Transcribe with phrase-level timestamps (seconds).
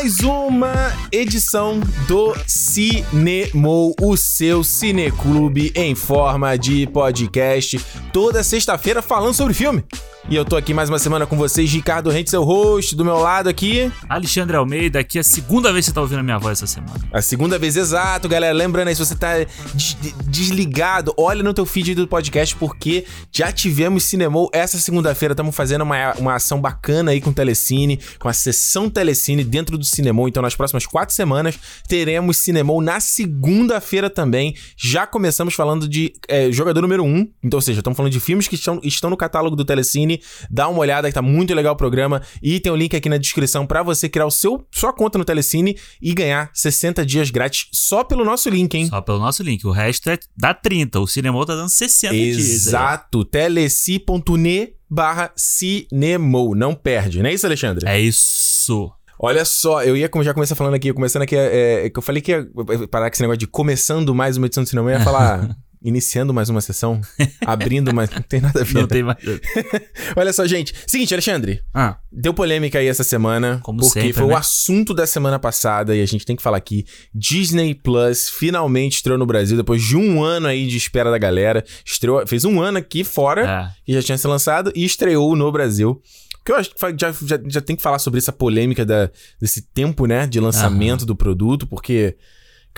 [0.00, 0.72] Mais uma
[1.10, 9.84] edição do Cinemou, o seu cineclube em forma de podcast, toda sexta-feira falando sobre filme.
[10.30, 13.16] E eu tô aqui mais uma semana com vocês, Ricardo Rente, seu host, do meu
[13.16, 13.90] lado aqui.
[14.06, 16.66] Alexandre Almeida, aqui é a segunda vez que você tá ouvindo a minha voz essa
[16.66, 17.00] semana.
[17.10, 18.52] A segunda vez, exato, galera.
[18.52, 19.38] Lembrando aí, se você tá
[19.72, 25.32] des desligado, olha no teu feed do podcast, porque já tivemos Cinemou essa segunda-feira.
[25.32, 29.78] Estamos fazendo uma, uma ação bacana aí com o Telecine, com a sessão Telecine dentro
[29.78, 30.28] do Cinemou.
[30.28, 31.58] Então, nas próximas quatro semanas,
[31.88, 34.54] teremos Cinemou na segunda-feira também.
[34.76, 37.26] Já começamos falando de é, jogador número um.
[37.42, 40.17] Então, ou seja, estamos falando de filmes que estão, estão no catálogo do Telecine
[40.50, 43.08] dá uma olhada que tá muito legal o programa e tem o um link aqui
[43.08, 47.30] na descrição para você criar o seu sua conta no Telecine e ganhar 60 dias
[47.30, 48.86] grátis só pelo nosso link, hein?
[48.86, 49.66] Só pelo nosso link.
[49.66, 51.00] O resto é dá 30.
[51.00, 52.36] O Cinemol tá dando 60 Exato.
[52.36, 52.48] dias.
[52.48, 53.24] Exato.
[53.24, 56.54] teleci.ne barra Cinemol.
[56.54, 57.86] Não perde, não é isso, Alexandre?
[57.86, 58.90] É isso.
[59.20, 62.30] Olha só, eu ia já começar falando aqui, começando aqui, é, é, eu falei que
[62.30, 62.48] ia
[62.88, 66.34] parar com esse negócio de começando mais uma edição do cinema, eu ia falar iniciando
[66.34, 67.00] mais uma sessão,
[67.46, 68.10] abrindo mais.
[68.10, 68.80] Não tem nada a ver.
[68.80, 69.18] Não tem mais.
[70.16, 70.74] Olha só, gente.
[70.86, 71.62] Seguinte, Alexandre.
[71.72, 71.98] Ah.
[72.10, 73.60] Deu polêmica aí essa semana.
[73.62, 74.34] Como porque sempre, foi né?
[74.34, 76.84] o assunto da semana passada e a gente tem que falar aqui.
[77.14, 81.64] Disney Plus finalmente estreou no Brasil depois de um ano aí de espera da galera.
[81.84, 83.82] Estreou, fez um ano aqui fora, É.
[83.84, 86.00] que já tinha sido lançado, e estreou no Brasil.
[86.38, 89.10] Porque eu acho que já, já, já tem que falar sobre essa polêmica da,
[89.40, 92.16] desse tempo, né, de lançamento do produto, porque.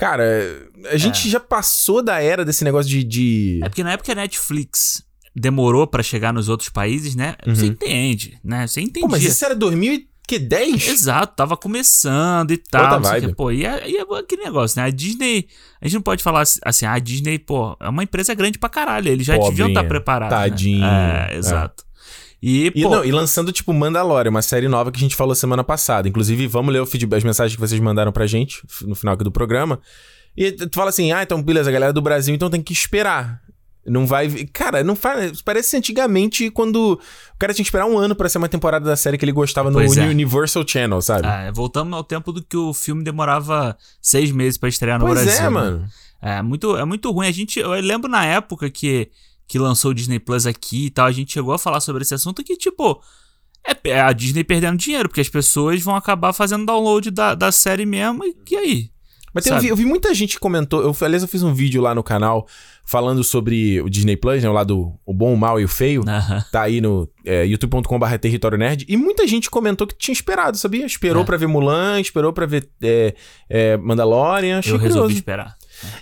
[0.01, 3.03] Cara, a gente já passou da era desse negócio de.
[3.03, 3.59] de...
[3.63, 5.03] É porque na época a Netflix
[5.35, 7.35] demorou pra chegar nos outros países, né?
[7.45, 8.65] Você entende, né?
[8.65, 9.03] Você entendia.
[9.03, 9.09] Uhum.
[9.09, 10.87] Pô, mas isso era 2010?
[10.87, 12.95] Exato, tava começando e tal.
[12.95, 13.27] Outra vibe.
[13.27, 13.35] quê.
[13.35, 14.87] Pô, e, é, e é aquele negócio, né?
[14.87, 15.47] A Disney.
[15.79, 18.69] A gente não pode falar assim, ah, a Disney, pô, é uma empresa grande pra
[18.69, 19.07] caralho.
[19.07, 19.67] Eles já deviam Pobrinha.
[19.67, 20.35] estar preparados.
[20.35, 20.49] né?
[20.49, 20.83] Tadinho.
[20.83, 21.83] É, exato.
[22.41, 25.35] E, E, pô, não, e lançando, tipo, Mandalorian, uma série nova que a gente falou
[25.35, 26.07] semana passada.
[26.09, 29.23] Inclusive, vamos ler o feedback, as mensagens que vocês mandaram pra gente no final aqui
[29.23, 29.79] do programa.
[30.35, 33.41] E tu fala assim, ah, então, beleza, a galera do Brasil, então tem que esperar.
[33.85, 34.29] Não vai...
[34.53, 35.41] Cara, não faz...
[35.41, 36.93] Parece antigamente quando
[37.33, 39.31] o cara tinha que esperar um ano pra ser uma temporada da série que ele
[39.31, 40.07] gostava no Pois é.
[40.07, 41.27] Universal Channel, sabe?
[41.27, 45.21] é, voltamos ao tempo do que o filme demorava seis meses pra estrear no pois
[45.23, 45.39] Brasil.
[45.39, 45.49] é, né?
[45.49, 45.85] mano.
[46.21, 47.27] É muito, é muito ruim.
[47.27, 49.09] A gente, eu lembro na época que,
[49.51, 52.13] que lançou o Disney Plus aqui e tal, a gente chegou a falar sobre esse
[52.13, 53.01] assunto que, tipo,
[53.83, 57.85] é, a Disney perdendo dinheiro, porque as pessoas vão acabar fazendo download da, da série
[57.85, 58.89] mesmo, e, e aí?
[59.33, 60.81] Mas tem- eu, vi, eu vi muita gente que comentou.
[60.81, 62.45] Eu, aliás, eu fiz um vídeo lá no canal
[62.85, 64.49] falando sobre o Disney Plus, né?
[64.49, 66.03] O lado o bom, o mal e o feio.
[66.51, 68.85] Tá aí no é, youtube.com.br território nerd.
[68.89, 70.85] E muita gente comentou que tinha esperado, sabia?
[70.85, 71.25] Esperou É.
[71.25, 73.15] pra ver Mulan, esperou pra ver é,
[73.49, 74.59] é, Mandalorian.
[74.59, 75.19] Achei Eu resolvi curioso.
[75.19, 75.55] esperar.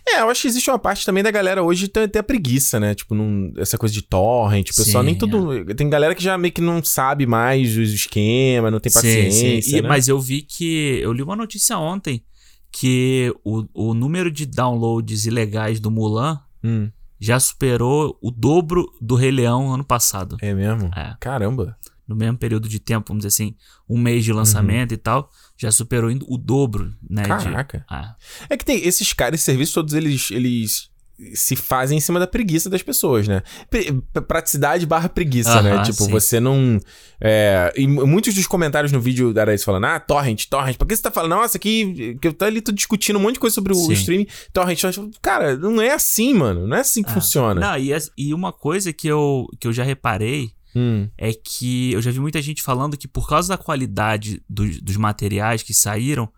[0.08, 2.80] É, eu acho que existe uma parte também da galera hoje ter, ter a preguiça,
[2.80, 2.94] né?
[2.96, 4.70] Tipo, não- essa coisa de torrent.
[4.70, 5.66] O pessoal Sim, nem tudo.
[5.76, 9.78] Tem galera que já meio que não sabe mais os esquemas, não tem paciência.
[9.78, 9.88] E- né?
[9.88, 11.00] Mas eu vi que.
[11.02, 12.24] Eu li uma notícia ontem
[12.72, 19.16] que o, o número de downloads ilegais do Mulan Hum, já superou o dobro do
[19.16, 20.36] Rei Leão ano passado.
[20.42, 20.92] é mesmo?
[20.96, 21.16] É.
[21.20, 21.78] Caramba.
[22.08, 23.56] no mesmo período de tempo, vamos dizer assim,
[23.90, 25.30] um mês de lançamento e tal,
[25.60, 27.24] já superou o dobro, né?
[27.24, 27.86] de- Caraca.
[27.90, 28.16] Ah,
[28.50, 30.90] É que tem esses caras, esses serviços todos eles, eles
[31.34, 33.44] se fazem em cima da preguiça das pessoas, né?
[34.28, 35.74] Praticidade barra preguiça, né?
[35.74, 36.12] Aham, Tipo, sim.
[36.12, 36.80] você não.
[37.20, 40.78] É, e mu- muitos dos comentários no vídeo da Araíz falando, ah, torrent, torrent.
[40.78, 42.18] Por que você tá falando, nossa, aqui.
[42.22, 43.92] Que eu tô ali tô discutindo um monte de coisa sobre o Sim.
[43.94, 45.12] streaming, torrent, torrent.
[45.22, 46.66] Cara, não é assim, mano.
[46.68, 47.14] Não é assim que Ah.
[47.16, 47.60] funciona.
[47.60, 51.92] Não, e, as- e uma coisa que eu, que eu já reparei Hum, é que
[51.94, 55.74] eu já vi muita gente falando que por causa da qualidade dos, dos materiais que
[55.74, 56.32] saíram,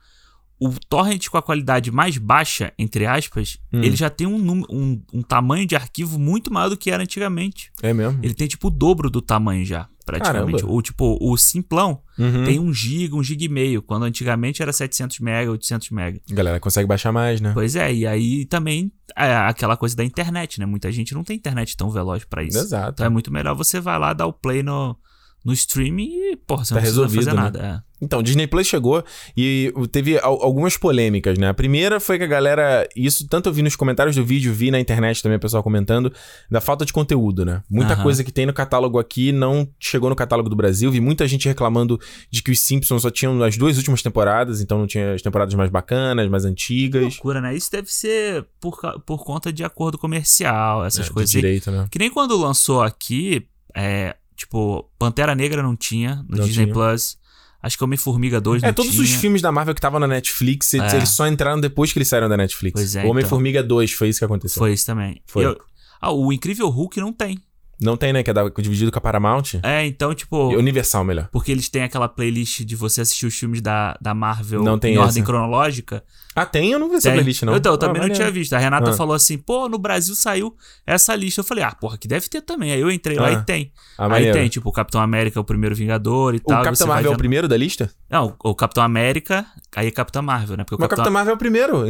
[0.62, 3.82] o torrent com a qualidade mais baixa, entre aspas, Hum.
[3.84, 7.72] ele já tem um, um, um tamanho de arquivo muito maior do que era antigamente.
[7.82, 8.20] é mesmo?
[8.22, 10.58] Ele tem tipo o dobro do tamanho já, praticamente.
[10.60, 10.72] Caramba.
[10.74, 12.44] Ou tipo, o simplão Uhum.
[12.44, 16.22] tem 1 GB, 1 GB e meio, quando antigamente era 700 MB, 800 MB.
[16.30, 17.52] A galera consegue baixar mais, né?
[17.56, 20.66] Pois é, e aí também é aquela coisa da internet, né?
[20.68, 22.60] Muita gente não tem internet tão veloz pra isso.
[22.60, 22.92] Exato.
[22.94, 24.96] Então é muito melhor você vai lá dar o play no,
[25.44, 27.42] no streaming e, porra, você Tá não precisa resolvido, fazer né?
[27.44, 27.84] nada.
[27.88, 27.92] é.
[28.04, 29.04] Então, Disney Plus chegou
[29.38, 31.50] e teve al- algumas polêmicas, né?
[31.50, 32.88] A primeira foi que a galera.
[32.96, 36.12] Isso tanto eu vi nos comentários do vídeo, vi na internet também o pessoal comentando,
[36.50, 37.62] da falta de conteúdo, né?
[37.70, 38.02] Muita Aham.
[38.02, 40.90] coisa que tem no catálogo aqui não chegou no catálogo do Brasil.
[40.90, 42.00] Vi muita gente reclamando
[42.32, 45.54] de que os Simpsons só tinham as duas últimas temporadas, então não tinha as temporadas
[45.54, 47.04] mais bacanas, mais antigas.
[47.04, 47.56] Loucura, né?
[47.56, 51.36] Isso deve ser por, por conta de acordo comercial, essas É, de coisas.
[51.36, 51.42] aí.
[51.42, 51.88] direito, né?
[51.92, 53.46] Que nem quando lançou aqui,
[53.76, 56.74] é, tipo, Pantera Negra não tinha no Não Disney tinha.
[56.74, 57.18] Plus.
[57.64, 59.04] Acho que Homem-Formiga 2 É, não todos tinha.
[59.04, 60.98] os filmes da Marvel que estavam na Netflix, eles, É.
[60.98, 62.74] eles só entraram depois que eles saíram da Netflix.
[62.74, 64.60] Pois é, Homem-Formiga 2 foi isso que aconteceu.
[64.60, 65.22] Foi isso também.
[65.28, 65.46] Foi.
[65.46, 65.58] Eu-
[66.02, 67.38] ah, o Incrível Hulk não tem.
[67.82, 68.22] Não tem, né?
[68.22, 69.44] Que é da- dividido com a Paramount.
[69.64, 70.50] É, então, tipo.
[70.56, 71.28] Universal, melhor.
[71.32, 74.92] Porque eles têm aquela playlist de você assistir os filmes da, da Marvel Não tem
[74.94, 75.06] em essa.
[75.08, 76.04] ordem cronológica.
[76.36, 76.72] Ah, tem?
[76.72, 77.14] Eu não vi essa Tem.
[77.16, 77.54] playlist, não.
[77.54, 78.54] Eu, eu também Ah, não tinha visto.
[78.54, 78.94] A Renata Ah.
[78.94, 80.56] falou assim, pô, no Brasil saiu
[80.88, 81.42] essa lista.
[81.42, 82.72] Eu falei, ah, porra, que deve ter também.
[82.72, 83.32] Aí eu entrei lá Ah.
[83.34, 83.72] e tem.
[83.98, 84.34] Ah, Aí maneiro.
[84.38, 86.62] tem, tipo, o Capitão América, o primeiro Vingador e O tal.
[86.62, 87.92] e Capitão Marvel é o primeiro da lista?
[88.10, 89.46] Não, o Capitão América,
[89.76, 90.64] aí é Capitão Marvel, né?
[90.64, 91.84] Porque o Mas o Capitão Marvel é o primeiro.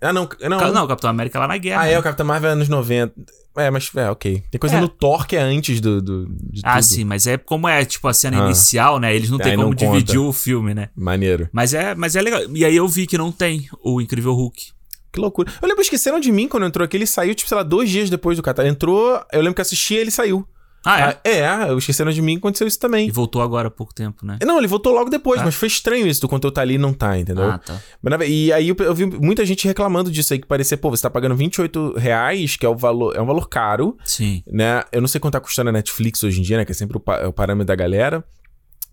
[0.00, 0.28] Ah, não.
[0.48, 1.82] Não, Não, o Capitão América é lá na guerra.
[1.82, 1.98] Ah, é, né?
[1.98, 3.12] o Capitão Marvel é anos 90.
[3.56, 4.42] É, mas é, ok.
[4.50, 4.80] Tem coisa É.
[4.80, 6.28] no Thor que é antes do, do,
[6.62, 6.84] Ah, tudo.
[6.84, 8.46] sim, mas é como é, tipo, a cena Ah.
[8.46, 9.14] inicial, né?
[9.14, 10.90] Eles não tem Aí como não dividir o filme, né?
[10.94, 11.48] Maneiro.
[11.52, 12.40] Mas é, mas é legal.
[12.54, 14.72] E aí eu vi que não tem o Incrível Hulk.
[15.12, 15.50] Que loucura.
[15.62, 16.96] Eu lembro, esqueceram de mim quando entrou aqui.
[16.96, 18.74] Ele saiu, tipo, sei lá, dois dias depois do catálogo.
[18.74, 20.46] Entrou, eu lembro que assisti e ele saiu.
[20.86, 21.44] Ah, é?
[21.44, 23.08] Ah, é, eu esqueceram de mim aconteceu isso também.
[23.08, 24.38] E voltou agora há pouco tempo, né?
[24.44, 25.44] Não, ele voltou logo depois, Ah.
[25.44, 27.50] mas foi estranho isso do conteúdo tá ali e não tá, entendeu?
[27.50, 27.80] Ah, tá.
[28.00, 31.02] Mas, E aí eu, eu vi muita gente reclamando disso aí, que parecia, pô, você
[31.02, 34.42] tá pagando 28 reais, que é o valor, é um valor caro, Sim.
[34.46, 34.82] né?
[34.92, 36.64] Eu não sei quanto tá custando a Netflix hoje em dia, né?
[36.64, 38.24] Que é sempre o, pa- é o parâmetro da galera.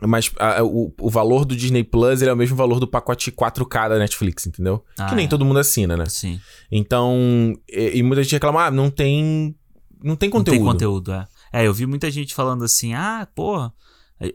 [0.06, 3.88] Mas a- o, o valor do Disney Plus é o mesmo valor do pacote 4K
[3.90, 4.84] da Netflix, entendeu?
[5.00, 5.28] Ah, que nem é.
[5.30, 6.06] todo mundo assina, né?
[6.07, 6.42] Sim.
[6.69, 9.56] Então, e, e muita gente reclama, ah, não tem.
[10.04, 10.57] Não tem conteúdo.
[10.57, 11.25] Não tem conteúdo, é.
[11.54, 13.72] É, eu vi muita gente falando assim, ah, porra,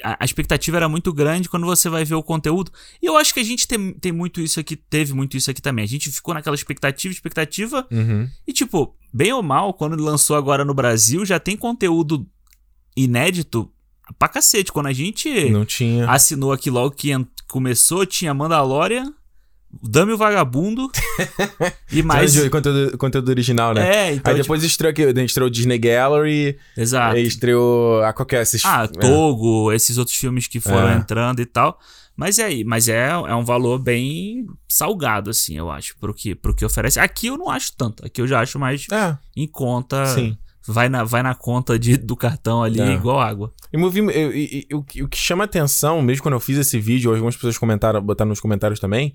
[0.02, 2.70] a, expectativa era muito grande quando você vai ver o conteúdo.
[3.02, 5.60] E eu acho que a gente tem, tem muito isso aqui, teve muito isso aqui
[5.60, 5.84] também.
[5.84, 8.28] A gente ficou naquela expectativa, expectativa, Uhum.
[8.46, 12.26] e tipo, bem ou mal, quando lançou agora no Brasil, já tem conteúdo
[12.96, 13.70] inédito
[14.18, 14.72] pra cacete.
[14.72, 16.08] Quando a gente Não tinha.
[16.10, 17.10] assinou aqui logo que
[17.48, 19.12] começou, tinha Mandalorian,
[19.82, 20.90] Dame o Vagabundo
[21.92, 22.32] e mais...
[22.32, 24.08] De conteúdo, conteúdo original, né?
[24.08, 27.16] É, então, Aí depois estreou aqui, estreou o Disney Gallery, tipo, exato.
[27.16, 28.64] aí estreou a qualquer esses.
[28.64, 28.86] Ah, é.
[28.98, 30.94] Togo, esses outros filmes que foram É.
[30.94, 31.78] entrando e tal.
[32.16, 36.34] Mas é aí, mas é, é um valor bem salgado, assim, eu acho, pro que,
[36.34, 36.98] pro que oferece.
[36.98, 38.04] Aqui eu não acho tanto.
[38.04, 39.16] Aqui eu já acho mais É.
[39.36, 40.04] em conta.
[40.06, 40.36] Sim.
[40.70, 42.92] Vai na, vai na conta de, do cartão ali, É.
[42.92, 43.52] igual água.
[43.72, 44.32] E movi- eu- eu-
[44.68, 47.56] eu- o, que- o que chama atenção, mesmo quando eu fiz esse vídeo, algumas pessoas
[47.56, 49.12] comentaram, botaram nos comentários também,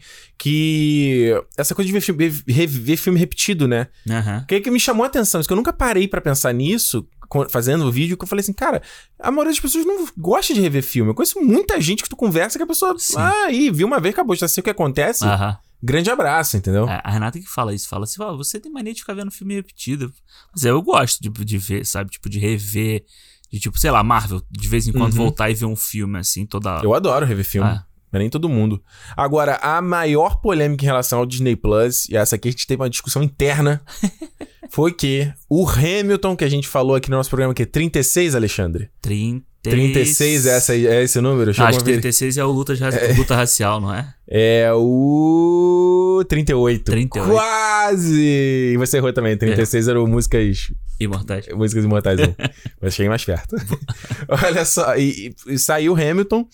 [0.53, 3.87] que essa coisa de ver filme, ver- ver filme repetido, né?
[4.09, 4.45] Aham.
[4.47, 7.07] Que, que me chamou a atenção, isso que eu nunca parei pra pensar nisso,
[7.49, 8.81] fazendo o vídeo, que eu falei assim, cara,
[9.19, 11.09] a maioria das pessoas não gosta de rever filme.
[11.11, 13.15] Eu conheço muita gente que tu conversa que a pessoa, Sim.
[13.17, 15.23] ah, aí, viu uma vez, acabou, já sei o que acontece.
[15.25, 15.57] Aham.
[15.85, 16.87] Grande abraço, entendeu?
[16.87, 19.29] É, A Renata que fala isso, fala assim, "Ó, você tem mania de ficar vendo
[19.31, 20.13] filme repetido.
[20.53, 22.09] Mas eu gosto de, de ver, sabe?
[22.09, 23.03] Tipo, de rever.
[23.51, 25.17] De tipo, sei lá, Marvel, de vez em quando Uhum.
[25.25, 26.79] voltar e ver um filme assim, toda.
[26.83, 27.67] Eu adoro rever filme.
[27.69, 27.85] Ah.
[28.11, 28.81] Mas nem todo mundo.
[29.17, 32.81] Agora, a maior polêmica em relação ao Disney Plus, e essa aqui a gente teve
[32.81, 33.81] uma discussão interna,
[34.69, 38.35] foi que o Hamilton, que a gente falou aqui no nosso programa, que é 36,
[38.35, 38.89] Alexandre?
[39.01, 39.45] 30.
[39.71, 41.53] 36, essa, é esse número?
[41.53, 41.91] Chegou acho que ver?
[42.01, 44.13] 36 é o luta, ra- luta racial, não é?
[44.27, 46.83] É o 38.
[46.83, 47.29] 38.
[47.31, 48.71] Quase!
[48.73, 49.37] E você errou também.
[49.37, 51.47] 36 era o músicas, Imortais.
[51.49, 52.23] músicas imortais 1.
[52.81, 53.55] Mas cheguei mais perto.
[54.27, 56.47] Olha só, e, e saiu Hamilton,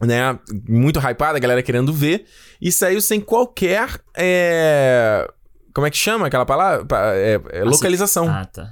[0.00, 0.38] né?
[0.68, 2.24] Muito hypado, a galera querendo ver.
[2.60, 3.88] E saiu sem qualquer.
[4.16, 5.28] é,
[5.74, 6.84] Como é que chama aquela palavra?
[6.84, 8.28] Pa- é, é, localização.
[8.28, 8.70] Ah, tá.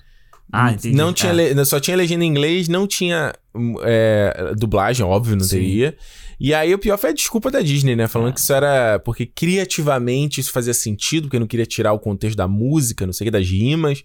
[0.52, 0.97] Ah, entendi.
[0.97, 1.64] Não tinha, É.
[1.64, 5.57] só tinha legenda em inglês, não tinha hum, é, dublagem, óbvio, não Sim.
[5.57, 5.97] teria.
[6.38, 8.09] E aí o pior foi a desculpa da Disney, né?
[8.09, 8.33] Falando É.
[8.33, 12.49] que isso era porque criativamente isso fazia sentido, porque não queria tirar o contexto da
[12.49, 14.02] música, não sei o que, das rimas.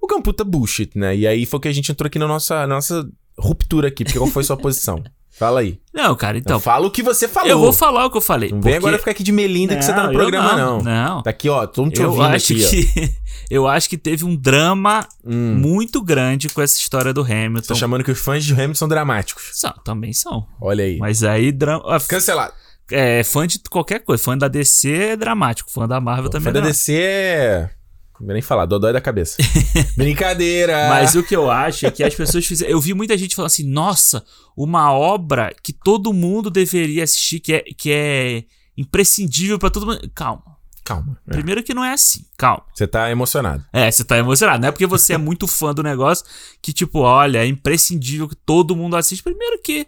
[0.00, 1.16] O que é um puta bullshit, né?
[1.16, 4.18] E aí foi que a gente entrou aqui na nossa, na nossa ruptura aqui, porque
[4.18, 5.02] qual foi sua posição?
[5.38, 5.78] Fala aí.
[5.94, 6.56] Não, cara, então.
[6.56, 7.48] Então, fala o que você falou.
[7.50, 8.50] eu vou falar o que eu falei.
[8.50, 10.78] Não vem porque- agora ficar aqui de melinda que você tá no programa, não.
[10.82, 11.22] Não.
[11.22, 13.14] Tá aqui, ó, tô te Eu ouvindo acho aqui, que.
[13.50, 17.74] eu acho que teve um drama Hum, muito grande com essa história do tô Hamilton.
[17.74, 19.50] chamando que os fãs de Hamilton são dramáticos.
[19.54, 20.46] São, também são.
[20.60, 20.98] Olha aí.
[20.98, 21.82] Mas aí, drama.
[21.86, 22.52] ah, Cancelado.
[22.90, 24.22] É, fã de qualquer coisa.
[24.22, 25.70] Fã da DC é dramático.
[25.70, 26.86] Fã da Marvel Fã também da é dramático.
[26.86, 27.70] DC é.
[28.20, 29.38] Não vou nem falar, dodói da cabeça.
[29.96, 30.90] Brincadeira!
[30.90, 32.70] Mas o que eu acho é que as pessoas fizeram.
[32.70, 34.22] Eu vi muita gente falando assim: nossa,
[34.56, 38.44] uma obra que todo mundo deveria assistir, que é, que é
[38.76, 40.10] imprescindível pra todo mundo.
[40.14, 40.42] Calma.
[40.84, 41.18] Calma.
[41.28, 41.32] é.
[41.32, 42.24] Primeiro que não é assim.
[42.36, 42.64] Calma.
[42.74, 43.64] Você tá emocionado.
[43.72, 44.60] É, você tá emocionado.
[44.60, 46.24] Não é porque você é muito fã do negócio
[46.60, 49.22] que, tipo, olha, é imprescindível que todo mundo assiste.
[49.22, 49.86] Primeiro que,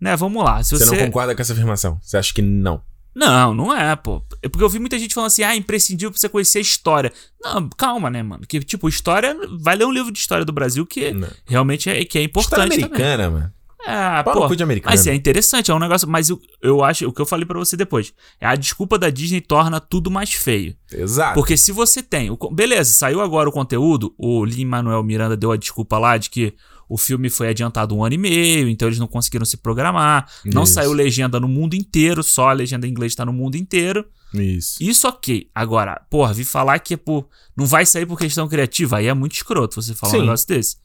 [0.00, 0.62] né, vamos lá.
[0.64, 0.96] Se Você, você.
[0.96, 1.98] não concorda com essa afirmação?
[2.02, 2.82] Você acha que não?
[3.18, 4.22] Não, não é, pô.
[4.40, 7.12] É porque eu vi muita gente falando assim, ah, imprescindível pra você conhecer a história.
[7.42, 8.44] Não, calma, né, mano?
[8.46, 9.36] Que, tipo, história.
[9.60, 11.28] Vai ler um livro de história do Brasil que Não.
[11.44, 12.84] realmente é, que é História importante também.
[12.84, 13.52] americana, mano.
[13.84, 14.54] É, pô.
[14.54, 14.92] de americano.
[14.92, 16.08] Mas é interessante, é um negócio.
[16.08, 19.10] Mas eu, eu acho, o que eu falei pra você depois, é a desculpa da
[19.10, 20.76] Disney torna tudo mais feio.
[20.92, 21.34] Exato.
[21.34, 22.30] Porque se você tem.
[22.30, 26.30] o beleza, saiu agora o conteúdo, o Lin Manuel Miranda deu a desculpa lá de
[26.30, 26.54] que
[26.88, 30.30] o filme foi adiantado um ano e meio, então eles não conseguiram se programar.
[30.44, 30.74] Não Isso.
[30.74, 34.04] saiu legenda no mundo inteiro, só a legenda em inglês tá no mundo inteiro.
[34.34, 34.82] Isso.
[34.82, 35.48] Isso ok.
[35.54, 37.28] Agora, porra, vi falar que é por.
[37.56, 40.18] Não vai sair por questão criativa, aí é muito escroto você falar Sim.
[40.18, 40.76] um negócio desse.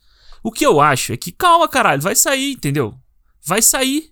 [0.42, 2.94] O que eu acho é que, calma, caralho, vai sair, entendeu?
[3.46, 4.10] Vai sair.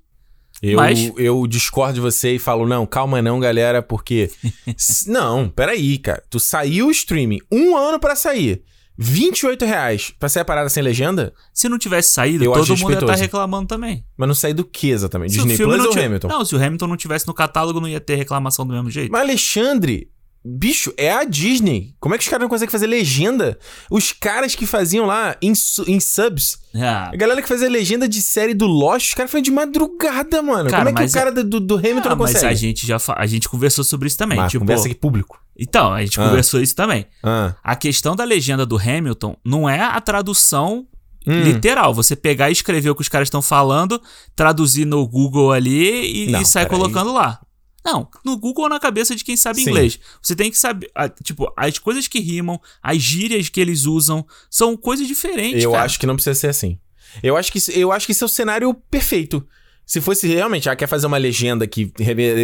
[0.63, 4.31] Eu, Mas- eu discordo de você e falo, não, calma não, galera, porque...
[5.09, 6.23] Não, peraí, cara.
[6.31, 8.63] Tu saiu o streaming, um ano pra sair.
[9.03, 11.33] 28 reais pra sair a parada sem legenda?
[11.53, 13.23] Se não tivesse saído, Eu todo mundo ia estar respeitoso.
[13.23, 14.05] reclamando também.
[14.17, 15.33] Mas não sair do que exatamente?
[15.33, 16.29] Se Disney Plus ou tivesse- Hamilton?
[16.29, 19.11] Não, se o Hamilton não tivesse no catálogo, não ia ter reclamação do mesmo jeito.
[19.11, 20.09] Mas Alexandre,
[20.45, 21.95] bicho, é a Disney.
[22.01, 23.59] Como é que os caras não conseguem fazer legenda?
[23.91, 25.53] Os caras que faziam lá em,
[25.87, 29.43] em subs, Ah, a galera que fazia legenda de série do Lost, os caras faziam
[29.43, 30.71] de madrugada, mano.
[30.71, 32.53] Cara, Como é que o mas cara do, do Hamilton ah, não mas consegue?
[32.53, 34.39] a gente já fa- a gente conversou sobre isso também.
[34.39, 35.39] Mas tipo, conversa aqui público.
[35.59, 36.25] Então, a gente Ah.
[36.29, 37.07] conversou isso também.
[37.23, 37.55] Ah.
[37.63, 40.87] A questão da legenda do Hamilton não é a tradução
[41.27, 41.43] Hum.
[41.43, 41.95] literal.
[41.95, 44.01] Você pegar e escrever o que os caras estão falando,
[44.35, 47.41] traduzir no Google ali e, Não, e colocando lá.
[47.85, 49.71] Não, no Google ou na cabeça de quem sabe Sim.
[49.71, 49.99] inglês.
[50.23, 50.89] Você tem que saber,
[51.23, 55.85] tipo, as coisas que rimam, as gírias que eles usam, são coisas diferentes, Eu cara.
[55.85, 56.79] acho que não precisa ser assim.
[57.23, 59.47] Eu acho que, eu acho que esse é o cenário perfeito.
[59.85, 61.87] Se fosse realmente, ah, quer fazer uma legenda que,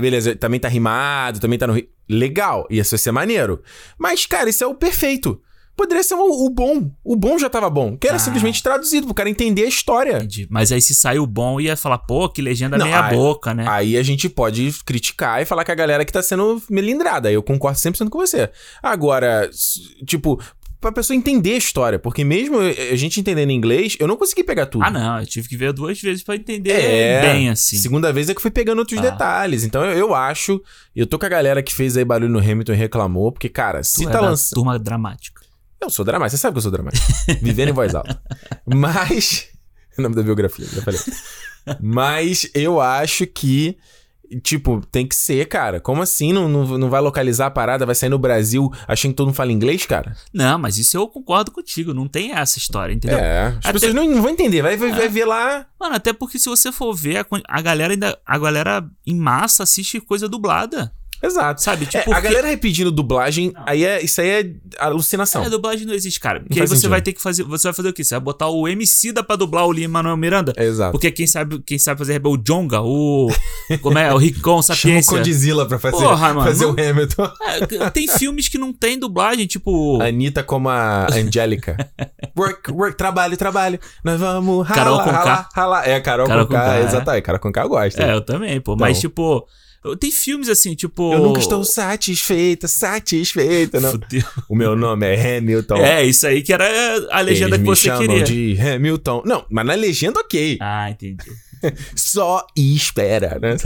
[0.01, 1.81] beleza, também tá rimado, também tá no.
[2.09, 3.63] Legal, ia ser maneiro.
[3.99, 5.41] Mas, cara, isso é o perfeito.
[5.77, 6.91] Poderia ser o, o bom.
[7.05, 7.97] O bom já tava bom.
[7.97, 8.19] Que era Ah.
[8.19, 10.17] simplesmente traduzido, pro cara entender a história.
[10.17, 10.49] Entendi.
[10.51, 13.65] Mas aí se saiu bom, ia falar, pô, que legenda Não, meia aí- boca, né?
[13.69, 17.31] Aí a gente pode criticar e falar que a galera que tá sendo melindrada.
[17.31, 18.51] Eu concordo 100% com você.
[18.83, 19.49] Agora,
[20.05, 20.41] tipo,
[20.81, 21.99] pra pessoa entender a história.
[21.99, 24.85] Porque mesmo a gente entendendo inglês, eu não consegui pegar tudo.
[24.85, 27.77] Ah, não, eu tive que ver duas vezes pra entender É, bem, assim.
[27.77, 29.03] Segunda vez é que fui pegando outros Ah.
[29.03, 29.65] detalhes.
[29.65, 30.63] Então eu, eu acho.
[30.95, 33.83] Eu tô com a galera que fez aí barulho no Hamilton e reclamou, porque, cara,
[33.83, 34.55] se Tu é tá da lançando.
[34.57, 35.43] turma dramática.
[35.81, 37.07] Eu sou dramático, você sabe que eu sou dramático.
[37.41, 38.21] Vivendo em voz alta.
[38.67, 39.49] Mas.
[39.99, 41.01] O nome da biografia, já falei.
[41.83, 43.77] Mas eu acho que.
[44.43, 45.81] Tipo, tem que ser, cara.
[45.81, 47.87] Como assim não, não, não vai localizar a parada?
[47.87, 50.15] Vai sair no Brasil achando que todo mundo fala inglês, cara?
[50.35, 51.95] Não, mas isso eu concordo contigo.
[51.95, 53.19] Não tem essa história, entendeu?
[53.19, 53.47] É.
[53.47, 54.61] As Até- pessoas não, não vão entender.
[54.63, 54.95] Vai, vai, É.
[54.95, 55.67] vai ver lá.
[55.81, 58.19] Mano, até porque se você for ver, a, a galera ainda.
[58.27, 60.93] A galera em massa assiste coisa dublada.
[61.23, 61.63] Exato.
[61.63, 61.85] Sabe?
[61.85, 65.43] É, Tipo, a que- galera repetindo dublagem, aí é, isso aí é alucinação.
[65.45, 66.41] É, dublagem não existe, cara.
[66.41, 66.91] Porque aí você sentido.
[66.91, 67.43] vai ter que fazer.
[67.45, 68.05] Você vai fazer o quê?
[68.05, 70.53] Você vai botar o MC da pra dublar o Lima Manuel Miranda?
[70.57, 70.93] Exato.
[70.93, 73.29] Porque quem sabe, quem sabe fazer é o Jonga, o.
[73.83, 74.13] Como é?
[74.13, 75.17] O Ricon, Chama o Sapiência.
[75.19, 77.31] Condzilla pra fazer, Porra, mano, fazer não- o Hamilton.
[77.43, 80.01] É, tem filmes que não tem dublagem, tipo.
[80.03, 81.77] Anitta como a Angélica.
[82.37, 83.79] work, work, trabalho, trabalho.
[84.05, 85.89] Nós vamos ralar, Carol ralar, ralar.
[85.89, 86.83] É, Carol, Carol Conká, Conká, é.
[86.85, 87.23] exatamente.
[87.25, 88.01] Carol Conká eu gosto.
[88.01, 88.77] É, eu também, pô.
[88.77, 89.01] Mas, Não.
[89.03, 89.47] tipo.
[90.01, 91.13] Tem filmes assim, tipo.
[91.13, 93.81] Eu nunca estou satisfeita, satisfeita.
[93.81, 93.93] Não.
[93.93, 94.23] Fudeu.
[94.49, 95.77] O meu nome é Hamilton.
[95.77, 96.67] É, isso aí que era
[97.11, 98.25] a legenda Eles que me você chamam queria.
[98.25, 99.23] de Hamilton.
[99.25, 100.59] Não, mas na legenda, ok.
[100.61, 101.31] Ah, entendi.
[101.97, 103.57] Só espera, né?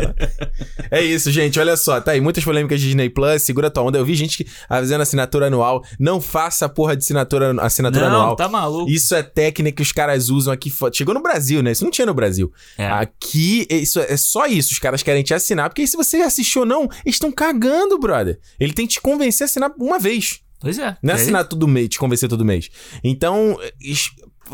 [0.90, 1.58] É isso, gente.
[1.58, 2.20] Olha só, tá aí.
[2.20, 3.42] Muitas polêmicas de Disney Plus.
[3.42, 3.98] Segura tua onda.
[3.98, 5.82] Eu vi gente que fazendo assinatura anual.
[5.98, 8.36] Não faça a porra de assinatura, assinatura Não, anual.
[8.36, 8.90] tá maluco.
[8.90, 10.72] Isso é técnica que os caras usam aqui.
[10.92, 11.72] Chegou no Brasil, né?
[11.72, 12.52] Isso não tinha no Brasil.
[12.76, 12.86] É.
[12.86, 14.72] Aqui, isso é só isso.
[14.72, 15.68] Os caras querem te assinar.
[15.68, 18.38] Porque aí, se você assistiu ou não, eles estão cagando, brother.
[18.58, 20.40] Ele tem que te convencer a assinar uma vez.
[20.60, 20.96] Pois é.
[21.02, 22.68] Não é aí- assinar todo mês, te convencer todo mês.
[23.02, 23.58] Então,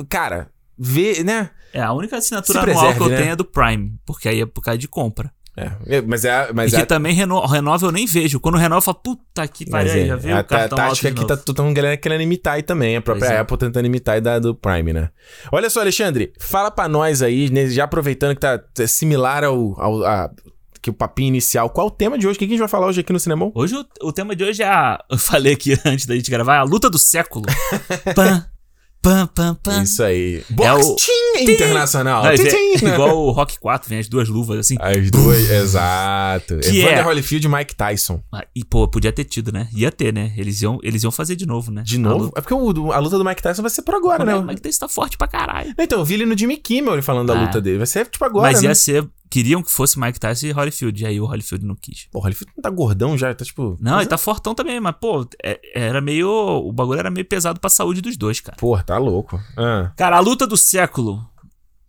[0.08, 1.50] cara, vê, né?
[1.72, 3.16] É, a única assinatura anual que eu né?
[3.16, 5.32] tenho é do Prime, porque aí é por causa de compra.
[5.58, 6.52] É, é, mas é.
[6.52, 8.38] Mas e que é, também reno renova eu nem vejo.
[8.38, 11.26] Quando renova, eu falo, puta que pariu, é, já viu a, o cartão a tática
[11.26, 12.96] tá todo mundo querendo, imitar aí também.
[12.96, 13.40] A própria Pois é.
[13.40, 15.10] Apple tentando imitar aí da do Prime, né?
[15.50, 19.80] Olha só, Alexandre, fala pra nós aí, né, já aproveitando que tá é similar ao.
[19.80, 20.30] ao a-
[20.80, 21.68] que o papinho inicial.
[21.70, 22.36] Qual o tema de hoje?
[22.36, 23.50] O que a gente vai falar hoje aqui no cinema?
[23.52, 25.04] Hoje o, o tema de hoje é a.
[25.10, 27.46] Eu falei aqui antes da gente gravar, é a luta do século.
[28.14, 28.46] pam,
[29.02, 29.82] pam, pam, pam.
[29.82, 30.42] Isso aí.
[30.60, 30.96] É o-
[31.40, 32.22] Internacional.
[32.24, 32.86] Não, é tim.
[32.86, 34.76] igual o Rock 4, vem as duas luvas assim.
[34.80, 36.58] As duas, exato.
[36.58, 38.20] Que Evander é- Holyfield e Mike Tyson.
[38.32, 39.68] Ah, E, pô, podia ter tido, né?
[39.74, 40.32] Ia ter, né?
[40.36, 41.82] Eles iam, eles iam fazer de novo, né?
[41.84, 42.24] De novo?
[42.24, 44.26] luta- É porque o- a luta do Mike Tyson vai ser por agora, é?
[44.26, 44.34] né?
[44.34, 45.74] O Mike Tyson tá forte pra caralho.
[45.78, 47.42] Então, eu vi ele no Jimmy Kimmel ele falando da Ah.
[47.44, 47.78] luta dele.
[47.78, 48.68] Vai ser tipo agora, Mas né?
[48.68, 49.06] ia ser.
[49.30, 51.02] Queriam que fosse Mike Tyson e Holyfield.
[51.02, 52.06] E aí o Holyfield não quis.
[52.10, 53.76] Porra, o Holyfield não tá gordão já, tá tipo...
[53.80, 56.28] Não, ele tá fortão também, mas, pô, é- era meio.
[56.30, 58.56] O bagulho era meio pesado pra saúde dos dois, cara.
[58.56, 59.38] Porra, tá louco.
[59.56, 59.92] Ah.
[59.96, 61.24] Cara, a luta do século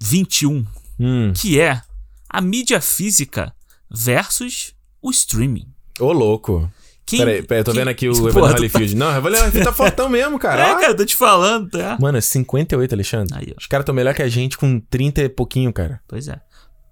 [0.02, 0.66] 21,
[1.00, 1.34] Hum.
[1.36, 1.82] que é
[2.30, 3.54] a mídia física
[3.90, 5.68] versus o streaming.
[6.00, 6.70] Ô, louco.
[7.06, 8.96] Quem, Peraí, peraí, eu tô quem- vendo aqui o tu- Holyfield.
[8.96, 10.62] Não, o Evander Holyfield tá fortão mesmo, cara.
[10.70, 11.98] É, cara, eu tô te falando, tá?
[12.00, 13.36] Mano, é 58, Alexandre.
[13.36, 13.54] Aí.
[13.58, 16.00] Os caras tão melhor que a gente com 30 e pouquinho, cara.
[16.08, 16.40] Pois é.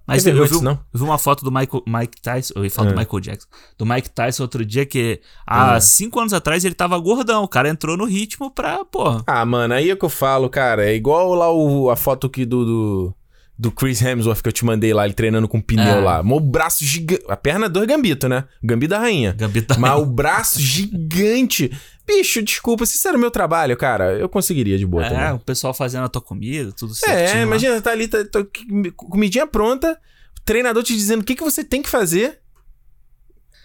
[0.08, 0.72] Mas eu, vi, não?
[0.94, 2.94] eu vi uma foto do Michael, Mike Tyson, eu ia falar É.
[2.94, 3.48] do Michael Jackson,
[3.78, 5.80] do Mike Tyson outro dia que há É.
[5.82, 9.22] cinco anos atrás ele tava gordão, o cara entrou no ritmo pra, porra.
[9.28, 10.86] Ah, mano, aí é que eu falo, cara.
[10.90, 13.14] É igual lá o, a foto que do, do-
[13.60, 16.00] do Chris Hemsworth que eu te mandei lá, ele treinando com pneu É.
[16.00, 16.22] lá.
[16.24, 17.24] Mó braço gigante.
[17.28, 18.44] A perna é dois gambito, né?
[18.64, 19.34] Gambito da rainha.
[19.34, 20.04] Gambito da Mas rainha.
[20.04, 21.72] o braço gigante.
[22.06, 25.32] Bicho, desculpa, se isso era o meu trabalho, cara, eu conseguiria de boa É, também.
[25.34, 27.20] o pessoal fazendo a tua comida, tudo certinho.
[27.20, 27.42] É, lá.
[27.42, 28.46] imagina, tá ali, tá, tá-
[28.96, 30.00] comidinha pronta,
[30.40, 32.40] o treinador te dizendo o que, que você tem que fazer.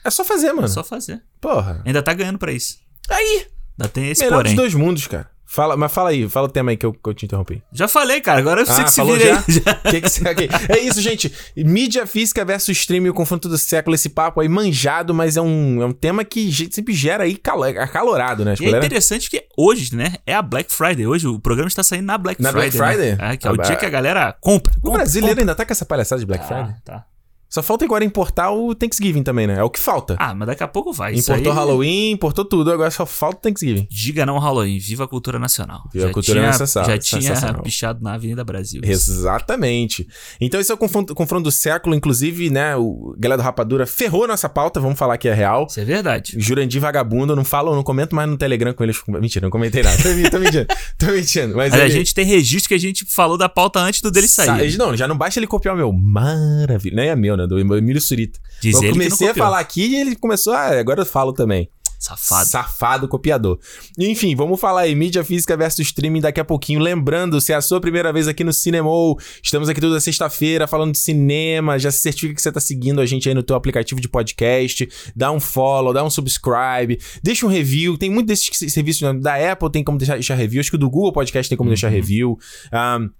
[0.04, 0.64] É só fazer, mano.
[0.66, 1.22] É só fazer.
[1.40, 1.82] Porra.
[1.86, 2.78] Ainda tá ganhando pra isso.
[3.08, 3.46] Aí,
[3.78, 4.54] Ainda tem esse melhor porém.
[4.54, 5.30] dos dois mundos, cara.
[5.54, 7.62] Fala, mas fala aí, fala o tema aí que eu, que eu te interrompi.
[7.70, 8.38] Já falei, cara.
[8.38, 9.36] Agora você Ah, que se falou vira já?
[9.36, 9.44] aí.
[9.92, 10.48] Que que você- ok.
[10.70, 11.30] É isso, gente.
[11.54, 13.94] Mídia física versus streaming, o confronto do século.
[13.94, 17.64] Esse papo aí manjado, mas é um, é um tema que sempre gera aí calo-
[17.64, 18.54] acalorado, né?
[18.58, 21.06] E é interessante que hoje, né, é a Black Friday.
[21.06, 22.70] Hoje o programa está saindo na Black Na Friday.
[22.70, 23.16] Black Friday?
[23.16, 23.34] Né?
[23.34, 24.72] É, que é o Ah, dia que a galera compra.
[24.78, 25.42] O compra, brasileiro compra.
[25.42, 26.64] ainda tá com essa palhaçada de Black Friday.
[26.70, 27.04] Ah, tá.
[27.52, 29.58] Só falta agora importar o Thanksgiving também, né?
[29.58, 30.16] É o que falta.
[30.18, 31.14] Ah, mas daqui a pouco vai.
[31.14, 33.86] Importou aí- Halloween, importou tudo, agora só falta o Thanksgiving.
[33.90, 35.82] Diga não Halloween, viva a cultura nacional.
[35.92, 38.80] Viva a Já cultura tinha, nacional, Já tinha pichado na Avenida Brasil.
[38.84, 39.10] isso.
[39.12, 40.06] Exatamente.
[40.40, 42.74] Então esse é o confronto, confronto do século, inclusive, né?
[42.76, 45.66] O galera do Rapadura ferrou nossa pauta, vamos falar que é real.
[45.68, 46.34] Isso é verdade.
[46.38, 48.98] Jurandir vagabundo, eu não falo, não comento mais no Telegram com eles.
[49.08, 49.96] Mentira, não comentei nada.
[50.02, 50.66] Tô, tô mentindo.
[50.98, 51.56] Tô mentindo.
[51.56, 54.10] Mas, Mas a ele- gente tem registro que a gente falou da pauta antes do
[54.10, 54.68] dele Sa- sair.
[54.68, 55.92] ele- Não, já não basta ele copiar o meu.
[55.92, 56.96] Maravilha.
[56.96, 57.41] Nem é meu, né?
[57.46, 58.38] Do Emílio Surita.
[58.60, 60.52] Diz eu comecei a falar aqui e ele começou.
[60.52, 61.68] Ah, agora eu falo também.
[62.02, 62.48] Safado.
[62.48, 63.60] Safado copiador.
[63.96, 66.80] Enfim, vamos falar aí, mídia física versus streaming daqui a pouquinho.
[66.80, 70.90] Lembrando, se é a sua primeira vez aqui no Cinemou, estamos aqui toda sexta-feira falando
[70.90, 71.78] de cinema.
[71.78, 74.88] Já se certifica que você tá seguindo a gente aí no teu aplicativo de podcast.
[75.14, 77.96] Dá um follow, dá um subscribe, deixa um review.
[77.96, 79.14] Tem muito desses serviços né?
[79.20, 80.58] da Apple, tem como deixar, deixar review.
[80.58, 82.36] Acho que o do Google Podcast tem como deixar review.
[82.72, 83.10] Ahn,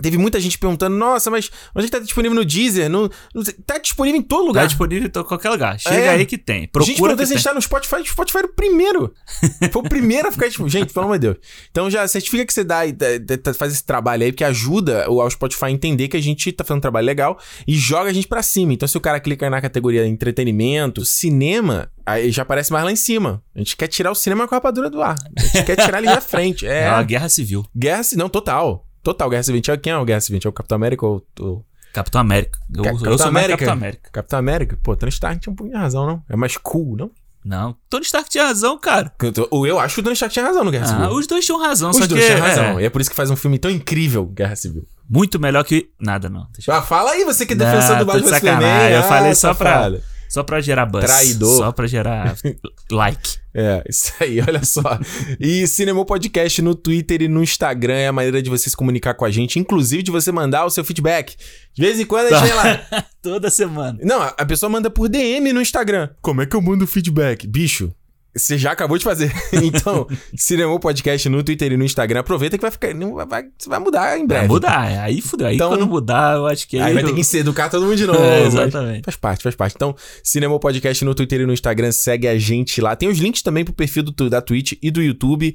[0.00, 2.88] Teve muita gente perguntando, nossa, mas onde é que tá disponível no Deezer?
[2.88, 4.62] No, no- tá disponível em todo lugar.
[4.62, 5.78] Tá disponível em qualquer lugar.
[5.78, 6.08] Chega É.
[6.10, 6.60] aí que tem.
[6.62, 7.96] gente Procura que se a gente tá no Spotify.
[7.96, 9.12] O Spotify era o primeiro.
[9.72, 11.36] Foi o primeiro a ficar, tipo, gente, pelo amor de Deus.
[11.70, 15.10] Então já certifica que você dá, e- e- e- faz esse trabalho aí, porque ajuda
[15.10, 18.12] o Spotify a entender que a gente tá fazendo um trabalho legal e joga a
[18.12, 18.72] gente pra cima.
[18.72, 22.96] Então se o cara clica na categoria entretenimento, cinema, aí já aparece mais lá em
[22.96, 23.42] cima.
[23.54, 25.16] A gente quer tirar o cinema com a rapadura do ar.
[25.36, 26.66] A gente quer tirar ele da frente.
[26.66, 26.84] É.
[26.84, 27.64] É uma guerra civil.
[27.76, 28.86] Guerra Civil, não, total.
[29.02, 29.62] Total, Guerra Civil.
[29.82, 30.40] Quem é o Guerra Civil?
[30.44, 31.64] É o Capitão América ou o...
[31.92, 32.58] Capitão América.
[32.74, 33.50] Eu, Ca- eu Capitão sou América?
[33.52, 34.10] Capitão América.
[34.12, 34.78] Capitão América?
[34.82, 36.22] Pô, Tony Stark tinha um pouquinho de razão, não?
[36.28, 37.10] É mais cool, não?
[37.44, 37.74] Não.
[37.88, 39.10] Tony Stark tinha razão, cara.
[39.50, 41.04] Ou eu acho que o Tony Stark tinha razão no Guerra Civil.
[41.04, 42.78] Ah, os dois tinham razão, Os só dois que tinham razão.
[42.78, 44.86] é E é por isso que faz um filme tão incrível, Guerra Civil.
[45.08, 46.46] muito melhor que nada, não.
[46.66, 48.90] Eu- Ah, fala aí, você que é defensor do Batman Superman.
[48.92, 50.02] eu Ah, falei só pra- safado.
[50.28, 51.04] Só pra gerar buzz.
[51.04, 51.56] Traidor.
[51.56, 52.36] Só pra gerar
[52.90, 53.38] like.
[53.54, 54.98] É, isso aí, olha só.
[55.40, 59.14] E Cinema Podcast no Twitter e no Instagram é a maneira de você se comunicar
[59.14, 61.34] com a gente, inclusive de você mandar o seu feedback.
[61.74, 63.04] De vez em quando a gente vai lá.
[63.20, 63.98] Toda semana.
[64.02, 66.10] Não, a a pessoa manda por DM no Instagram.
[66.22, 67.46] Como é que eu mando feedback?
[67.46, 67.92] Bicho,
[68.38, 69.32] você já acabou de fazer.
[69.52, 72.20] Então, Cinema Podcast no Twitter e no Instagram.
[72.20, 72.94] Aproveita que vai ficar.
[72.94, 74.42] Não vai, você vai mudar em breve.
[74.46, 75.46] Vai mudar, é, aí fudeu.
[75.46, 77.84] Aí Então- quando mudar, eu acho que Aí vai eu- ter que se educar todo
[77.84, 78.18] mundo de novo.
[78.22, 79.04] É, mas exatamente.
[79.04, 79.74] Faz parte, faz parte.
[79.76, 82.94] Então, Cinema Podcast no Twitter e no Instagram, segue a gente lá.
[82.96, 85.54] Tem os links também pro perfil do, da Twitch e do YouTube.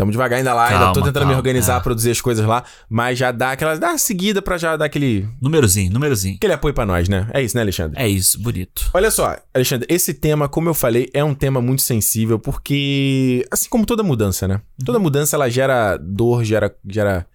[0.00, 1.80] Tamo devagar ainda lá, ainda tô Calma, tentando me calma, organizar, é.
[1.80, 5.92] produzir as coisas lá, mas já dá aquela dá seguida pra já dar aquele, Númerozinho,
[5.92, 6.36] númerozinho.
[6.36, 7.28] aquele apoio pra nós, né?
[7.34, 8.00] É isso, né, Alexandre?
[8.00, 8.88] É isso, bonito.
[8.94, 13.68] Olha só, Alexandre, esse tema, como eu falei, é um tema muito sensível, porque, assim
[13.68, 14.62] como toda mudança, né?
[14.86, 17.26] Toda mudança, ela gera dor, gera, gera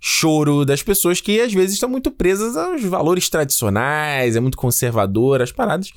[0.00, 5.42] choro das pessoas que, às vezes, estão muito presas aos valores tradicionais, é muito conservadora,
[5.42, 5.88] as paradas.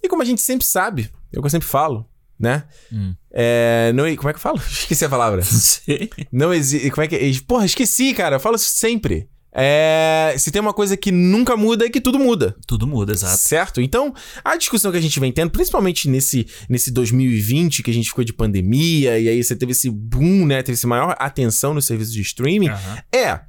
[0.00, 2.06] E como a gente sempre sabe, é o que eu sempre falo,
[2.38, 2.62] né?
[2.92, 3.16] Hum.
[3.38, 4.56] É, não, como é que eu falo?
[4.66, 5.42] Esqueci a palavra.
[5.42, 6.10] Não sei.
[6.32, 6.90] Não existe.
[6.90, 7.30] Como é que é?
[7.46, 8.36] Porra, esqueci, cara.
[8.36, 9.28] Eu falo isso sempre.
[9.58, 12.56] É, se tem uma coisa que nunca muda, é que tudo muda.
[12.66, 13.36] Tudo muda, exato.
[13.36, 13.80] Certo?
[13.80, 18.08] Então, a discussão que a gente vem tendo, principalmente nesse, nesse 2020, que a gente
[18.08, 20.62] ficou de pandemia, e aí você teve esse boom, né?
[20.62, 22.98] Teve essa maior atenção nos serviços de streaming, Aham.
[23.14, 23.40] é.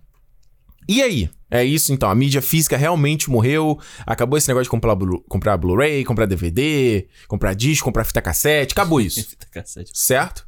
[0.88, 1.30] E aí?
[1.50, 5.56] É isso então, a mídia física realmente morreu, acabou esse negócio de comprar, Blu- comprar
[5.58, 9.92] Blu-ray, comprar DVD, comprar disco, comprar fita cassete, acabou isso Fita cassete.
[9.94, 10.46] certo?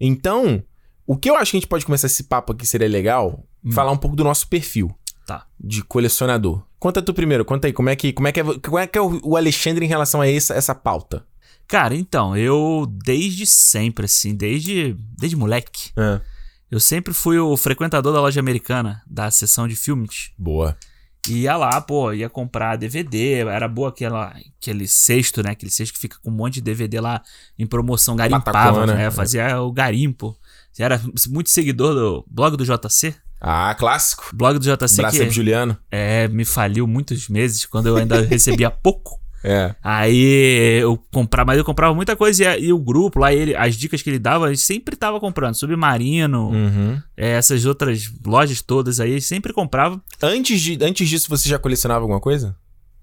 [0.00, 0.62] Então,
[1.06, 3.92] o que eu acho que a gente pode começar esse papo aqui seria legal, falar
[3.92, 4.94] um pouco do nosso perfil
[5.26, 5.46] Tá.
[5.60, 6.62] de colecionador.
[6.80, 8.98] Conta tu primeiro, conta aí, como é que, como é, que é, como é, que
[8.98, 11.24] é o Alexandre em relação a essa, essa pauta?
[11.68, 16.20] Cara, então, eu desde sempre, assim, desde, desde moleque, Ah,
[16.70, 20.30] eu sempre fui o frequentador da loja americana, da seção de filmes.
[20.38, 20.76] boa.
[21.28, 25.50] E ia lá, pô, ia comprar DVD, era boa aquela, aquele cesto, né?
[25.50, 27.22] Aquele cesto que fica com um monte de DVD lá
[27.58, 28.94] em promoção, garimpava, Patacona.
[28.94, 29.10] né?
[29.10, 30.34] Fazia o garimpo.
[30.72, 33.14] Você era muito seguidor do blog do JC?
[33.38, 34.30] Ah, clássico.
[34.32, 35.76] Blog do JC Braço que Juliano.
[35.90, 39.19] é, me faliu muitos meses, quando eu ainda recebia pouco.
[39.42, 39.74] É.
[39.82, 43.74] Aí eu comprava, mas eu comprava muita coisa e, e o grupo lá, ele, as
[43.74, 45.54] dicas que ele dava, ele sempre tava comprando.
[45.54, 47.00] Submarino, Uhum.
[47.16, 50.00] é, essas outras lojas todas aí, ele sempre comprava.
[50.22, 52.54] Antes, de, antes disso, você já colecionava alguma coisa?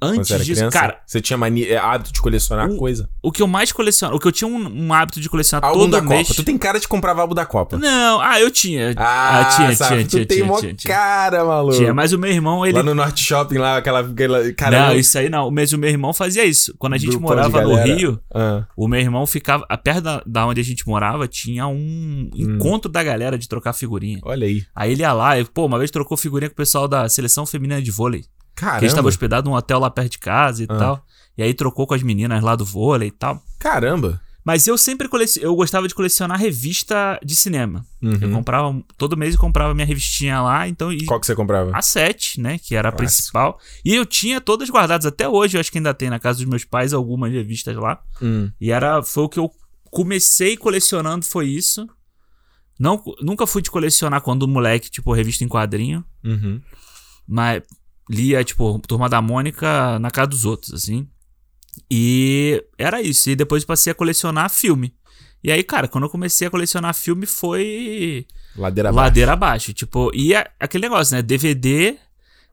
[0.01, 0.79] Antes era disso, criança?
[0.79, 3.09] cara, Você tinha mania, é, hábito de colecionar O- coisa?
[3.21, 5.81] o que eu mais colecionava, o que eu tinha um, um hábito de colecionar Álbum
[5.81, 6.27] todo da mês.
[6.27, 6.35] Copa.
[6.35, 7.77] Tu tem cara de comprar álbum da Copa.
[7.77, 8.93] Não, ah, eu tinha.
[8.95, 9.95] Ah, tinha, sabe?
[9.95, 11.75] tinha, tu tinha, tem tinha, mó tinha, cara, maluco.
[11.77, 14.01] Tinha, mas o meu irmão, ele Lá no Norte Shopping, lá, aquela...
[14.01, 15.49] aquela cara, Não, isso aí não.
[15.49, 16.75] Mas o meu irmão fazia isso.
[16.77, 17.75] Quando a gente Grupão morava no.
[17.83, 19.65] Rio, Ah, o meu irmão ficava.
[19.83, 22.29] Perto da, da onde a gente morava, tinha um Hum.
[22.35, 24.19] encontro da galera de trocar figurinha.
[24.23, 24.63] olha aí.
[24.75, 27.45] Aí ele ia lá, e, pô, uma vez trocou figurinha com o pessoal da seleção
[27.45, 28.25] feminina de vôlei.
[28.57, 28.79] Caramba.
[28.79, 30.77] Que eles estavam hospedados num hotel lá perto de casa e Ah.
[30.77, 31.05] tal.
[31.37, 33.41] E aí trocou com as meninas lá do vôlei e tal.
[33.59, 34.19] Caramba.
[34.43, 35.41] Mas eu sempre coleci...
[35.43, 37.85] eu gostava de colecionar revista de cinema.
[38.01, 38.31] Eu Uhum.
[38.33, 40.91] comprava, todo mês eu comprava minha revistinha lá, então.
[40.91, 41.69] E, Qual que você comprava?
[41.73, 42.57] a 7, né?
[42.57, 43.13] Que era a Clássico.
[43.17, 43.59] principal.
[43.83, 45.57] E eu tinha todas guardadas até hoje.
[45.57, 47.99] Eu acho que ainda tem na casa dos meus pais algumas revistas lá.
[48.21, 48.49] Hum.
[48.59, 49.03] E era.
[49.03, 49.51] Foi o que eu
[49.91, 51.85] comecei colecionando, foi isso.
[52.79, 56.05] Não, nunca fui de colecionar quando moleque, tipo, revista em quadrinho.
[56.23, 56.61] Uhum.
[57.27, 57.63] Mas
[58.09, 61.07] lia, tipo, Turma da Mônica na casa dos outros, assim.
[61.89, 63.29] E era isso.
[63.29, 64.93] E depois passei a colecionar filme.
[65.43, 69.03] E aí, cara, quando eu comecei a colecionar filme foi Ladeira abaixo.
[69.05, 69.73] ladeira abaixo.
[69.73, 71.21] Tipo, e a- aquele negócio, né?
[71.21, 71.95] DVD.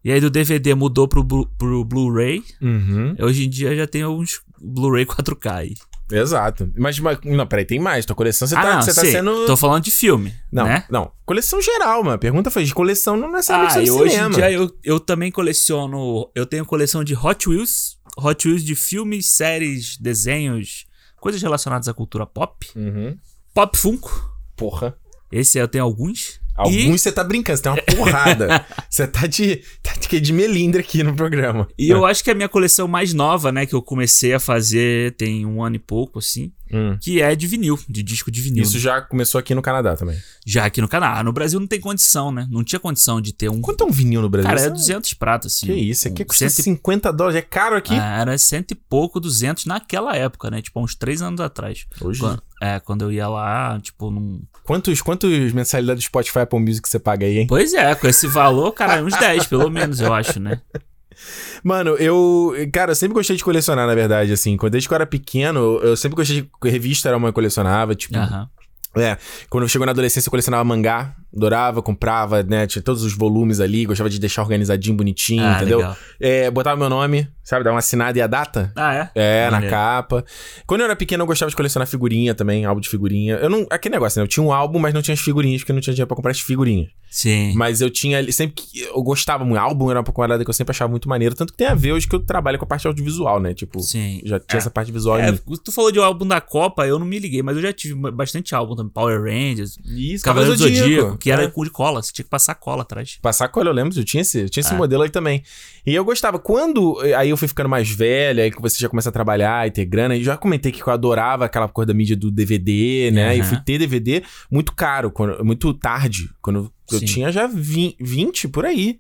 [0.05, 1.25] E aí do DVD mudou pro,
[1.57, 2.45] pro Blu-ray.
[2.61, 3.17] Uhum.
[3.19, 5.75] Hoje em dia já tem uns Blu-ray 4K aí.
[6.19, 6.71] Exato.
[6.77, 8.05] Mas, mas, não, peraí, tem mais.
[8.07, 9.47] Tua coleção, você ah, tá, não, você tá sendo...
[9.47, 10.85] Tô falando de filme, Não, né?
[10.91, 11.11] não.
[11.27, 12.17] Coleção geral, mano.
[12.17, 14.29] A pergunta foi de coleção, não necessariamente Ah, e de hoje cinema.
[14.29, 16.31] em dia eu, eu também coleciono.
[16.35, 17.99] Eu tenho coleção de Hot Wheels.
[18.17, 20.87] Hot Wheels de filmes, séries, desenhos,
[21.21, 22.67] coisas relacionadas à cultura pop.
[22.77, 23.17] Uhum.
[23.53, 24.31] Pop Funko.
[24.57, 24.97] Porra.
[25.33, 26.41] Esse eu tenho alguns.
[26.57, 28.65] Alguns você tá brincando, você tem uma porrada.
[28.89, 31.67] você tá de, tá de, de melindre aqui no programa.
[31.79, 35.17] E eu acho que a minha coleção mais nova, né, que eu comecei a fazer
[35.17, 36.97] tem um ano e pouco, assim, Hum.
[37.01, 38.63] que é de vinil, de disco de vinil.
[38.65, 40.17] Isso já começou aqui no Canadá também.
[40.47, 41.23] Já aqui no Canadá.
[41.23, 42.49] No Brasil não tem condição, né?
[42.51, 43.61] Não tinha condição de ter um.
[43.61, 44.49] Quanto é um vinil no Brasil?
[44.49, 45.67] Cara, é Isso 200 pratas, assim.
[45.67, 46.09] Que isso?
[46.09, 47.39] Aqui um custa cento e- 50 dólares.
[47.39, 47.95] É caro aqui?
[47.95, 50.63] Ah, era cento e pouco, 200 naquela época, né?
[50.63, 51.87] Tipo, há uns três anos atrás.
[52.01, 52.19] Hoje.
[52.19, 54.43] Quando, é, quando eu ia lá, tipo, num.
[54.65, 57.47] Quantos, quantos mensalidades do Spotify Apple Music você paga aí, hein?
[57.47, 60.61] Pois é, com esse valor, cara, uns 10, pelo menos, eu acho, né?
[61.63, 62.53] Mano, eu.
[62.73, 64.57] Cara, eu sempre gostei de colecionar, na verdade, assim.
[64.71, 68.17] Desde que eu era pequeno, eu sempre gostei de revista, era uma que colecionava, tipo.
[68.17, 68.49] Aham.
[68.97, 69.17] É,
[69.51, 72.67] quando eu chegou na adolescência, eu colecionava mangá, adorava, comprava, né?
[72.67, 75.95] Tinha todos os volumes ali, gostava de deixar organizadinho, bonitinho, Ah, entendeu?
[76.21, 77.65] É, botava meu nome, sabe?
[77.65, 78.73] Dar uma assinada e a data.
[78.77, 79.11] Ah, é?
[79.15, 79.75] É, na Maneiro.
[79.75, 80.25] capa.
[80.67, 83.35] Quando eu era pequeno, eu gostava de colecionar figurinha também, álbum de figurinha.
[83.37, 83.67] Eu não.
[83.71, 84.25] Aquele negócio, né?
[84.25, 86.17] Eu tinha um álbum, mas não tinha as figurinhas, porque eu não tinha dinheiro pra
[86.17, 86.89] comprar as figurinhas.
[87.11, 87.53] Sim.
[87.55, 89.59] Mas eu tinha sempre que eu gostava muito.
[89.61, 91.35] Álbum era uma parada que eu sempre achava muito maneiro.
[91.35, 93.55] Tanto que tem a ver hoje que eu trabalho com a parte audiovisual, né?
[93.55, 94.21] Tipo, Sim.
[94.25, 94.59] já tinha É.
[94.59, 97.57] essa parte visual É, tu falou de álbum da Copa, eu não me liguei, mas
[97.57, 98.93] eu já tive bastante álbum também.
[98.93, 101.49] Power Rangers, Isso, Cavaleiro do Zodíaco, que era É.
[101.49, 103.19] com de cola, você tinha que passar cola atrás.
[103.21, 104.77] Passar cola, eu lembro, eu tinha esse, eu tinha esse É.
[104.77, 105.43] modelo aí também.
[105.87, 106.39] E eu gostava.
[106.39, 109.71] Quando aí eu fui ficando mais velho, aí que você já começa a trabalhar e
[109.71, 113.35] ter grana, e já comentei que eu adorava aquela coisa da mídia do DVD, né?
[113.35, 113.55] E eu Aham.
[113.55, 117.05] fui ter DVD muito caro, quando- muito tarde, quando eu Sim.
[117.07, 118.99] tinha já vi- 20 por aí.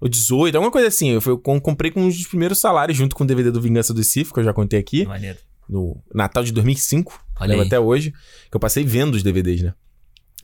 [0.00, 1.10] Ou 18, alguma coisa assim.
[1.10, 3.94] Eu, fui, eu comprei com um dos primeiros salários, junto com o DVD do Vingança
[3.94, 5.38] do Sif, que eu já contei aqui, Maneiro.
[5.68, 7.18] no Natal de 2005.
[7.40, 7.66] Olha lembro aí.
[7.66, 8.12] até hoje,
[8.50, 9.74] que eu passei vendo os DVDs, né?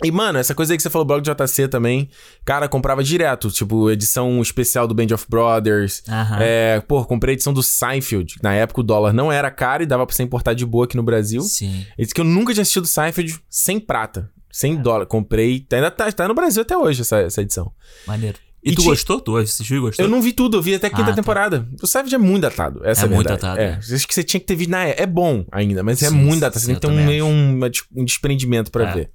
[0.05, 2.09] E, mano, essa coisa aí que você falou, blog de JC também,
[2.45, 6.03] cara, comprava direto, tipo, edição especial do Band of Brothers.
[6.09, 6.39] Aham.
[6.41, 8.37] É, pô, comprei a edição do Seinfeld.
[8.43, 10.97] Na época o dólar não era caro e dava pra você importar de boa aqui
[10.97, 11.41] no Brasil.
[11.43, 11.87] Sim.
[11.99, 15.07] Esse que eu nunca tinha assistido Seinfeld sem prata, sem dólar.
[15.07, 17.73] Comprei, ainda tá, tá no Brasil até hoje essa, essa edição.
[18.07, 18.39] Maneiro.
[18.65, 19.21] E, E tu gostou?
[19.21, 20.05] Tu assistiu e gostou?
[20.05, 21.15] Eu não vi tudo, eu vi até a quinta Ah, tá.
[21.15, 21.67] temporada.
[21.83, 23.75] O Seinfeld é muito datado, essa é, É muito datado, É, é.
[23.95, 24.85] acho que você tinha que ter visto na...
[24.85, 26.61] É bom ainda, mas é Sim, muito sim, datado.
[26.61, 27.59] Você tem que ter um, meio um,
[27.97, 28.95] um desprendimento pra É.
[28.95, 29.11] ver.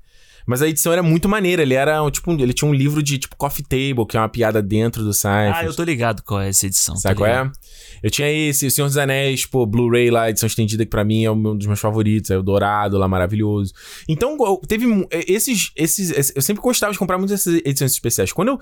[0.47, 1.61] Mas a edição era muito maneira.
[1.61, 4.61] Ele era, tipo, ele tinha um livro de, tipo, Coffee Table, que é uma piada
[4.61, 5.57] dentro do Seinfeld.
[5.57, 6.95] Ah, eu tô ligado qual é essa edição.
[6.95, 7.51] Sabe qual ligado.
[7.53, 8.07] é?
[8.07, 11.25] Eu tinha esse, o Senhor dos Anéis, pô, Blu-ray lá, edição estendida, que pra mim
[11.25, 13.73] é um dos meus favoritos, é o Dourado lá, maravilhoso.
[14.07, 18.31] Então, teve mu- esses, esses, esses- Eu sempre gostava de comprar muitas essas edições especiais.
[18.31, 18.59] Quando eu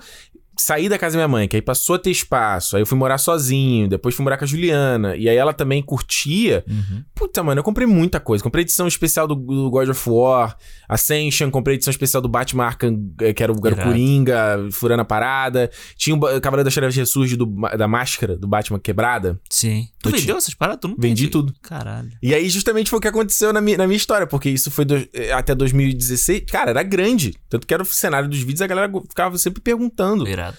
[0.56, 2.96] saí da casa da minha mãe, que aí passou a ter espaço, aí eu fui
[2.96, 6.64] morar sozinho, depois fui morar com a Juliana, e aí ela também curtia.
[6.68, 7.04] Uhum.
[7.14, 8.42] Puta, mano, eu comprei muita coisa.
[8.42, 10.56] Comprei edição especial do, do God of War,
[10.88, 13.90] Ascension, comprei edição especial do Batman Arkham, eh, que era o, era o Irado.
[13.90, 15.70] Coringa, furando a parada.
[15.96, 19.38] Tinha o Cavaleiro das Trevas ressurge do, da máscara do Batman quebrada.
[19.50, 19.88] Sim.
[20.06, 20.80] Tu Eu vendeu tinha- essas paradas?
[20.80, 21.54] Tu não Vendi tudo.
[21.62, 22.10] Caralho.
[22.22, 24.84] E aí, justamente, foi o que aconteceu na minha, na minha história, porque isso foi
[24.84, 26.42] do- eh, até 2016.
[26.50, 27.34] Cara, era grande.
[27.48, 30.26] Tanto que era o cenário dos vídeos, a galera ficava sempre perguntando.
[30.28, 30.56] Irado.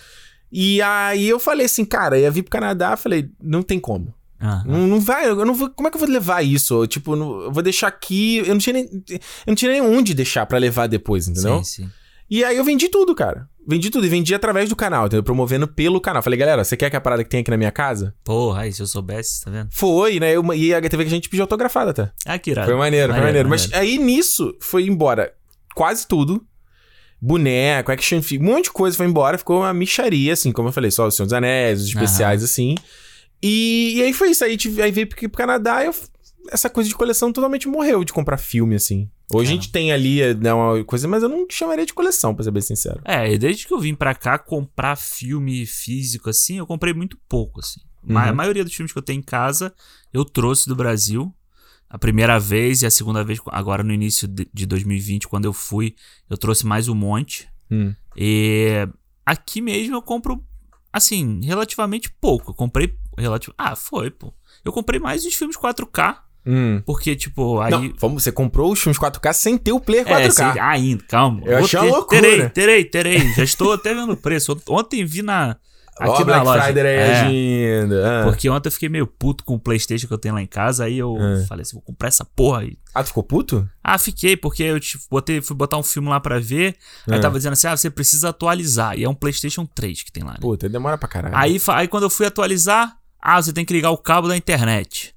[0.51, 4.13] E aí eu falei assim, cara, ia vir pro Canadá, falei, não tem como.
[4.41, 4.63] Aham.
[4.67, 5.69] Não, não vai, eu não vou.
[5.71, 6.83] Como é que eu vou levar isso?
[6.83, 8.37] Eu, tipo, não- eu vou deixar aqui.
[8.37, 8.83] Eu não tinha nem.
[9.09, 11.57] Eu não tinha nem onde deixar pra levar depois, entendeu?
[11.63, 11.89] Sim, sim.
[12.29, 13.47] E aí eu vendi tudo, cara.
[13.65, 15.23] Vendi tudo e vendi através do canal, entendeu?
[15.23, 16.23] Promovendo pelo canal.
[16.23, 18.13] Falei, galera, você quer que a parada que tem aqui na minha casa?
[18.23, 19.69] Porra, aí se eu soubesse, tá vendo?
[19.71, 20.33] Foi, né?
[20.33, 22.11] Eu, e a HTV que a gente pediu autografada até.
[22.25, 22.67] Ah, que irado.
[22.67, 23.49] Foi maneiro, foi maneiro.
[23.49, 25.33] Mas aí nisso foi embora
[25.75, 26.45] quase tudo.
[27.19, 29.37] Boneco, action figure, um monte de coisa foi embora.
[29.37, 32.75] Ficou uma micharia, assim, como eu falei, só o Senhor dos Anéis, os especiais, assim.
[33.41, 34.43] E, e aí foi isso.
[34.43, 35.95] Aí, tive, aí veio pro pro Canadá e eu,
[36.51, 39.09] essa coisa de coleção totalmente morreu de comprar filme, assim.
[39.33, 42.43] Hoje a gente tem ali né, uma coisa, mas eu não chamaria de coleção, pra
[42.43, 43.01] ser bem sincero.
[43.03, 47.17] É, e desde que eu vim pra cá comprar filme físico, assim, eu comprei muito
[47.27, 47.81] pouco, assim.
[48.07, 48.17] Uhum.
[48.17, 49.73] A maioria dos filmes que eu tenho em casa,
[50.13, 51.33] eu trouxe do Brasil.
[51.89, 55.53] A primeira vez e a segunda vez, agora no início de de 2020, quando eu
[55.53, 55.95] fui,
[56.29, 57.49] eu trouxe mais um monte.
[57.71, 57.93] Hum.
[58.15, 58.87] E
[59.25, 60.43] aqui mesmo eu compro,
[60.91, 62.51] assim, relativamente pouco.
[62.51, 62.97] Eu comprei.
[63.17, 63.53] Relativo...
[63.57, 64.33] Ah, foi, pô.
[64.63, 66.81] Eu comprei mais os filmes 4K, Hum.
[66.85, 67.71] porque, tipo, aí.
[67.71, 70.21] Não, vamos, você comprou os filmes 4K sem ter o player 4K.
[70.21, 71.41] É, sei- ainda, calma.
[71.45, 72.21] Eu Vou achei uma ter- loucura.
[72.21, 73.33] Terei, terei, terei.
[73.33, 74.57] Já estou até vendo o preço.
[74.69, 75.57] Ontem vi na.
[75.99, 76.61] Aqui na Black loja.
[76.63, 77.19] Friday aí É,
[77.81, 77.95] agindo.
[78.05, 78.21] Ah.
[78.25, 80.83] Porque ontem eu fiquei meio puto com o PlayStation que eu tenho lá em casa.
[80.85, 81.43] Aí eu É.
[81.47, 82.77] falei assim: vou comprar essa porra aí.
[82.93, 83.67] Ah, tu ficou puto?
[83.83, 86.75] Ah, fiquei, porque eu tipo, botei, fui botar um filme lá pra ver.
[87.09, 87.15] É.
[87.15, 88.95] Aí tava dizendo assim: ah, você precisa atualizar.
[88.95, 90.33] E é um PlayStation 3 que tem lá.
[90.33, 90.37] Né?
[90.39, 91.35] Puta, demora pra caralho.
[91.35, 95.15] Aí, aí quando eu fui atualizar, ah, você tem que ligar o cabo da internet.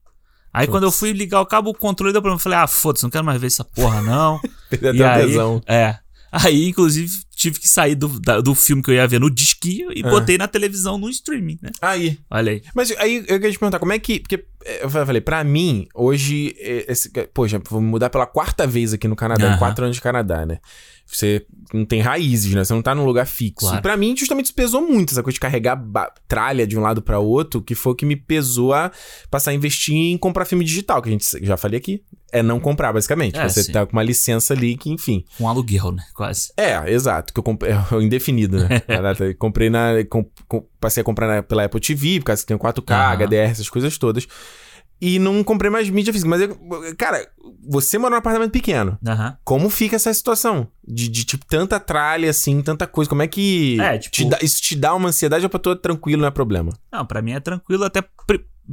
[0.52, 2.36] Aí quando eu fui ligar o cabo, o controle deu problema.
[2.38, 4.40] Eu falei, ah, foda-se, não quero mais ver essa porra, não.
[4.70, 5.62] Perdeu até aí, tesão.
[5.66, 5.96] É.
[6.32, 9.90] Aí, inclusive, tive que sair do, da- do filme que eu ia ver no disquinho
[9.92, 10.10] e Ah.
[10.10, 11.70] botei na televisão no streaming, né?
[11.82, 12.18] Aí.
[12.30, 12.62] Olha aí.
[12.74, 14.20] Mas aí eu queria te perguntar, como é que.
[14.20, 16.54] Porque é, eu falei, pra mim, hoje.
[16.58, 19.58] é, Esse, pô, já vou mudar pela quarta vez aqui no Canadá, em Aham.
[19.58, 20.58] quatro anos de Canadá, né?
[21.12, 22.62] Você não tem raízes, né?
[22.64, 23.60] Você não tá num lugar fixo.
[23.66, 23.78] Claro.
[23.78, 25.80] E pra mim, justamente, isso pesou muito, essa coisa de carregar
[26.28, 28.90] tralha de um lado pra outro, que foi o que me pesou a
[29.30, 32.02] passar a investir em comprar filme digital, que a gente já falei aqui.
[32.32, 33.36] É não comprar, basicamente.
[33.36, 33.72] É, você sim.
[33.72, 35.24] tá com uma licença ali que, enfim.
[35.40, 36.04] Um aluguel, né?
[36.14, 36.52] Quase.
[36.56, 37.32] É, exato.
[37.34, 37.72] Que eu comprei.
[37.90, 38.78] É o indefinido, né?
[38.86, 40.04] Caraca, comprei na.
[40.08, 43.12] com- com- passei a comprar na- pela Apple TV, por causa que tem 4K, Aham.
[43.16, 44.28] HDR, essas coisas todas.
[45.00, 46.28] E não comprei mais mídia física.
[46.28, 46.58] Mas, eu-
[46.98, 47.26] cara,
[47.66, 48.98] você mora num apartamento pequeno.
[49.06, 49.36] Aham.
[49.44, 50.68] Como fica essa situação?
[50.86, 53.08] De, de, tipo, tanta tralha, assim, tanta coisa.
[53.08, 53.80] Como é que.
[53.80, 56.28] É, tipo- te dá- isso te dá uma ansiedade ou pra tu é tranquilo, não
[56.28, 56.72] é problema?
[56.92, 58.02] Não, pra mim é tranquilo, até.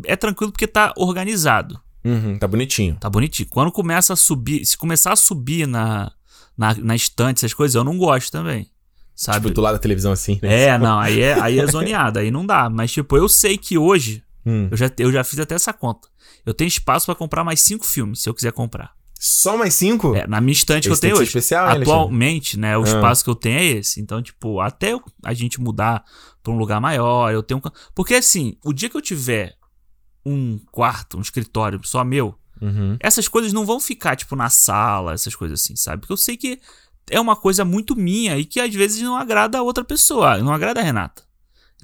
[0.06, 1.80] É tranquilo porque tá organizado.
[2.04, 2.96] Uhum, tá bonitinho.
[3.00, 3.48] Tá bonitinho.
[3.50, 6.12] Quando começa a subir, se começar a subir na,
[6.58, 8.70] na, na estante, essas coisas, eu não gosto também.
[9.16, 9.40] Sabe?
[9.40, 10.64] Tipo, do lado da televisão assim, né?
[10.66, 12.70] É, não, aí é, aí é zoneado, aí não dá.
[12.70, 14.68] Mas, tipo, eu sei que hoje, Hum.
[14.70, 16.08] eu já, eu já fiz até essa conta.
[16.48, 18.94] Eu tenho espaço pra comprar mais cinco filmes, se eu quiser comprar.
[19.20, 20.16] Só mais cinco?
[20.16, 21.24] É, na minha estante que eu tenho hoje.
[21.26, 21.82] especial, hein?
[21.82, 22.86] Atualmente, né, o Ah.
[22.86, 24.00] espaço que eu tenho é esse.
[24.00, 26.04] Então, tipo, até a gente mudar
[26.42, 27.62] pra um lugar maior, eu tenho.
[27.94, 29.56] Porque, assim, o dia que eu tiver
[30.26, 32.96] um quarto, um escritório só meu, Uhum.
[33.00, 36.02] essas coisas não vão ficar, tipo, na sala, essas coisas assim, sabe?
[36.02, 36.60] Porque eu sei que
[37.10, 40.54] é uma coisa muito minha e que às vezes não agrada a outra pessoa, não
[40.54, 41.24] agrada a Renata.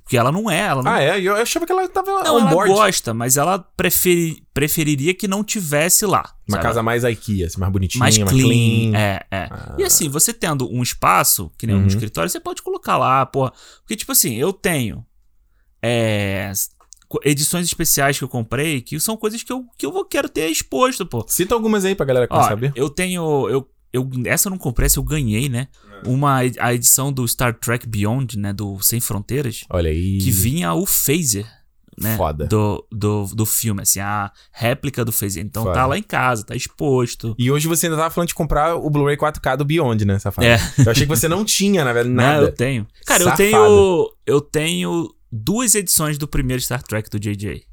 [0.03, 1.19] Porque ela não é, ela não, Ah, é?
[1.21, 2.71] Eu achava que ela tava não ela board.
[2.73, 6.33] gosta, mas ela preferi, preferiria que não tivesse lá.
[6.47, 6.63] Uma sabe?
[6.63, 8.45] casa mais IKEA, assim, mais bonitinha, mais mais clean.
[8.47, 8.97] clean.
[8.99, 9.47] É, é.
[9.49, 9.75] Ah.
[9.79, 11.87] E assim, você tendo um espaço, que nem um Uhum.
[11.87, 13.53] escritório, você pode colocar lá, porra.
[13.79, 15.05] Porque, tipo assim, eu tenho
[15.81, 16.51] é,
[17.23, 20.49] edições especiais que eu comprei que são coisas que eu, que eu vou, quero ter
[20.49, 21.23] exposto, pô.
[21.29, 22.73] Cita algumas aí pra galera que Ó, saber.
[22.75, 23.47] eu tenho.
[23.49, 25.67] Eu, eu, essa eu não comprei, essa eu ganhei, né?
[26.05, 28.53] Uma, a edição do Star Trek Beyond, né?
[28.53, 30.17] Do Sem Fronteiras, Olha aí.
[30.19, 31.45] que vinha o phaser.
[31.95, 32.47] Né, Foda.
[32.47, 35.43] Do, do, do filme, assim, a réplica do phaser.
[35.45, 35.75] Então Foda.
[35.75, 37.35] tá lá em casa, tá exposto.
[37.37, 40.47] E hoje você ainda tava falando de comprar o Blu-ray 4K do Beyond, né, safado?
[40.47, 40.57] É.
[40.83, 42.45] Eu achei que você não tinha, na verdade, Não, nada.
[42.47, 42.87] eu tenho.
[43.05, 43.43] Cara, Safado.
[43.43, 44.09] eu tenho.
[44.25, 47.63] Eu tenho duas edições do primeiro Star Trek do JJ.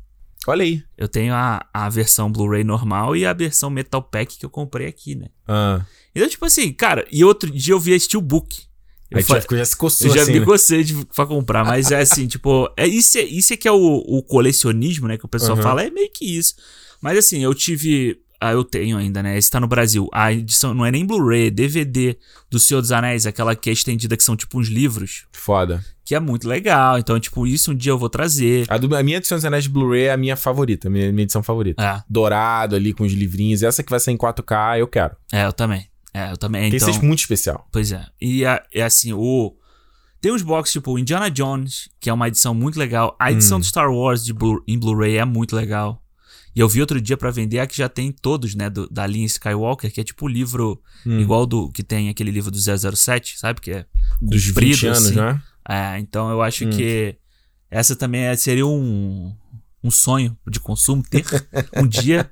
[0.46, 0.82] Olha aí.
[0.96, 4.86] Eu tenho a, a versão Blu-ray normal e a versão Metal Pack que eu comprei
[4.86, 5.26] aqui, né?
[5.46, 5.84] Ah.
[6.14, 8.62] Então, tipo assim, cara, e outro dia eu vi a Steelbook.
[9.10, 10.44] Eu Aí fa- já, já se coçou Eu já assim, me né?
[10.46, 13.72] gostei de, pra comprar, mas é assim, tipo, é isso, é isso é que é
[13.72, 13.76] o,
[14.06, 15.18] o colecionismo, né?
[15.18, 15.62] Que o pessoal Uhum.
[15.62, 16.54] fala, é meio que isso.
[17.02, 18.18] Mas assim, eu tive.
[18.40, 19.36] Ah, eu tenho ainda, né?
[19.36, 20.08] Esse tá no Brasil.
[20.14, 22.16] A edição não é nem Blu-ray, é DVD
[22.50, 25.84] do Senhor dos Anéis, aquela que é estendida, que são tipo uns livros, Foda.
[26.10, 26.98] Que é muito legal.
[26.98, 28.66] Então, tipo, isso um dia eu vou trazer.
[28.68, 31.12] A, do, a minha edição dos Anéis de Blu-ray é a minha favorita, a minha,
[31.12, 31.80] minha edição favorita.
[31.80, 33.62] É, Dourado ali com os livrinhos.
[33.62, 35.14] Essa que vai ser em 4K, eu quero.
[35.32, 35.86] é, eu também.
[36.12, 36.68] É, eu também.
[36.68, 37.68] Porque Então, é muito especial.
[37.70, 38.04] Pois é.
[38.20, 39.54] E é, assim, o.
[40.20, 43.14] Tem uns boxes tipo Indiana Jones, que é uma edição muito legal.
[43.16, 43.60] A edição Hum.
[43.60, 46.02] do Star Wars de Blu- em Blu-ray é muito legal.
[46.56, 49.06] E eu vi outro dia pra vender a que já tem todos, né, do- da
[49.06, 51.20] linha Skywalker, que é tipo o livro Hum.
[51.20, 53.60] igual do que tem aquele livro do 007, sabe?
[53.60, 53.86] Que é
[54.20, 55.14] Dos 20 comprido, anos, assim.
[55.14, 55.40] né?
[55.70, 56.70] É, então eu acho Hum.
[56.70, 57.14] que
[57.70, 59.32] essa também é- seria um
[59.82, 61.24] um sonho de consumo ter
[61.76, 62.30] um dia.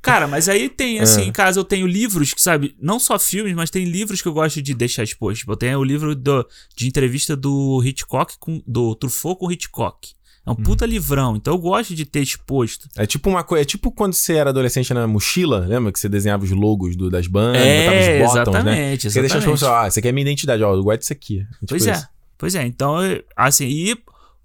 [0.00, 1.24] Cara, mas aí tem, assim, Ah.
[1.24, 4.32] em casa eu tenho livros que, sabe, não só filmes, mas tem livros que eu
[4.32, 5.40] gosto de deixar exposto.
[5.40, 10.12] Tipo, eu tenho o livro do- de entrevista do Hitchcock, com, do Truffaut com Hitchcock.
[10.46, 12.88] É um puta livrão, então eu gosto de ter exposto.
[12.96, 13.60] É tipo uma coisa.
[13.62, 15.92] É tipo quando você era adolescente na mochila, lembra?
[15.92, 18.70] Que você desenhava os logos do- das bandas, É, botava os bottoms, né?
[18.70, 19.60] exatamente, Você deixa as exatamente.
[19.60, 21.40] pessoas, ah, isso aqui é minha identidade, ó, eu gosto disso aqui.
[21.40, 22.08] Tipo Pois é, isso.
[22.38, 22.64] Pois é.
[22.64, 22.94] Então,
[23.36, 23.96] assim, e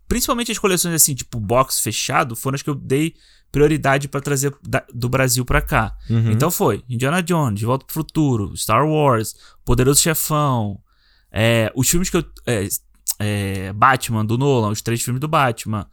[0.07, 3.13] principalmente as coleções assim, tipo box fechado, foram as que eu dei
[3.51, 5.95] prioridade pra trazer da- do Brasil pra cá.
[6.09, 6.31] Uhum.
[6.31, 10.79] Então foi Indiana Jones, De Volta pro Futuro, Star Wars, Poderoso Chefão,
[11.31, 12.25] é, os filmes que eu.
[12.47, 12.67] é,
[13.19, 15.87] é, Batman do Nolan, os três filmes do Batman.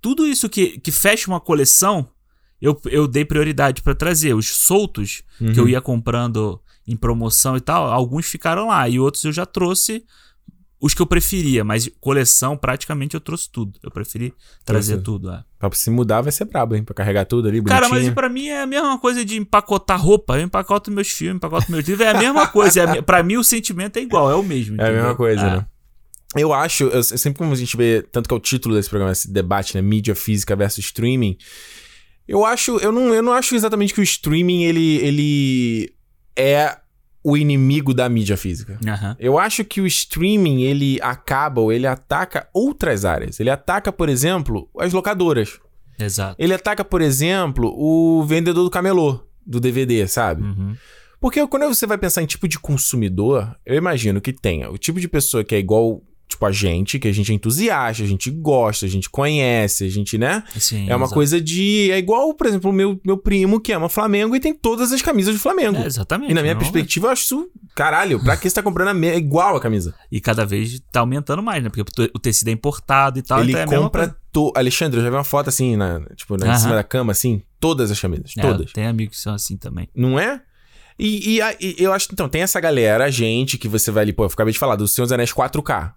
[0.00, 2.08] Tudo isso que, que fecha uma coleção,
[2.60, 4.34] eu, eu dei prioridade pra trazer.
[4.34, 5.52] Os soltos, que Uhum.
[5.56, 8.88] eu ia comprando em promoção e tal, alguns ficaram lá.
[8.88, 10.04] E outros eu já trouxe
[10.84, 13.78] os que eu preferia, mas coleção praticamente eu trouxe tudo.
[13.84, 15.04] Eu preferi trazer Trouxe.
[15.04, 15.30] tudo.
[15.30, 15.44] É.
[15.56, 16.82] Pra se mudar vai ser brabo, hein?
[16.82, 18.14] Pra carregar tudo ali, Cara, mas bonitinho.
[18.14, 20.36] pra mim é a mesma coisa de empacotar roupa.
[20.36, 22.04] Eu empacoto meus filmes, empacoto meus livros.
[22.04, 22.80] É a mesma coisa.
[22.80, 24.80] É a pra mim o sentimento é igual, é o mesmo.
[24.82, 25.50] É a mesma coisa, É.
[25.58, 25.66] né?
[26.34, 29.12] Eu acho, eu, sempre como a gente vê, tanto que é o título desse programa,
[29.12, 29.82] esse debate, né?
[29.82, 31.36] Mídia física versus streaming.
[32.26, 35.94] Eu acho, eu não, eu não acho exatamente que o streaming, ele, ele
[36.34, 36.76] é
[37.24, 38.78] o inimigo da mídia física.
[38.86, 39.16] Aham.
[39.18, 43.38] Eu acho que o streaming, ele acaba ou ele ataca outras áreas.
[43.38, 45.60] Ele ataca, por exemplo, as locadoras.
[45.98, 46.34] Exato.
[46.38, 50.42] Ele ataca, por exemplo, o vendedor do camelô, do DVD, sabe?
[50.42, 50.74] Uhum.
[51.20, 54.98] Porque quando você vai pensar em tipo de consumidor, eu imagino que tenha o tipo
[54.98, 56.02] de pessoa que é igual,
[56.32, 59.88] tipo, a gente, que a gente é entusiasta, a gente gosta, a gente conhece, a
[59.88, 60.42] gente, né?
[60.58, 61.14] Sim, é uma exato.
[61.14, 61.90] coisa de.
[61.90, 65.00] É igual, por exemplo, o meu, meu primo que ama Flamengo e tem todas as
[65.00, 65.78] camisas do Flamengo.
[65.78, 66.30] É, exatamente.
[66.30, 67.48] e na minha não- perspectiva, eu acho isso.
[67.74, 69.08] Caralho, pra que você tá comprando a me...
[69.08, 69.94] é igual a camisa?
[70.10, 71.68] E cada vez tá aumentando mais, né?
[71.70, 73.40] Porque o te- o tecido é importado e tal.
[73.40, 74.16] Ele então é compra.
[74.32, 74.52] To...
[74.56, 77.42] Alexandre, eu já vi uma foto assim, na, tipo, na, em cima da cama, assim,
[77.60, 78.32] todas as camisas.
[78.36, 78.72] É, Todas.
[78.72, 79.88] tem amigos que são assim também.
[79.94, 80.40] Não é?
[80.98, 84.02] E, e e eu acho que, então, tem essa galera, a gente, que você vai
[84.04, 85.92] ali, pô, eu acabei de falar, do Senhor dos Anéis 4K.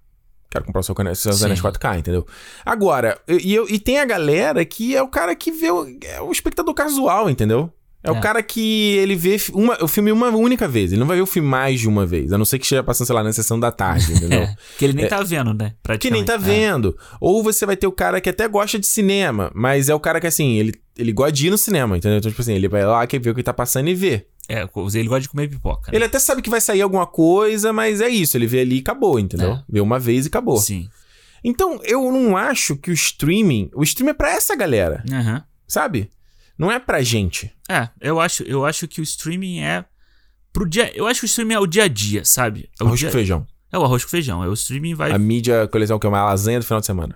[0.55, 0.83] Quero comprar o
[1.15, 1.45] seu Sim.
[1.45, 2.25] Anéis 4K, entendeu?
[2.65, 6.21] Agora, e, eu, e tem a galera que é o cara que vê o, é
[6.21, 7.71] o espectador casual, entendeu?
[8.01, 8.19] É, o É.
[8.21, 10.91] cara que ele vê uma, o filme uma única vez.
[10.91, 12.31] Ele não vai ver o filme mais de uma vez.
[12.31, 14.43] A não ser que esteja passando, sei lá, na sessão da tarde, entendeu?
[14.43, 15.73] É, que ele nem tá vendo, né?
[15.99, 16.37] Que nem tá É.
[16.37, 16.95] vendo.
[17.19, 20.21] Ou você vai ter o cara que até gosta de cinema, mas é o cara
[20.21, 22.19] que, assim, ele, ele gosta de ir no cinema, entendeu?
[22.19, 24.27] Então, tipo assim, ele vai lá, quer ver o que tá passando e vê.
[24.47, 24.61] É,
[24.93, 25.91] ele gosta de comer pipoca.
[25.91, 25.97] né?
[25.97, 28.37] Ele até sabe que vai sair alguma coisa, mas é isso.
[28.37, 29.53] Ele vê ali e acabou, entendeu?
[29.53, 29.63] É.
[29.67, 30.57] Vê uma vez e acabou.
[30.57, 30.87] Sim.
[31.43, 33.69] Então, eu não acho que o streaming...
[33.73, 35.43] O streaming é pra essa galera, Aham.
[35.67, 36.09] sabe?
[36.57, 37.51] Não é pra gente.
[37.69, 39.83] É, eu acho, eu acho que o streaming é
[40.53, 40.91] pro dia.
[40.95, 42.69] Eu acho que o streaming é o dia a dia, sabe?
[42.79, 43.45] É o, Arroz dia, com feijão.
[43.71, 44.43] é o arroz com feijão.
[44.43, 45.11] É o streaming vai.
[45.11, 47.15] A mídia coleção que é uma lasanha do final de semana.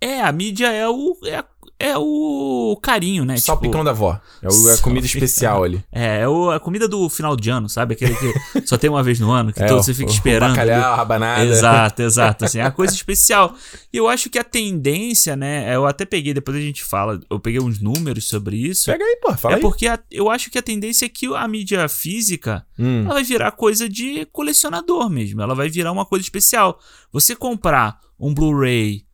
[0.00, 1.16] É, a mídia é o.
[1.24, 1.44] É, a-
[1.78, 3.36] é o carinho, né?
[3.36, 4.18] Só Tipo, picão da avó.
[4.40, 5.82] É o- a Só comida especial ali.
[5.92, 7.94] É, é o- a comida do final de ano, sabe?
[7.94, 8.32] Aquele que
[8.66, 10.50] só tem uma vez no ano, que É, todo o- você fica o esperando.
[10.50, 11.44] bacalhau, a rabanada.
[11.44, 12.44] Exato, exato.
[12.46, 13.54] Assim, é uma coisa especial.
[13.92, 15.74] E eu acho que a tendência, né?
[15.74, 18.86] Eu até peguei, depois a gente fala, eu peguei uns números sobre isso.
[18.90, 19.34] Pega aí, pô.
[19.34, 19.62] Fala é aí.
[19.62, 23.02] porque a- eu acho que a tendência é que a mídia física Hum.
[23.04, 25.42] ela vai virar coisa de colecionador mesmo.
[25.42, 26.78] Ela vai virar uma coisa especial.
[27.12, 29.04] Você comprar um Blu-ray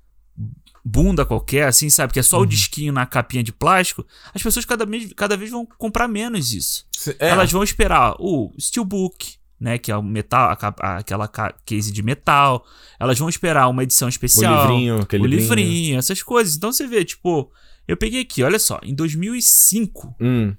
[0.84, 2.12] bunda qualquer, assim, sabe?
[2.12, 2.42] Que é só Uhum.
[2.42, 6.52] o disquinho na capinha de plástico, as pessoas cada vez, cada vez vão comprar menos
[6.52, 6.86] isso.
[7.18, 7.28] É.
[7.28, 9.76] Elas vão esperar o Steelbook, né?
[9.78, 12.64] Que é o metal, a aquela ca- case de metal.
[12.98, 14.66] Elas vão esperar uma edição O especial.
[14.68, 15.68] livrinho, aquele o livrinho.
[15.68, 16.56] livrinho, essas coisas.
[16.56, 17.52] Então você vê, tipo,
[17.86, 20.54] eu peguei aqui, olha só, em 2005, Hum.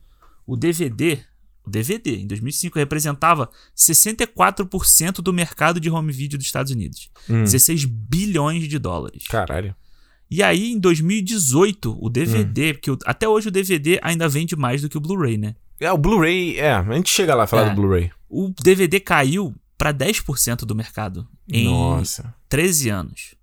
[0.45, 1.19] o DVD,
[1.65, 7.10] o DVD em 2005 representava 64% do mercado de home video dos Estados Unidos.
[7.29, 7.43] Hum.
[7.43, 9.23] 16 bilhões de dólares.
[9.27, 9.75] Caralho.
[10.31, 12.09] E aí, em 2018, o Hum.
[12.09, 15.55] DVD, porque o- até hoje o DVD ainda vende mais do que o Blu-ray, né?
[15.79, 17.69] É, o Blu-ray, é, a gente chega lá a falar É.
[17.71, 18.09] do Blu-ray.
[18.29, 22.33] O DVD caiu para 10% do mercado em Nossa.
[22.47, 23.35] 13 anos.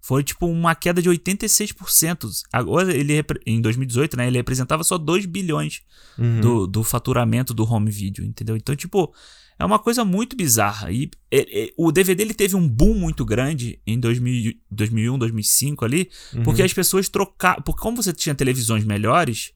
[0.00, 2.28] Foi tipo uma queda de 86%.
[2.52, 5.82] Agora, ele em 2018, né, ele representava só 2 bilhões
[6.18, 6.40] Uhum.
[6.40, 8.56] do, do faturamento do home video, entendeu?
[8.56, 9.14] Então, tipo,
[9.62, 10.90] é uma coisa muito bizarra.
[10.90, 15.84] E é, é, o DVD ele teve um boom muito grande em 2000, 2001, 2005
[15.84, 16.42] ali, Uhum.
[16.42, 17.62] porque as pessoas trocaram.
[17.62, 19.52] Porque como você tinha televisões melhores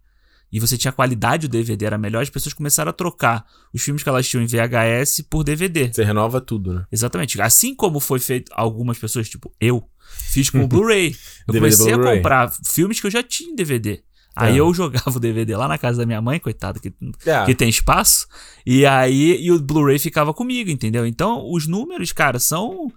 [0.52, 4.02] e você tinha qualidade do DVD era melhor, as pessoas começaram a trocar os filmes
[4.02, 5.92] que elas tinham em VHS por DVD.
[5.92, 6.86] Você renova tudo, né?
[6.90, 7.40] Exatamente.
[7.42, 9.84] Assim como foi feito algumas pessoas, tipo eu,
[10.30, 11.16] fiz com o Blu-ray.
[11.48, 14.02] Eu comecei a comprar filmes que eu já tinha em DVD.
[14.36, 14.60] Aí É.
[14.60, 16.92] eu jogava o DVD lá na casa da minha mãe, coitado, que,
[17.24, 17.44] É.
[17.46, 18.26] que tem espaço.
[18.66, 21.06] E aí e o Blu-ray ficava comigo, entendeu?
[21.06, 22.92] Então, os números, cara, são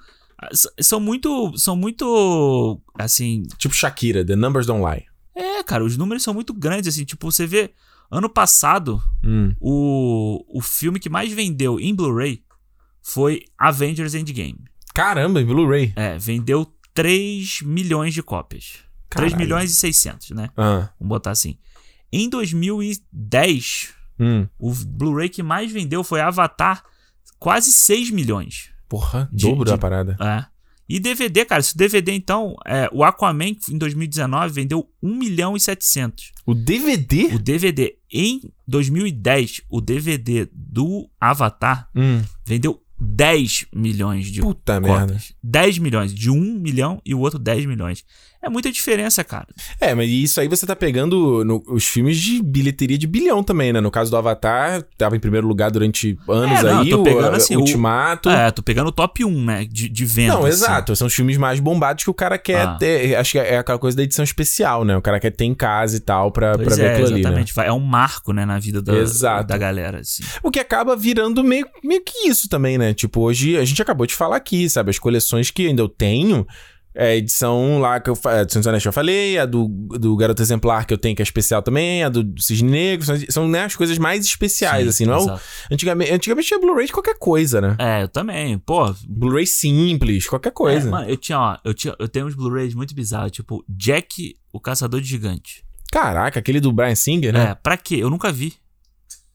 [0.81, 5.05] são muito são muito assim, Tipo Shakira, The Numbers Don't Lie.
[5.35, 7.05] é, cara, os números são muito grandes, assim.
[7.05, 7.71] Tipo, você vê.
[8.11, 9.53] Ano passado, Hum.
[9.61, 12.41] o, o filme que mais vendeu em Blu-ray
[13.03, 14.63] foi Avengers Endgame.
[14.95, 15.93] Caramba, em Blu-ray.
[15.95, 18.79] É, vendeu 3 milhões de cópias.
[19.09, 19.37] 3 Caralho.
[19.37, 20.49] milhões e 600, né?
[20.55, 20.89] Ah.
[20.99, 21.57] Vamos botar assim.
[22.11, 24.47] Em 2010, Hum.
[24.59, 26.83] o Blu-ray que mais vendeu foi Avatar,
[27.39, 28.69] quase 6 milhões.
[28.87, 30.17] Porra, De- dobro de- da parada.
[30.19, 30.45] É.
[30.91, 35.55] E DVD, cara, se o DVD então, é, o Aquaman em 2019 vendeu 1 milhão
[35.55, 36.31] e 700.
[36.47, 37.25] O DVD?
[37.35, 42.23] O DVD em 2010, o DVD do Avatar Hum.
[42.43, 44.97] vendeu 10 milhões de Puta cópias.
[44.97, 45.21] merda.
[45.43, 48.03] 10 milhões, de 1 milhão e o outro 10 milhões.
[48.41, 49.47] É muita diferença, cara.
[49.81, 53.73] É, mas isso aí você tá pegando no- os filmes de bilheteria de bilhão também,
[53.73, 53.81] né?
[53.81, 57.03] No caso do Avatar, tava em primeiro lugar durante anos É, não, aí, tô o
[57.03, 58.29] pegando a- assim, o- Ultimato.
[58.29, 60.33] É, tô pegando o top 1, né, de, de venda.
[60.35, 60.49] Não, assim.
[60.49, 60.95] exato.
[60.95, 62.75] São os filmes mais bombados que o cara quer Ah.
[62.77, 63.15] ter.
[63.15, 64.95] Acho que é aquela coisa da edição especial, né?
[64.95, 67.13] O cara quer ter em casa e tal pra, Pois pra ver é, aquilo ali,
[67.15, 67.19] né?
[67.19, 67.53] exatamente.
[67.53, 69.47] Vai- É um marco, né, na vida da, Exato.
[69.47, 70.23] da galera, assim.
[70.41, 72.93] O que acaba virando meio, meio que isso também, né?
[72.93, 74.89] Tipo, hoje a gente acabou de falar aqui, sabe?
[74.91, 76.47] As coleções que ainda eu tenho.
[76.95, 79.67] É a edição lá que eu fa- a edição dos que eu falei, a do,
[79.67, 83.05] do Garoto Exemplar que eu tenho, que é especial também, a do Cisne Negro.
[83.05, 85.35] São, são né, as coisas mais especiais, Sim, assim, não é?
[85.35, 85.39] o-.
[85.71, 87.75] Antigamente, antigamente tinha Blu-ray de qualquer coisa, né?
[87.77, 88.57] É, eu também.
[88.57, 90.87] Pô, Blu-ray simples, qualquer coisa.
[90.87, 94.35] É, mano, eu tinha, ó, eu, tinha, eu tenho uns Blu-rays muito bizarros, tipo Jack,
[94.51, 95.63] o Caçador de Gigante.
[95.91, 97.51] Caraca, aquele do Brian Singer, né?
[97.51, 97.95] É, pra quê?
[97.95, 98.53] Eu nunca vi.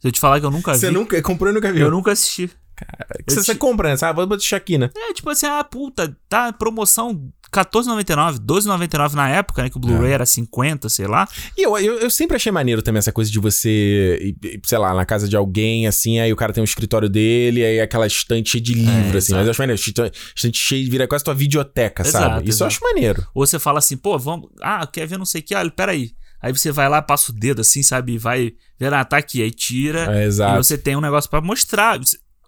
[0.01, 1.87] Se eu te falar que eu nunca Você vi, nunca comprou e nunca viu.
[1.87, 2.51] eu nunca assisti.
[3.27, 3.97] Você, eu você ti- compra, né?
[3.97, 4.17] Sabe?
[4.17, 4.91] Vou botar Shakina.
[4.95, 7.33] É, tipo assim, ah, puta, tá promoção
[7.63, 10.15] R$14,99, R$12,99 na época, né, que o Blu-ray É.
[10.15, 11.29] era 50, sei lá.
[11.57, 14.35] E eu, eu, eu sempre achei maneiro também essa coisa de você,
[14.65, 17.81] sei lá, na casa de alguém, assim, aí o cara tem um escritório dele, aí
[17.81, 19.33] aquela estante cheia de livro, assim.
[19.33, 19.37] exato.
[19.37, 19.81] Mas eu acho maneiro.
[20.35, 22.49] Estante cheia, vira quase tua videoteca, Exato, sabe?
[22.49, 22.85] Isso eu exato.
[22.85, 23.27] acho maneiro.
[23.35, 26.11] Ou você fala assim, pô, vamos, ah, quer ver não sei o que, olha, peraí.
[26.43, 29.43] Aí você vai lá, passa o dedo assim, sabe, e vai ver, ah, tá aqui,
[29.43, 30.63] aí tira, É, e exato.
[30.63, 31.99] você tem um negócio pra mostrar.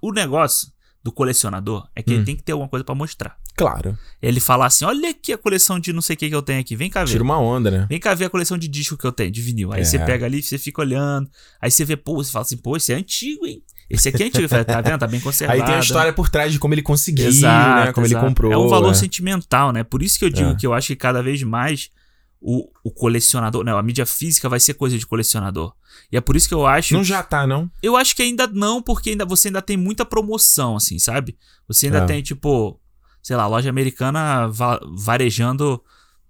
[0.03, 0.69] O negócio
[1.07, 2.17] do colecionador é que Hum.
[2.17, 3.37] ele tem que ter alguma coisa pra mostrar.
[3.57, 3.97] Claro.
[4.21, 6.61] Ele fala assim: olha aqui a coleção de não sei o que que eu tenho
[6.61, 7.13] aqui, vem cá ver.
[7.13, 7.87] Tira uma onda, né?
[7.89, 9.73] Vem cá ver a coleção de disco que eu tenho, de vinil.
[9.73, 9.85] Aí É.
[9.85, 11.31] você pega ali, você fica olhando.
[11.63, 13.63] Aí você vê, pô, você fala assim, pô, esse é antigo, hein?
[13.89, 14.49] Esse aqui é antigo.
[14.49, 14.99] Fala, tá vendo?
[14.99, 15.59] Tá bem conservado.
[15.63, 17.93] Aí tem a história por trás de como ele conseguiu, Exato, né?
[17.93, 18.21] Como exato.
[18.25, 18.53] ele comprou.
[18.53, 18.95] É um valor é.
[18.95, 19.85] sentimental, né?
[19.85, 20.55] Por isso que eu digo É.
[20.57, 21.89] que eu acho que cada vez mais
[22.49, 25.75] o, o colecionador, não, a mídia física vai ser coisa de colecionador.
[26.13, 26.95] E é por isso que eu acho.
[26.95, 27.69] Não já tá, não?
[27.83, 31.37] Eu acho que ainda não, porque ainda você ainda tem muita promoção, assim, sabe?
[31.67, 32.07] Você ainda É.
[32.07, 32.81] tem, tipo,
[33.21, 35.83] sei lá, loja americana va- varejando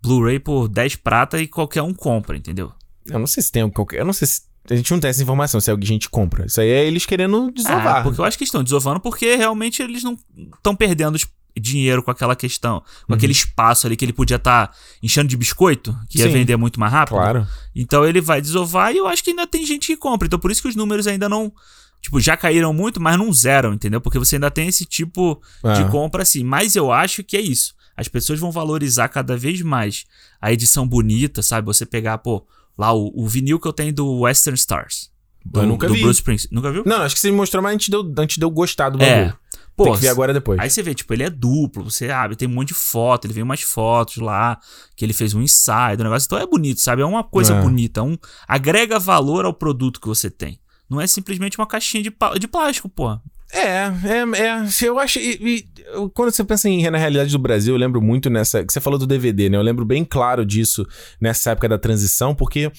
[0.03, 2.73] Blu-ray por 10 prata e qualquer um compra, entendeu?
[3.05, 4.01] Eu não sei se tem qualquer.
[4.01, 4.43] Eu não sei se.
[4.71, 6.47] A gente não tem essa informação se a gente compra.
[6.47, 7.99] Isso aí é eles querendo desovar.
[7.99, 10.19] Ah, porque eu acho que estão desovando porque realmente eles não
[10.57, 11.17] estão perdendo
[11.59, 14.71] dinheiro com aquela questão, com aquele espaço ali que ele podia estar
[15.03, 16.33] enchendo de biscoito, que ia Sim.
[16.33, 17.17] vender muito mais rápido.
[17.17, 17.47] Claro.
[17.75, 20.27] Então ele vai desovar e eu acho que ainda tem gente que compra.
[20.27, 21.53] Então por isso que os números ainda não.
[22.01, 24.01] Tipo, já caíram muito, mas não zeram, entendeu?
[24.01, 25.41] Porque você ainda tem esse tipo
[25.75, 25.89] de É.
[25.89, 26.45] compra assim.
[26.45, 27.75] Mas eu acho que é isso.
[27.97, 30.05] As pessoas vão valorizar cada vez mais
[30.41, 31.67] a edição bonita, sabe?
[31.67, 32.47] Você pegar, pô,
[32.77, 35.11] lá o, o vinil que eu tenho do Western Stars.
[35.51, 36.01] Do, Eu nunca do vi.
[36.03, 36.55] Bruce Springsteen.
[36.55, 36.83] Nunca viu?
[36.87, 39.03] Não, acho que você me mostrou, mas a gente deu, a gente deu gostar do
[39.03, 39.17] É.
[39.25, 39.39] bagulho.
[39.77, 40.59] Pô, Tem que ver agora depois.
[40.59, 43.35] Aí você vê, tipo, ele é duplo, você abre, tem um monte de foto, ele
[43.35, 44.59] vem umas fotos lá,
[44.97, 46.27] que ele fez um ensaio do negócio.
[46.27, 47.03] Então é bonito, sabe?
[47.03, 47.61] É uma coisa É.
[47.61, 48.17] bonita, um
[48.49, 50.59] agrega valor ao produto que você tem.
[50.89, 53.19] Não é simplesmente uma caixinha de, de plástico, pô.
[53.53, 54.67] É, é, é.
[54.83, 55.19] Eu acho.
[55.19, 58.65] e- e- eu- quando você pensa em na realidade do Brasil, eu lembro muito nessa.
[58.65, 59.57] Que você falou do DVD, né?
[59.59, 60.87] Eu lembro bem claro disso
[61.21, 62.73] nessa época da transição, porque.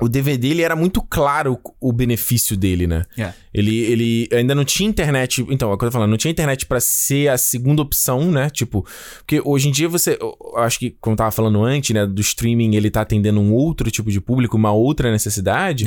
[0.00, 3.04] O DVD, ele era muito claro o benefício dele, né?
[3.16, 3.32] É.
[3.52, 5.46] Ele, ele ainda não tinha internet.
[5.48, 8.28] Então, é o que eu tô falando, não tinha internet pra ser a segunda opção,
[8.32, 8.50] né?
[8.50, 8.84] Tipo,
[9.18, 10.18] porque hoje em dia você.
[10.56, 12.04] Acho que, como eu tava falando antes, né?
[12.06, 15.84] Do streaming, ele tá atendendo um outro tipo de público, uma outra necessidade.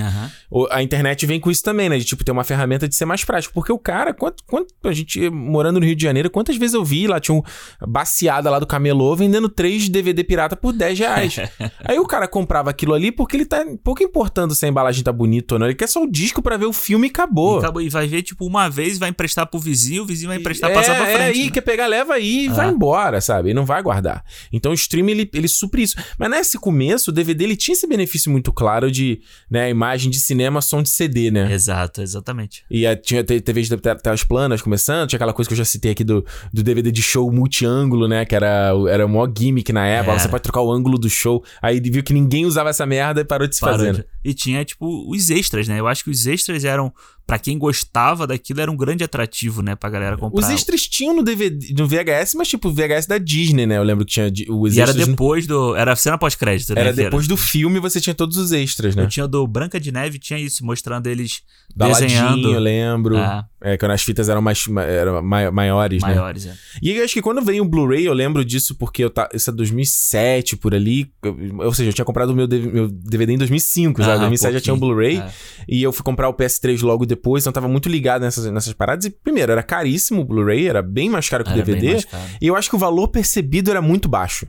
[0.49, 1.97] O- A internet vem com isso também, né?
[1.97, 3.53] De tipo ter uma ferramenta de ser mais prático.
[3.53, 6.85] Porque o cara, quanto, quanto a gente morando no Rio de Janeiro, quantas vezes eu
[6.85, 7.43] vi lá, tinha um
[7.85, 11.35] baseada lá do camelô vendendo três DVD pirata por 10 reais.
[11.83, 13.65] Aí o cara comprava aquilo ali porque ele tá
[13.97, 15.67] pouco importando se a embalagem tá bonita ou não.
[15.67, 17.55] Ele quer só o disco pra ver o filme e acabou.
[17.57, 20.37] E, acabou- e vai ver, tipo, uma vez, vai emprestar pro vizinho, o vizinho vai
[20.37, 21.39] emprestar, é, passar pra É, frente.
[21.39, 21.51] e né?
[21.51, 22.53] quer pegar, leva aí e Ah.
[22.53, 23.49] vai embora, sabe?
[23.49, 24.23] E não vai guardar.
[24.51, 25.95] Então o stream, ele, ele supre isso.
[26.17, 29.19] Mas nesse começo, o DVD, ele tinha esse benefício muito claro de,
[29.49, 31.51] né, imagem de cinema, som de CD, né?
[31.51, 32.63] Exato, exatamente.
[32.69, 35.57] E a- tinha te- TV de te- telas planas começando, tinha aquela coisa que eu
[35.57, 38.25] já citei aqui do, do DVD de show multi-ângulo, né?
[38.25, 40.19] Que era, o- era o maior gimmick na época.
[40.19, 41.43] Você pode trocar o ângulo do show.
[41.61, 43.86] Aí viu que ninguém usava essa merda e parou de se Parou fazer.
[44.23, 45.79] E tinha, tipo, os extras, né?
[45.79, 46.93] Eu acho que os extras eram,
[47.28, 50.47] Pra quem gostava daquilo, era um grande atrativo, né, pra galera comprar.
[50.47, 53.78] Os extras tinham no, DVD, no VHS, mas tipo, VHS da Disney, né?
[53.78, 54.32] Eu lembro que tinha os
[54.71, 54.75] extras.
[54.75, 55.75] E era depois do.
[55.75, 56.80] Era cena pós-crédito, né?
[56.80, 57.36] Era depois era.
[57.36, 59.03] do filme você tinha todos os extras, né?
[59.03, 61.41] Eu tinha do Branca de Neve, tinha isso, mostrando eles
[61.75, 62.51] da desenhando.
[62.51, 63.17] eu lembro.
[63.17, 63.45] É.
[63.61, 66.09] é, quando as fitas eram mais eram maiores, né?
[66.09, 66.53] Maiores, é.
[66.82, 69.49] E eu acho que quando veio o Blu-ray, eu lembro disso porque eu tá, isso
[69.49, 71.11] é 2007 por ali.
[71.59, 74.15] Ou seja, eu tinha comprado o meu, meu DVD em 2005, já.
[74.15, 75.17] Em 2007 já tinha o Blu-ray.
[75.17, 75.32] É.
[75.67, 79.05] E eu fui comprar o PS3 logo depois, então tava muito ligado nessas, nessas paradas.
[79.05, 81.97] E, primeiro, era caríssimo o Blu-ray, era bem mais caro que era o DVD.
[82.41, 84.47] E eu acho que o valor percebido era muito baixo.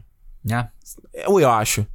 [0.51, 0.67] É.
[1.15, 1.87] Eu, eu acho.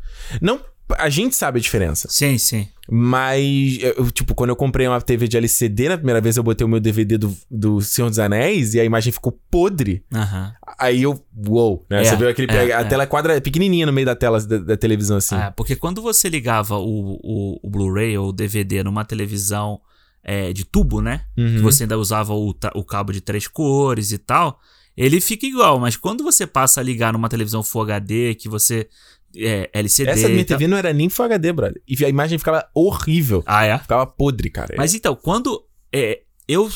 [0.42, 0.60] Não
[0.98, 2.08] a gente sabe a diferença.
[2.10, 2.68] Sim, sim.
[2.90, 6.66] Mas, eu, tipo, quando eu comprei uma TV de LCD, na primeira vez eu botei
[6.66, 10.04] o meu DVD do, do Senhor dos Anéis e a imagem ficou podre.
[10.14, 10.52] Uhum.
[10.78, 12.02] Aí eu, uou, né?
[12.02, 12.52] É, você viu aquele.
[12.52, 12.84] É, a é.
[12.84, 15.36] tela quadra pequenininha no meio da tela da, da televisão, assim.
[15.36, 19.80] É, porque quando você ligava o, o, o Blu-ray ou o DVD numa televisão
[20.24, 21.26] é, de tubo, né?
[21.38, 21.56] Uhum.
[21.56, 24.60] Que você ainda usava o, o cabo de três cores e tal.
[24.96, 28.88] Ele fica igual, mas quando você passa a ligar numa televisão Full HD, que você.
[29.36, 30.12] É, LCD.
[30.12, 31.82] Essa minha TV não era nem Full HD, brother.
[31.88, 33.44] E a imagem ficava horrível.
[33.46, 33.78] Ah, é?
[33.80, 34.76] Ficava podre, cara.
[34.78, 35.66] Mas então, quando.
[35.92, 36.70] É, eu.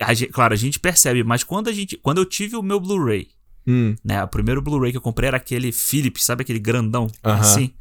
[0.00, 1.96] A gente, claro, a gente percebe, mas quando a gente.
[1.96, 3.28] Quando eu tive o meu Blu-ray,
[3.66, 3.94] hum.
[4.04, 4.22] né?
[4.24, 7.04] O primeiro Blu-ray que eu comprei era aquele Philips, sabe aquele grandão?
[7.04, 7.40] Uh -huh.
[7.40, 7.72] Assim.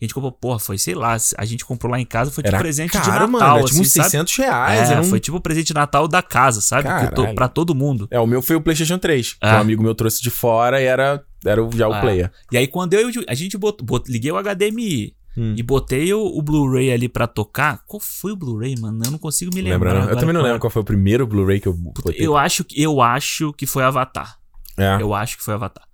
[0.00, 2.54] A gente comprou, porra, foi, sei lá, a gente comprou lá em casa, foi tipo
[2.54, 3.28] era presente caro, de Natal.
[3.28, 4.46] Mano, era tipo assim, 600 sabe?
[4.46, 4.90] reais.
[4.90, 5.04] É, um...
[5.04, 6.88] foi tipo presente de Natal da casa, sabe?
[7.14, 8.06] To, pra todo mundo.
[8.10, 9.48] É, o meu foi o PlayStation 3, é.
[9.48, 12.00] que um amigo meu trouxe de fora e era, era já o é.
[12.00, 12.32] player.
[12.52, 15.54] E aí quando eu, a gente botou, bot, liguei o HDMI, Hum.
[15.56, 17.82] E botei o, o Blu-ray ali pra tocar.
[17.86, 19.04] Qual foi o Blu-ray, mano?
[19.04, 19.92] Eu não consigo me lembrar.
[19.92, 22.16] Lembra, eu também não lembro qual foi o primeiro Blu-ray que eu botei.
[22.18, 24.38] Eu acho, eu acho que foi Avatar.
[24.78, 24.96] É.
[25.00, 25.86] Eu acho que foi Avatar.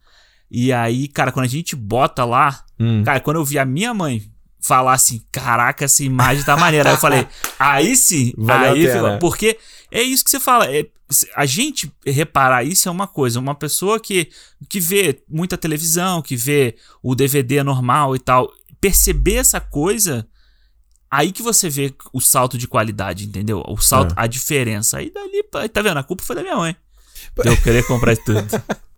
[0.54, 2.62] E aí, cara, quando a gente bota lá.
[2.78, 3.02] Hum.
[3.02, 4.30] Cara, quando eu vi a minha mãe
[4.60, 6.90] falar assim: caraca, essa imagem tá maneira.
[6.90, 7.26] aí eu falei:
[7.58, 9.58] aí sim, Valeu aí, filho, porque
[9.90, 10.70] é isso que você fala.
[10.70, 10.86] É,
[11.34, 13.40] a gente reparar isso é uma coisa.
[13.40, 14.28] Uma pessoa que,
[14.68, 20.28] que vê muita televisão, que vê o DVD normal e tal, perceber essa coisa.
[21.10, 23.62] Aí que você vê o salto de qualidade, entendeu?
[23.66, 24.14] O salto, é.
[24.16, 24.98] a diferença.
[24.98, 25.96] Aí dali, tá vendo?
[25.98, 26.76] A culpa foi da minha mãe.
[27.42, 28.48] eu querer comprar tudo.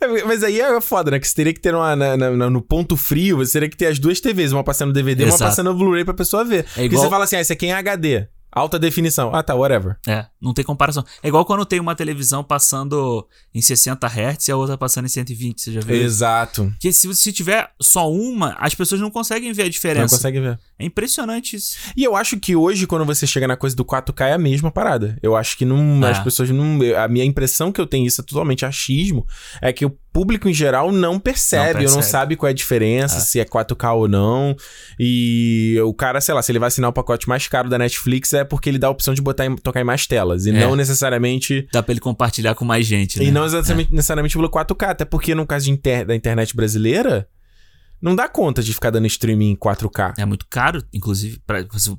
[0.00, 1.18] É, mas aí é foda, né?
[1.18, 3.86] Que você teria que ter uma, na, na, no ponto frio, você teria que ter
[3.86, 6.66] as duas TVs, uma passando DVD e uma passando Blu-ray pra pessoa ver.
[6.76, 6.88] É igual...
[6.88, 8.26] Porque você fala assim, ah, esse aqui é em HD.
[8.54, 9.34] Alta definição.
[9.34, 9.96] Ah, tá, whatever.
[10.06, 11.04] É, não tem comparação.
[11.22, 15.08] É igual quando tem uma televisão passando em 60 Hz e a outra passando em
[15.08, 15.96] 120, você já viu?
[15.96, 16.72] Exato.
[16.78, 20.02] Que se, se tiver só uma, as pessoas não conseguem ver a diferença.
[20.02, 20.58] Não conseguem ver.
[20.78, 21.76] É impressionante isso.
[21.96, 24.70] E eu acho que hoje, quando você chega na coisa do 4K, é a mesma
[24.70, 25.18] parada.
[25.20, 26.10] Eu acho que não, é.
[26.10, 26.78] as pessoas não.
[26.96, 29.26] A minha impressão que eu tenho, isso é totalmente achismo,
[29.60, 31.90] é que o público em geral não percebe, não percebe.
[31.90, 33.20] ou não sabe qual é a diferença, é.
[33.20, 34.56] se é 4K ou não.
[34.98, 38.32] E o cara, sei lá, se ele vai assinar o pacote mais caro da Netflix
[38.32, 40.46] é porque ele dá a opção de botar em, tocar em mais telas.
[40.46, 40.52] E é.
[40.52, 41.66] não necessariamente.
[41.72, 43.18] Dá pra ele compartilhar com mais gente.
[43.18, 43.26] Né?
[43.26, 43.96] E não exatamente, é.
[43.96, 47.26] necessariamente pelo 4K, até porque no caso inter, da internet brasileira
[48.04, 50.12] não dá conta de ficar dando streaming em 4K.
[50.18, 51.40] É muito caro, inclusive,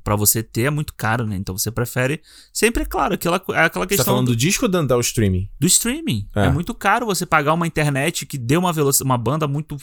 [0.03, 1.35] para você ter é muito caro, né?
[1.35, 2.21] Então você prefere.
[2.53, 3.87] Sempre, é claro, aquela, é aquela questão.
[3.87, 5.49] Você tá falando do, do disco ou do, do streaming?
[5.59, 6.27] Do streaming.
[6.35, 6.45] É.
[6.45, 6.49] é.
[6.51, 9.77] muito caro você pagar uma internet que dê uma, velocidade, uma banda muito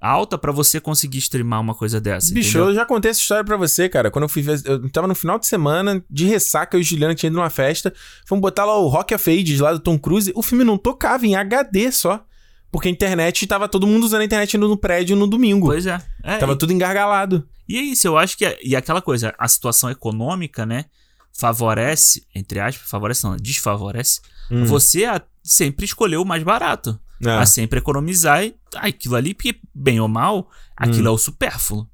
[0.00, 2.34] alta para você conseguir streamar uma coisa dessa.
[2.34, 2.70] Bicho, entendeu?
[2.70, 4.10] eu já contei essa história para você, cara.
[4.10, 4.60] Quando eu fui ver.
[4.64, 7.50] Eu tava no final de semana, de ressaca, eu e o Juliano tinha ido numa
[7.50, 7.94] festa.
[8.26, 10.32] Fomos botar lá o Rock of Ages lá do Tom Cruise.
[10.34, 12.24] O filme não tocava em HD só.
[12.70, 15.68] Porque a internet tava todo mundo usando a internet no, prédio no domingo.
[15.68, 16.00] Pois é.
[16.22, 16.56] é tava e...
[16.56, 17.48] tudo engargalado.
[17.68, 18.44] E é isso, eu acho que.
[18.44, 20.86] É, e aquela coisa, a situação econômica, né?
[21.32, 24.20] Favorece, entre aspas, favorece não, desfavorece.
[24.50, 24.64] Hum.
[24.64, 26.98] Você a, sempre escolheu o mais barato.
[27.24, 27.30] É.
[27.30, 31.12] A sempre economizar e ah, aquilo ali, porque, bem ou mal, aquilo hum.
[31.12, 31.88] é o supérfluo.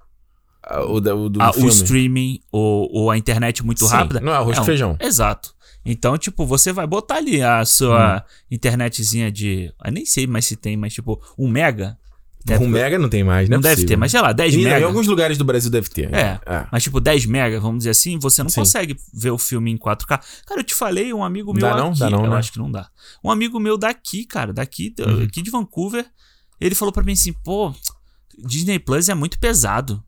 [0.62, 4.20] Ah, o, do, do a, o streaming ou, ou, a internet muito Sim, rápida.
[4.20, 4.96] Não é arroz é um, feijão.
[5.00, 5.53] Exato.
[5.84, 8.44] Então, tipo, você vai botar ali a sua hum.
[8.50, 9.72] internetzinha de.
[9.84, 11.98] Eu nem sei mais se tem, mas tipo, um mega.
[12.60, 13.56] Um mega não tem mais, né?
[13.56, 13.88] Não deve possível.
[13.88, 14.80] ter, mas sei lá, 10 mega.
[14.80, 16.12] Em alguns lugares do Brasil deve ter.
[16.12, 16.66] É, é.
[16.70, 18.60] Mas tipo, 10 mega, vamos dizer assim, você não Sim.
[18.60, 20.20] consegue ver o filme em 4K.
[20.46, 21.90] Cara, eu te falei, um amigo meu dá não?
[21.90, 22.00] aqui.
[22.00, 22.36] Dá não, eu né?
[22.36, 22.88] acho que não dá.
[23.22, 25.22] Um amigo meu daqui, cara, daqui, uhum.
[25.22, 26.04] aqui de Vancouver,
[26.60, 27.74] ele falou para mim assim: pô,
[28.38, 30.04] Disney Plus é muito pesado.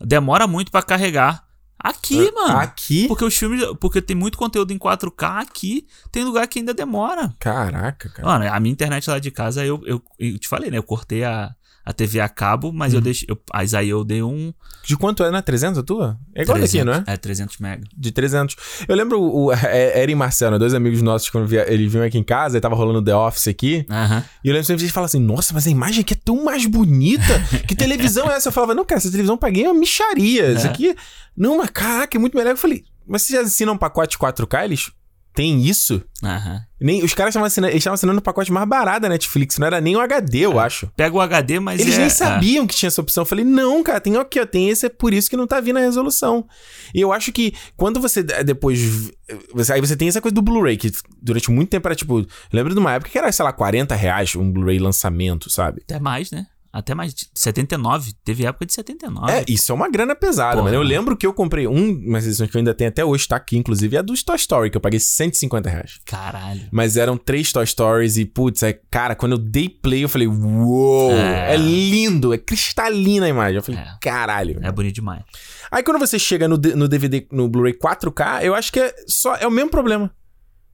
[0.00, 1.44] Demora muito para carregar.
[1.78, 2.58] Aqui, mano.
[2.58, 3.06] Aqui?
[3.06, 3.62] Porque os filmes.
[3.80, 5.86] Porque tem muito conteúdo em 4K aqui.
[6.10, 7.32] Tem lugar que ainda demora.
[7.38, 8.28] Caraca, cara.
[8.28, 10.78] Mano, a minha internet lá de casa, eu, eu, eu te falei, né?
[10.78, 11.54] Eu cortei a,
[11.88, 13.26] a TV a cabo, mas eu deixei.
[13.30, 14.52] Eu, mas aí eu dei um.
[14.84, 15.40] De quanto é, né?
[15.40, 16.18] 300 a tua?
[16.34, 17.14] É igual 300, daqui, não é?
[17.14, 17.84] É, 300 mega.
[17.96, 18.56] De 300.
[18.86, 22.04] Eu lembro o, o é, Eren e Marcelo, dois amigos nossos, quando via, eles vinham
[22.04, 23.86] aqui em casa, e tava rolando The Office aqui.
[23.88, 24.22] Aham.
[24.44, 26.66] E eu lembro sempre de falar assim: Nossa, mas a imagem aqui é tão mais
[26.66, 27.32] bonita.
[27.66, 28.48] Que televisão é essa?
[28.48, 30.52] Eu falava: Não, cara, essa televisão eu paguei uma micharia.
[30.52, 30.70] Isso É.
[30.70, 30.94] aqui.
[31.34, 32.50] Não, mas caraca, é muito melhor.
[32.50, 34.64] Eu falei: Mas vocês já assinam um pacote 4K?
[34.64, 34.90] Eles
[35.38, 36.02] têm isso?
[36.20, 36.60] Aham.
[36.80, 39.68] Nem, os caras estavam assinando, eles estavam assinando o pacote mais barato da Netflix, não
[39.68, 40.90] era nem o HD, eu acho.
[40.96, 42.10] Pega o HD, mas Eles é, nem é.
[42.10, 43.22] sabiam que tinha essa opção.
[43.22, 45.60] Eu falei, não, cara, tem aqui, ó, tem esse, é por isso que não tá
[45.60, 46.44] vindo a resolução.
[46.92, 49.12] E eu acho que quando você eh, depois.
[49.54, 50.90] Você, aí você tem essa coisa do Blu-ray, que
[51.22, 52.18] durante muito tempo era tipo.
[52.18, 55.82] Eu lembro de uma época que era, sei lá, 40 reais um Blu-ray lançamento, sabe?
[55.84, 56.46] Até mais, né?
[56.72, 57.14] Até mais.
[57.14, 58.12] de 79.
[58.24, 59.32] Teve época de 79.
[59.32, 60.74] É, isso é uma grana pesada, mano.
[60.74, 63.36] Eu lembro que eu comprei um, umas edições que eu ainda tenho até hoje, tá
[63.36, 65.98] aqui, inclusive, é a do Toy Story, que eu paguei 150 reais.
[66.04, 66.62] Caralho.
[66.70, 70.28] Mas eram três Toy Stories e, putz, é, cara, quando eu dei play, eu falei,
[70.28, 71.56] uou, é, É.
[71.56, 73.56] lindo, é cristalina a imagem.
[73.56, 73.86] Eu falei, É.
[74.00, 74.58] caralho.
[74.62, 75.22] É bonito demais.
[75.70, 79.36] Aí quando você chega no, no DVD, no Blu-ray 4K, eu acho que é só
[79.36, 80.10] é o mesmo problema.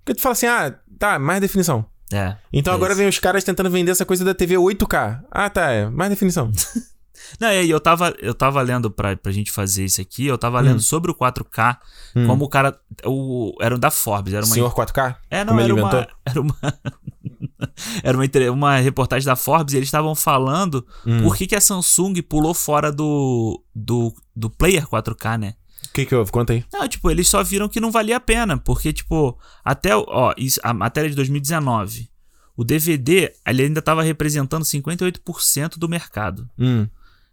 [0.05, 1.86] Porque tu fala assim, ah, tá, mais definição.
[2.12, 2.36] É.
[2.52, 2.98] Então é agora isso.
[2.98, 5.20] vem os caras tentando vender essa coisa da TV 8K.
[5.30, 6.50] Ah, tá, é, mais definição.
[7.40, 10.61] Não, e eu tava, eu tava lendo pra, pra gente fazer isso aqui, eu tava
[10.61, 11.78] lendo sobre o 4K,
[12.14, 12.26] Hum.
[12.26, 12.78] como o cara.
[13.05, 14.55] O, era um da Forbes, era uma.
[14.55, 15.16] Senhor 4K?
[15.30, 16.57] É, não, era uma, era uma.
[18.05, 21.22] era uma, uma reportagem da Forbes e eles estavam falando Hum.
[21.22, 25.55] por que, que a Samsung pulou fora do, do, do Player 4K, né?
[25.95, 26.32] O que que houve?
[26.32, 26.64] Conta aí.
[26.72, 30.59] Não, tipo, eles só viram que não valia a pena, porque, tipo, até, ó, isso,
[30.64, 32.11] a matéria de 2019,
[32.57, 36.51] o DVD, ele ainda tava representando 58% do mercado.
[36.59, 36.88] Hum.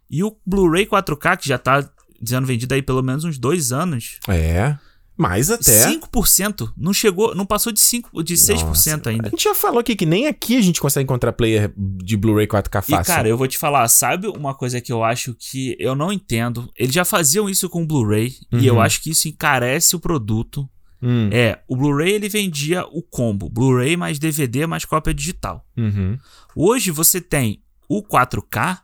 [0.08, 1.84] E o Blu-ray 4K, que já tá
[2.24, 4.78] sendo vendido aí pelo menos uns dois anos, É.
[5.16, 5.88] Mais até.
[5.90, 9.28] 5%, não chegou, não passou de, 5, de 6% Nossa, A ainda.
[9.30, 12.78] gente já falou aqui que nem aqui a gente consegue encontrar player de Blu-ray 4K
[12.78, 13.14] E, fácil.
[13.14, 16.68] cara, eu vou te falar, sabe uma coisa que eu acho que eu não entendo?
[16.76, 18.80] Eles já faziam isso com o Blu-ray, e eu Uhum.
[18.80, 20.68] acho que isso encarece o produto.
[21.02, 21.28] Hum.
[21.32, 25.66] É, o Blu-ray ele vendia o combo, Blu-ray mais DVD mais cópia digital.
[25.76, 26.16] Uhum.
[26.56, 28.78] Hoje você tem o 4K,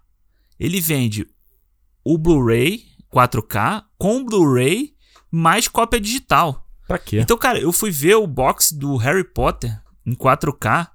[0.60, 1.26] ele vende
[2.04, 4.92] o Blu-ray 4K com Blu-ray
[5.30, 6.64] mais cópia digital.
[6.86, 7.18] Pra quê?
[7.20, 10.88] Então, cara, eu fui ver o box do Harry Potter em 4K.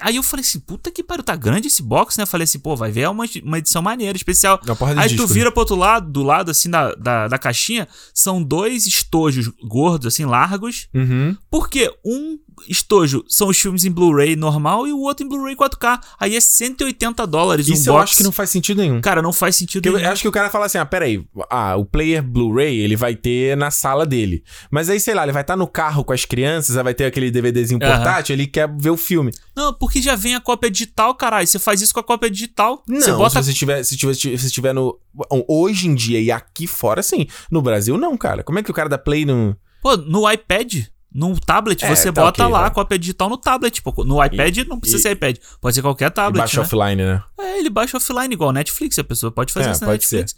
[0.00, 2.22] Aí eu falei assim, puta que pariu, tá grande esse box, né?
[2.24, 4.60] Eu falei assim, pô, vai ver é uma, uma edição maneira, especial.
[4.94, 7.88] De Aí disco, tu vira pro outro lado, do lado assim da, da, da caixinha,
[8.12, 10.88] são dois estojos gordos, assim, largos.
[10.92, 11.02] né?
[11.02, 11.36] Uhum.
[11.50, 12.38] Porque um
[12.68, 16.00] estojo são os filmes em Blu-ray normal e o outro em Blu-ray 4K.
[16.18, 18.04] Aí é 180 dólares Isso um eu box.
[18.04, 19.00] acho que não faz sentido nenhum.
[19.00, 20.12] Cara, não faz sentido Porque eu nenhum.
[20.12, 23.56] acho que o cara fala assim: ah, peraí, ah, o player Blu-ray ele vai ter
[23.56, 24.42] na sala dele.
[24.70, 27.04] Mas aí, sei lá, ele vai estar no carro com as crianças, aí vai ter
[27.04, 29.32] aquele DVDzinho portátil, ele quer ver o filme.
[29.56, 31.46] Não, porque já vem a cópia digital, caralho.
[31.46, 32.82] Você faz isso com a cópia digital.
[32.86, 34.98] você Não, bota se você tiver, se tiver, se você tiver no.
[35.48, 37.26] Hoje em dia e aqui fora, sim.
[37.50, 38.42] No Brasil, não, cara.
[38.42, 39.56] Como é que o cara dá play no.
[39.82, 43.36] Pô, no iPad, no tablet, É, você tá bota ok, lá a cópia digital no
[43.38, 43.80] tablet.
[43.82, 45.36] Pô, no iPad não precisa e- ser iPad.
[45.60, 46.38] Pode ser qualquer e tablet.
[46.42, 46.62] baixa né?
[46.66, 47.22] offline, né?
[47.38, 48.98] É, ele baixa offline igual Netflix.
[48.98, 50.34] A pessoa pode fazer É, isso na Netflix.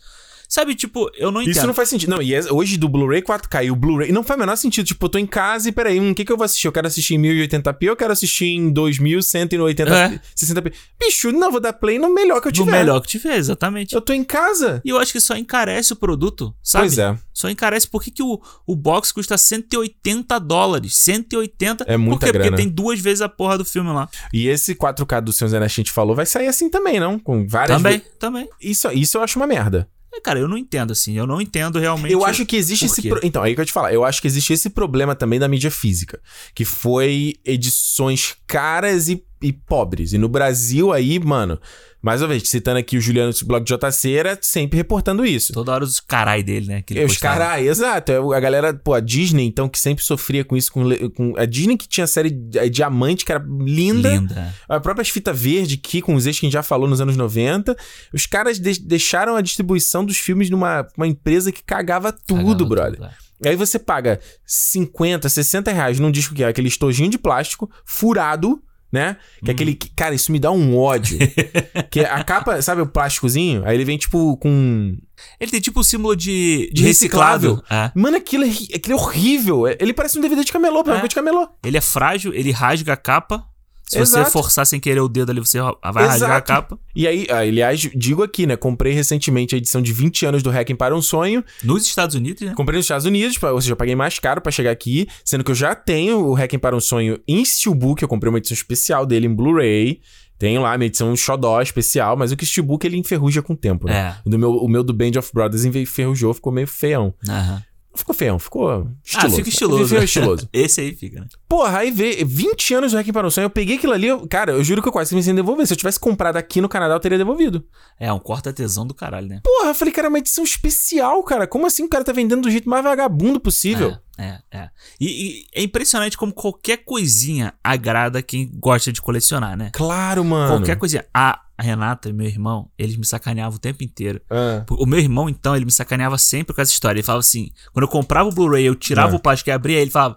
[0.48, 1.56] Sabe, tipo, eu não entendo.
[1.56, 2.08] Isso não faz sentido.
[2.08, 4.10] Não, e é- hoje do Blu-ray 4K e o Blu-ray.
[4.10, 4.86] Não faz o menor sentido.
[4.86, 6.66] Tipo, eu tô em casa e peraí, hum, o que, que eu vou assistir?
[6.66, 9.90] Eu quero assistir em 1080p ou eu quero assistir em 2180p?
[10.14, 10.20] É.
[10.34, 10.72] 60p?
[10.98, 12.72] Bicho, não, vou dar play no melhor que eu No tiver.
[12.78, 13.94] melhor que tiver, exatamente.
[13.94, 14.80] Eu tô em casa.
[14.84, 16.86] E eu acho que só encarece o produto, sabe?
[16.86, 17.14] Pois é.
[17.34, 17.86] Só encarece.
[17.86, 20.96] Por que, que o, o box custa 180 dólares?
[20.96, 22.32] 180 É muita Por quê?
[22.32, 22.50] grana.
[22.50, 24.08] Porque tem duas vezes a porra do filme lá.
[24.32, 27.18] E esse 4K do Senhor que a gente falou vai sair assim também, não?
[27.18, 27.76] Com várias.
[27.76, 28.48] Também, ve- também.
[28.60, 29.88] Isso, isso eu acho uma merda.
[30.12, 31.16] É, cara, eu não entendo, assim.
[31.16, 32.12] Eu não entendo realmente.
[32.12, 33.02] Eu acho que existe esse.
[33.08, 33.92] pro- Então, aí que eu te falar.
[33.92, 36.20] Eu acho que existe esse problema também da mídia física.
[36.54, 40.12] Que foi edições caras e, e pobres.
[40.12, 41.60] E no Brasil, aí, mano.
[42.00, 45.52] Mais uma vez, citando aqui o Juliano do blog de JC, era sempre reportando isso.
[45.52, 46.82] Toda hora os carai dele, né?
[46.82, 48.12] Que E os caras, exato.
[48.12, 50.70] é, A galera, pô, a Disney, então, que sempre sofria com isso.
[50.72, 52.30] Com, com a Disney que tinha a série
[52.70, 54.10] Diamante, que era linda.
[54.14, 54.54] Linda.
[54.68, 57.16] A própria fita verde aqui, com os eixos que a gente já falou nos anos
[57.16, 57.76] 90.
[58.14, 62.64] Os caras de- deixaram a distribuição dos filmes numa uma empresa que cagava tudo, Cagava
[62.64, 62.94] brother.
[63.00, 63.04] tudo,
[63.44, 63.48] é.
[63.50, 68.60] Aí você paga 50, 60 reais num disco que é aquele estojinho de plástico, furado,
[68.92, 69.16] né?
[69.44, 69.74] Que é aquele.
[69.74, 71.18] que- Cara, isso me dá um ódio.
[71.90, 73.62] que a capa, sabe o plásticozinho?
[73.66, 74.96] Aí ele vem, tipo, com.
[75.40, 77.54] Ele tem tipo o símbolo de, de Reciclável.
[77.56, 77.90] reciclável.
[77.94, 77.98] É.
[77.98, 79.66] Mano, aquilo é, aquilo é horrível.
[79.66, 81.06] É- Ele parece um DVD de camelô, É.
[81.08, 81.48] de camelô.
[81.64, 83.44] Ele é frágil, ele rasga a capa.
[83.88, 84.24] Se Exato.
[84.26, 85.72] você forçar sem querer o dedo ali, você vai
[86.06, 86.46] rasgar a Exato.
[86.46, 86.78] capa.
[86.94, 88.54] E aí, ah, aliás, digo aqui, né?
[88.54, 91.42] Comprei recentemente a edição de 20 anos do Hacking para um Sonho.
[91.64, 92.52] Nos Estados Unidos, né?
[92.54, 95.50] Comprei nos Estados Unidos, ou seja, eu paguei mais caro pra chegar aqui, sendo que
[95.50, 99.06] eu já tenho o Hacking para um Sonho em Steelbook, eu comprei uma edição especial
[99.06, 100.00] dele em Blu-ray.
[100.38, 103.56] Tenho lá a minha edição xodó especial, mas o que Steelbook ele enferruja com o
[103.56, 103.96] tempo, né?
[103.98, 104.16] É.
[104.24, 107.12] O, do meu, o meu do Band of Brothers enferrujou, ficou meio feião.
[107.28, 107.54] Aham.
[107.54, 107.62] Não
[107.98, 109.26] ficou feião, ficou estiloso.
[109.34, 109.96] Ah, fica estiloso.
[109.96, 110.48] Estiloso.
[110.52, 111.26] Esse aí fica, né?
[111.48, 114.26] Porra, aí vê, 20 anos do Hacking para o Sonho, eu peguei aquilo ali, eu-
[114.28, 115.66] cara, eu juro que eu quase pensei em devolver.
[115.66, 117.64] Se eu tivesse comprado aqui no Canadá, eu teria devolvido.
[117.98, 119.40] É, um corta-tesão do caralho, né?
[119.44, 121.46] Porra, eu falei, cara, é uma edição especial, cara.
[121.46, 123.90] Como assim o cara tá vendendo do jeito mais vagabundo possível?
[123.90, 124.68] É, é, é.
[125.00, 129.70] E, e é impressionante como qualquer coisinha agrada quem gosta de colecionar, né?
[129.72, 130.56] Claro, mano.
[130.56, 131.04] Qualquer coisinha.
[131.14, 134.20] A a Renata e meu irmão, eles me sacaneavam o tempo inteiro.
[134.30, 136.98] Ah, O meu irmão, então, ele me sacaneava sempre com essa história.
[137.00, 139.16] Ele falava assim: quando eu comprava o Blu-ray, eu tirava É.
[139.16, 140.16] o plástico e abria, ele falava: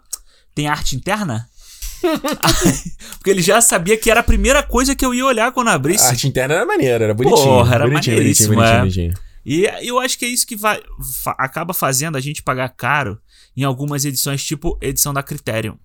[0.54, 1.47] tem arte interna?
[3.18, 5.74] Porque ele já sabia que era a primeira coisa que eu ia olhar quando a
[5.74, 6.06] abrisse.
[6.06, 7.43] arte interna era maneira, era bonitinho.
[7.47, 8.80] Porra, era bonitinho, maneiríssimo, bonitinho, é.
[8.80, 9.32] bonitinho, bonitinho.
[9.43, 10.80] E eu acho que é isso que vai,
[11.24, 13.20] fa- acaba fazendo a gente pagar caro
[13.56, 15.76] em algumas edições, tipo edição da Criterion.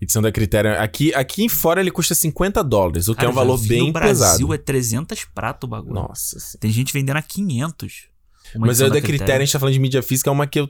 [0.00, 0.80] Edição da Critério.
[0.80, 3.92] Aqui, aqui em fora ele custa 50 dólares, o que é um valor bem No
[3.92, 4.54] Brasil pesado.
[4.54, 5.94] é 300 prato o bagulho.
[5.94, 6.58] Nossa senhora.
[6.58, 8.08] Tem gente vendendo a 500.
[8.56, 10.58] uma Mas a da Critério, a gente tá falando de mídia física, é uma que
[10.58, 10.68] eu.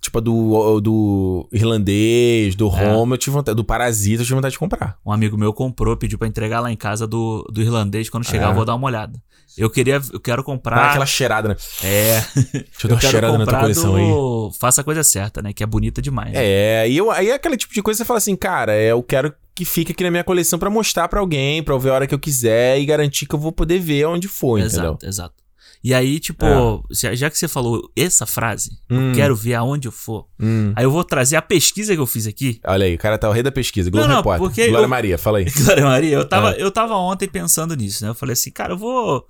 [0.00, 2.92] Tipo, a do, do irlandês, do É.
[2.92, 3.54] Roma, eu tive vontade.
[3.54, 4.98] Do Parasita, eu tive vontade de comprar.
[5.06, 8.10] Um amigo meu comprou, pediu pra entregar lá em casa do, do irlandês.
[8.10, 8.50] Quando chegar, É.
[8.50, 9.22] eu vou dar uma olhada.
[9.56, 10.90] Eu queria, eu quero Dá comprar.
[10.90, 11.56] aquela cheirada, né?
[11.84, 12.24] É.
[12.34, 14.06] Deixa eu dar uma cheirada na tua coleção aí.
[14.06, 14.52] do...
[14.58, 15.52] Faça a coisa certa, né?
[15.52, 16.32] Que é bonita demais.
[16.32, 16.40] né?
[16.42, 18.92] É, e eu, aí é aquele tipo de coisa que você fala assim, cara, é,
[18.92, 21.90] eu quero que fique aqui na minha coleção pra mostrar pra alguém, pra eu ver
[21.90, 24.26] a hora que eu quiser e garantir que eu vou poder ver onde
[24.58, 24.92] entendeu?
[24.92, 25.41] Exato, exato.
[25.84, 27.14] E aí, tipo, É.
[27.16, 29.08] já- que você falou essa frase, Hum.
[29.10, 30.26] eu quero ver aonde eu for.
[30.38, 30.72] Hum.
[30.76, 32.60] Aí eu vou trazer a pesquisa que eu fiz aqui.
[32.64, 33.90] Olha aí, o cara tá o rei da pesquisa.
[33.90, 34.68] Globo Não, não, Repórter.
[34.68, 35.44] Glória eu- Maria, fala aí.
[35.50, 36.54] Glória Maria, eu tava, Ah.
[36.56, 38.10] eu tava ontem pensando nisso, né?
[38.10, 39.26] Eu falei assim, cara, eu vou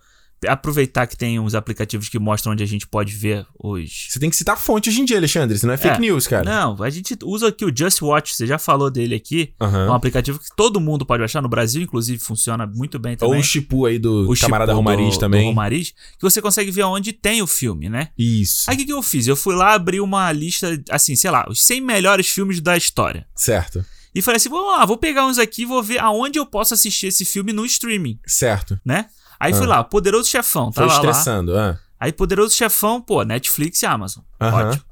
[0.47, 4.09] aproveitar que tem uns aplicativos que mostram onde a gente pode ver os.
[4.11, 6.01] Você tem que citar a fonte hoje em dia, Alexandre, senão é fake É.
[6.01, 6.45] news, cara.
[6.45, 9.53] Não, a gente usa aqui o Just Watch, você já falou dele aqui.
[9.61, 9.87] Aham.
[9.87, 11.41] É um aplicativo que todo mundo pode baixar.
[11.43, 13.41] No Brasil, inclusive, funciona muito bem Ou também.
[13.41, 15.43] o Chipu aí do O camarada Romariz do- também.
[15.43, 18.09] Do Romariz, que você consegue ver onde tem o filme, né?
[18.19, 18.69] Isso.
[18.71, 19.27] Aí o que, que eu fiz?
[19.27, 23.27] Eu fui lá abrir uma lista, assim, sei lá, os 100 melhores filmes da história.
[23.35, 23.85] Certo.
[24.15, 26.75] E falei assim, vamos lá, vou pegar uns aqui e vou ver aonde eu posso
[26.75, 28.79] assistir esse filme no streaming, Certo.
[28.85, 29.07] né?
[29.43, 29.69] Aí fui Ah.
[29.69, 31.11] lá, Poderoso Chefão, Foi tava lá.
[31.11, 31.59] estressando.
[31.59, 31.79] Ah.
[31.99, 34.23] Aí Poderoso Chefão, pô, Netflix e Amazon.
[34.41, 34.69] Aham.
[34.69, 34.85] Ótimo.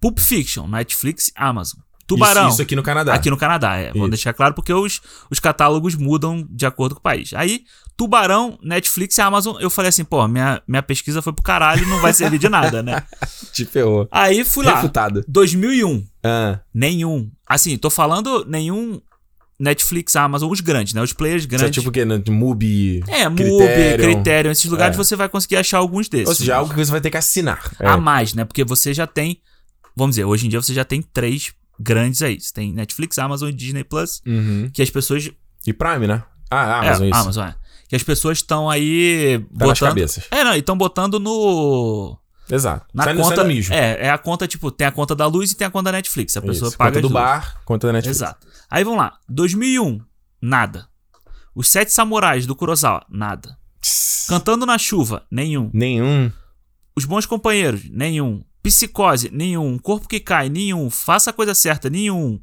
[0.00, 1.80] Pulp Fiction, Netflix e Amazon.
[2.06, 2.44] Tubarão.
[2.46, 3.14] Isso, isso aqui no Canadá.
[3.14, 3.92] Aqui no Canadá, é.
[3.92, 4.10] Vou Isso.
[4.10, 7.32] deixar claro porque os, os catálogos mudam de acordo com o país.
[7.32, 7.62] Aí,
[7.96, 12.00] Tubarão, Netflix e Amazon, eu falei assim, pô, minha, minha pesquisa foi pro caralho, não
[12.00, 13.02] vai servir de nada, né?
[13.52, 14.08] Te ferrou.
[14.10, 15.24] Aí fui lá, Refutado.
[15.28, 16.58] 2001, Ah.
[16.74, 17.30] nenhum.
[17.46, 19.00] Assim, tô falando nenhum
[19.62, 21.00] Netflix, Amazon, os grandes, né?
[21.00, 21.74] Os players Isso é grandes.
[21.76, 22.04] tipo o quê?
[22.04, 23.00] No Mubi.
[23.06, 24.50] é, MUBI, Criterion.
[24.50, 24.98] Esses lugares É.
[24.98, 26.28] você vai conseguir achar alguns desses.
[26.28, 27.70] Ou seja, algo que você vai ter que assinar.
[27.78, 27.86] É.
[27.86, 28.44] a mais, né?
[28.44, 29.40] Porque você já tem,
[29.96, 32.40] vamos dizer, hoje em dia você já tem três grandes aí.
[32.40, 34.68] Você tem Netflix, Amazon e Disney Plus, Uhum.
[34.72, 35.30] que as pessoas
[35.66, 36.24] E Prime, né?
[36.50, 37.18] Ah, Amazon, é, isso.
[37.20, 37.54] Amazon, é.
[37.88, 39.88] Que as pessoas estão aí Tá nas botando.
[39.90, 40.24] cabeças.
[40.30, 42.18] É, não, e estão botando no.
[42.54, 42.86] Exato.
[42.92, 43.36] Na sai, conta.
[43.36, 43.62] sai.
[43.70, 45.92] É, é a conta, tipo, tem a conta da luz e tem a conta da
[45.92, 46.36] Netflix.
[46.36, 46.76] A pessoa Isso.
[46.76, 48.18] paga Conta do bar, conta da Netflix.
[48.18, 48.46] Exato.
[48.70, 49.18] Aí vamos lá.
[49.28, 50.00] 2001,
[50.40, 50.86] nada.
[51.54, 53.56] Os Sete Samurais do Kurosawa, nada.
[54.28, 55.70] Cantando na Chuva, nenhum.
[55.72, 56.30] Nenhum.
[56.94, 58.44] Os Bons Companheiros, nenhum.
[58.62, 59.78] Psicose, nenhum.
[59.78, 60.88] Corpo que Cai, nenhum.
[60.90, 62.34] Faça a Coisa Certa, nenhum.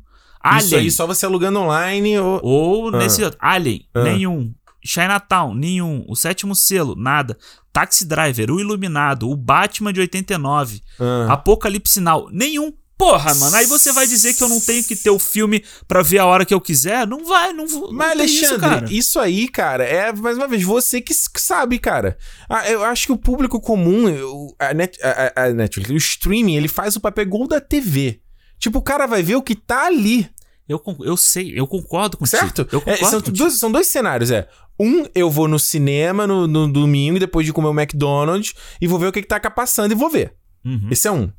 [0.57, 2.39] Isso Alien, aí só você alugando online ou...
[2.43, 2.97] ou Ah.
[2.97, 3.37] nesse outro.
[3.41, 4.03] Alien, Ah.
[4.03, 4.53] nenhum.
[4.89, 6.03] Chinatown, nenhum.
[6.07, 7.37] O Sétimo Selo, nada.
[7.71, 11.33] Taxi Driver, O Iluminado, O Batman de 89, Ah.
[11.33, 12.73] Apocalipse Now, nenhum.
[12.97, 16.01] Porra, mano, aí você vai dizer que eu não tenho que ter o filme pra
[16.01, 17.07] ver a hora que eu quiser?
[17.07, 17.93] Não vai, não vou.
[17.93, 18.85] Mas, isso, Alexandre, cara.
[18.91, 22.17] isso, aí, cara, é, mais uma vez, você que sabe, cara.
[22.49, 25.95] Ah, eu acho que o público comum, o- a, Net, a, a- a Netflix, o
[25.95, 28.19] streaming, ele faz o papel igual da TV.
[28.59, 30.29] Tipo, o cara vai ver o que tá ali,
[30.69, 32.37] Eu, eu sei, eu concordo contigo.
[32.39, 32.59] certo?
[32.71, 33.37] Eu É, concordo são, contigo.
[33.37, 34.47] dois, são dois cenários, é.
[34.79, 38.97] Um, eu vou no cinema no, no domingo, depois de comer o McDonald's, e vou
[38.99, 40.33] ver o que, que tá passando e vou ver.
[40.63, 40.87] Uhum.
[40.91, 41.29] Esse é um.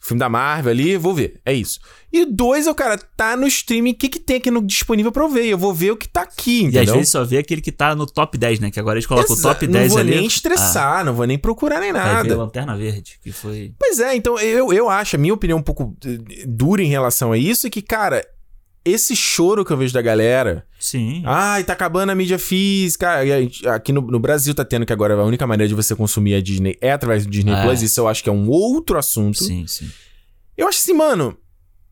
[0.00, 1.40] Filme da Marvel ali, vou ver.
[1.44, 1.80] É isso.
[2.12, 5.10] E dois é o cara, tá no streaming, o que, que tem aqui no, disponível
[5.10, 5.46] pra eu ver?
[5.46, 6.82] Eu vou ver o que tá aqui, E entendeu?
[6.82, 8.70] às vezes só vê aquele que tá no top 10, né?
[8.70, 10.14] Que agora eles colocam o Exa- top 10 Não vou ali.
[10.14, 12.36] nem estressar, não vou nem procurar nem Ah, vai ver nada.
[12.36, 13.74] Lanterna Verde, que foi.
[13.78, 17.32] Pois é, então eu, eu acho, a minha opinião um pouco eh, dura em relação
[17.32, 18.24] a isso, é que, cara,
[18.88, 21.22] esse choro que eu vejo da galera, Sim.
[21.24, 23.18] ai, tá acabando a mídia física,
[23.74, 26.40] aqui no, no Brasil tá tendo que agora a única maneira de você consumir a
[26.40, 27.62] Disney é através do Disney É.
[27.62, 29.44] Plus, isso eu acho que é um outro assunto.
[29.44, 29.90] sim, sim.
[30.56, 31.36] Eu acho assim, mano,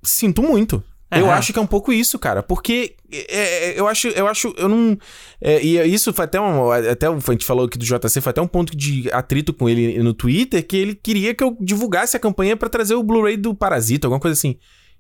[0.02, 0.82] sinto muito.
[1.08, 1.20] É.
[1.20, 2.42] Eu acho que é um pouco isso, cara.
[2.42, 4.98] Porque é, é, eu acho, eu acho, eu não.
[5.40, 6.70] é, e isso foi até um.
[6.72, 10.02] Até a gente falou aqui do JC, foi até um ponto de atrito com ele
[10.02, 13.54] no Twitter, que ele queria que eu divulgasse a campanha pra trazer o Blu-ray do
[13.54, 14.56] Parasita, alguma coisa assim.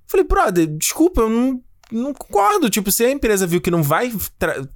[0.06, 1.60] Falei, brother, desculpa, eu não
[1.90, 2.68] não concordo.
[2.70, 4.12] Tipo, se a empresa viu que não vai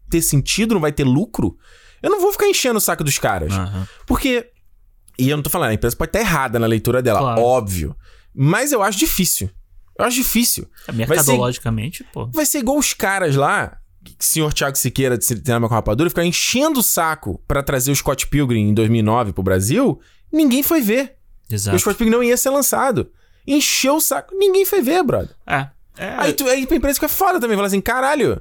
[0.08, 1.56] ter sentido, não vai ter lucro,
[2.02, 3.52] eu não vou ficar enchendo o saco dos caras.
[3.52, 3.86] Aham.
[4.06, 4.50] Porque.
[5.18, 7.42] E eu não tô falando, a empresa pode estar errada na leitura dela, Claro.
[7.42, 7.94] óbvio.
[8.34, 9.50] Mas eu acho difícil.
[9.98, 10.66] Eu acho difícil.
[10.88, 12.26] É, Mercadologicamente, pô.
[12.32, 13.76] Vai ser igual os caras lá,
[14.18, 18.26] senhor Thiago Siqueira de Cinema com Rapadura, ficar enchendo o saco pra trazer o Scott
[18.28, 20.00] Pilgrim em 2009 pro Brasil.
[20.32, 21.16] Ninguém foi ver.
[21.50, 21.78] O Exato.
[21.78, 23.10] Scott Pilgrim não ia ser lançado.
[23.46, 24.34] Encheu o saco.
[24.34, 25.34] Ninguém foi ver, brother.
[25.46, 25.68] É.
[26.00, 27.56] É, Aí, tu, aí pra empresa fica foda também.
[27.56, 28.40] Fala assim, caralho.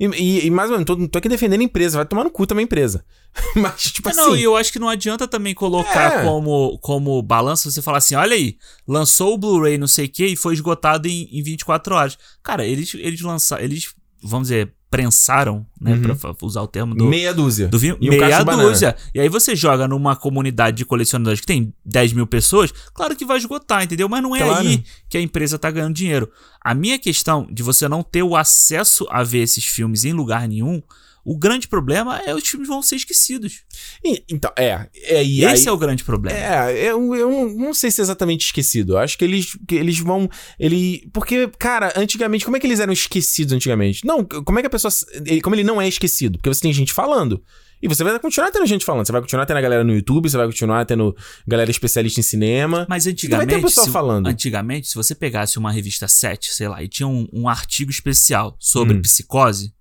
[0.00, 1.98] E, e, e mais ou menos, tô, tô aqui defendendo a empresa.
[1.98, 3.04] Vai tomar no cu também a empresa.
[3.54, 4.20] Mas, tipo É, assim...
[4.20, 6.24] não, e eu acho que não adianta também colocar É.
[6.24, 8.56] como, como balança você falar assim: olha aí,
[8.88, 12.18] lançou o Blu-ray, não sei o que, e foi esgotado em, em 24 horas.
[12.42, 13.94] Cara, eles, eles lançaram, eles,
[14.24, 16.16] vamos dizer, prensaram, né, Uhum.
[16.16, 17.04] pra usar o termo do.
[17.06, 17.66] Meia dúzia.
[17.68, 18.68] do vinho, E um meia banana.
[18.68, 18.96] dúzia.
[19.12, 23.24] E aí você joga numa comunidade de colecionadores que tem 10 mil pessoas, claro que
[23.24, 24.08] vai esgotar, entendeu?
[24.08, 24.60] Mas não é Claro.
[24.68, 26.30] aí que a empresa tá ganhando dinheiro.
[26.60, 30.46] A minha questão de você não ter o acesso a ver esses filmes em lugar
[30.46, 30.80] nenhum,
[31.24, 33.62] o grande problema é os filmes vão ser esquecidos.
[34.04, 34.88] E- então, é.
[34.94, 36.36] é e Esse aí- é o grande problema.
[36.38, 38.94] É, eu, eu não- não sei se é exatamente esquecido.
[38.94, 40.28] Eu acho que eles, que eles vão.
[40.58, 41.08] Ele.
[41.12, 44.04] Porque, cara, antigamente, como é que eles eram esquecidos antigamente?
[44.04, 44.92] Não, como é que a pessoa.
[45.26, 46.38] ele- Como ele não é esquecido?
[46.38, 47.42] Porque você tem gente falando.
[47.82, 49.04] E você vai continuar tendo gente falando.
[49.04, 51.14] Você vai continuar tendo a galera no YouTube, você vai continuar tendo
[51.46, 52.86] galera especialista em cinema.
[52.88, 54.26] Mas vai antigamente, ter pessoa se, falando.
[54.26, 58.56] antigamente, se você pegasse uma revista 7, sei lá, e tinha um, um artigo especial
[58.58, 59.02] sobre Hum.
[59.02, 59.73] psicose,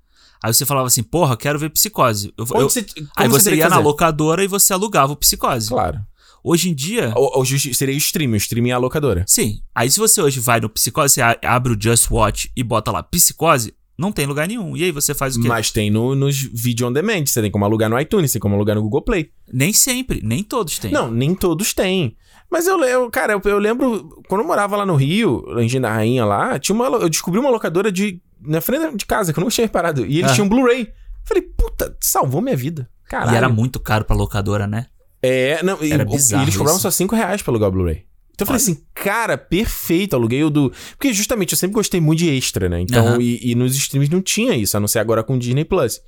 [0.44, 2.34] aí você falava assim, porra, quero ver psicose.
[2.38, 2.86] Eu- eu- você,
[3.16, 5.70] aí você teria ia na locadora e você alugava o psicose.
[5.70, 6.00] Claro.
[6.44, 7.14] Hoje em dia,
[7.46, 9.24] justi- seria o streaming, o streaming é a locadora.
[9.28, 9.60] sim.
[9.74, 13.02] Aí se você hoje vai no psicose, você abre o Just Watch e bota lá
[13.02, 14.76] psicose, não tem lugar nenhum.
[14.76, 15.48] E aí você faz o quê?
[15.48, 17.26] Mas tem no, nos vídeo on demand.
[17.28, 19.30] Você tem como alugar no iTunes, tem como alugar no Google Play.
[19.54, 20.92] Nem sempre, nem todos têm.
[20.92, 22.18] Não, nem todos têm.
[22.52, 25.94] Mas eu lembro, cara, eu, eu lembro, quando eu morava lá no Rio, em da
[25.94, 29.44] Rainha lá, tinha uma, eu descobri uma locadora de, na frente de casa, que eu
[29.44, 30.06] não tinha reparado.
[30.06, 30.34] E eles Ah.
[30.36, 30.90] tinham Blu-ray.
[31.26, 32.90] Falei, puta, salvou minha vida.
[33.10, 33.34] Caralho.
[33.34, 34.88] E era muito caro pra locadora, né?
[35.22, 38.04] É, não, e, Era bizarro e eles cobravam só 5 reais pra alugar o Blu-ray.
[38.34, 40.72] Então eu falei assim, cara, perfeito, aluguei o do.
[40.98, 42.82] Porque justamente eu sempre gostei muito de extra, né?
[42.82, 45.64] Então, e, e nos streams não tinha isso, a não ser agora com o Disney
[45.64, 46.02] Plus.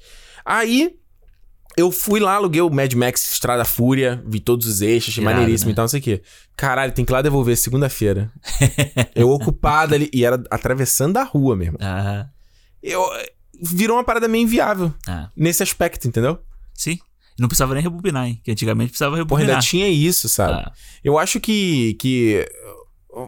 [0.43, 0.95] Aí.
[1.77, 5.35] Eu fui lá, aluguei o Mad Max Estrada Fúria, vi todos os extras, achei Irado,
[5.35, 5.73] maneiríssimo né?
[5.73, 6.21] e tal, não sei o quê.
[6.55, 8.31] Caralho, tem que ir lá devolver segunda-feira.
[9.13, 11.77] eu ocupado ali, e era atravessando a rua mesmo.
[12.81, 13.03] Eu,
[13.61, 15.29] virou uma parada meio inviável ah.
[15.35, 16.39] nesse aspecto, entendeu?
[16.73, 16.99] Sim.
[17.37, 18.39] Não precisava nem rebobinar, hein?
[18.43, 19.61] Que antigamente precisava Porra, ainda rebobinar.
[19.61, 20.53] tinha isso, sabe?
[20.53, 20.71] Ah,
[21.03, 21.95] Eu acho que.
[21.95, 22.47] que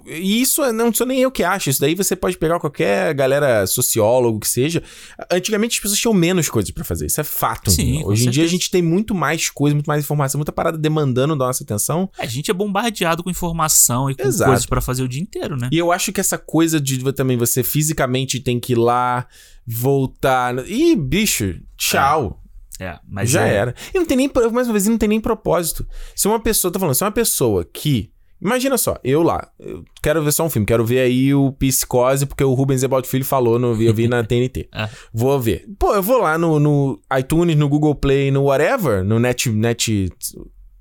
[0.06, 1.70] e isso é- não sou nem eu que acho.
[1.70, 4.84] Isso daí você pode pegar qualquer galera sociólogo que seja.
[5.32, 7.06] Antigamente as pessoas tinham menos coisas pra fazer.
[7.06, 7.72] Isso é fato.
[7.72, 10.78] Sim, Hoje em dia a gente tem muito mais coisa, muito mais informação, muita parada
[10.78, 12.10] demandando da nossa atenção.
[12.18, 14.50] a gente é bombardeado com informação e com Exato.
[14.52, 15.70] coisas pra fazer o dia inteiro, né?
[15.72, 19.28] E eu acho que essa coisa de também você fisicamente tem que ir lá,
[19.66, 20.68] voltar.
[20.68, 22.42] Ih, bicho, tchau.
[22.80, 23.76] É, mas Já é, era.
[23.94, 25.88] E não tem nem, mais uma vez, não tem nem propósito.
[26.16, 28.12] Se uma pessoa, tô falando, se uma pessoa que.
[28.40, 32.26] Imagina só, eu lá, eu quero ver só um filme, quero ver aí o Psicose,
[32.26, 34.70] porque o Rubens Ebald Filho falou, no, eu vi na TNT.
[34.72, 34.88] Ah.
[35.12, 35.66] Vou ver.
[35.80, 39.50] Pô, eu vou lá no, no iTunes, no Google Play, no whatever, no Net.
[39.50, 40.10] net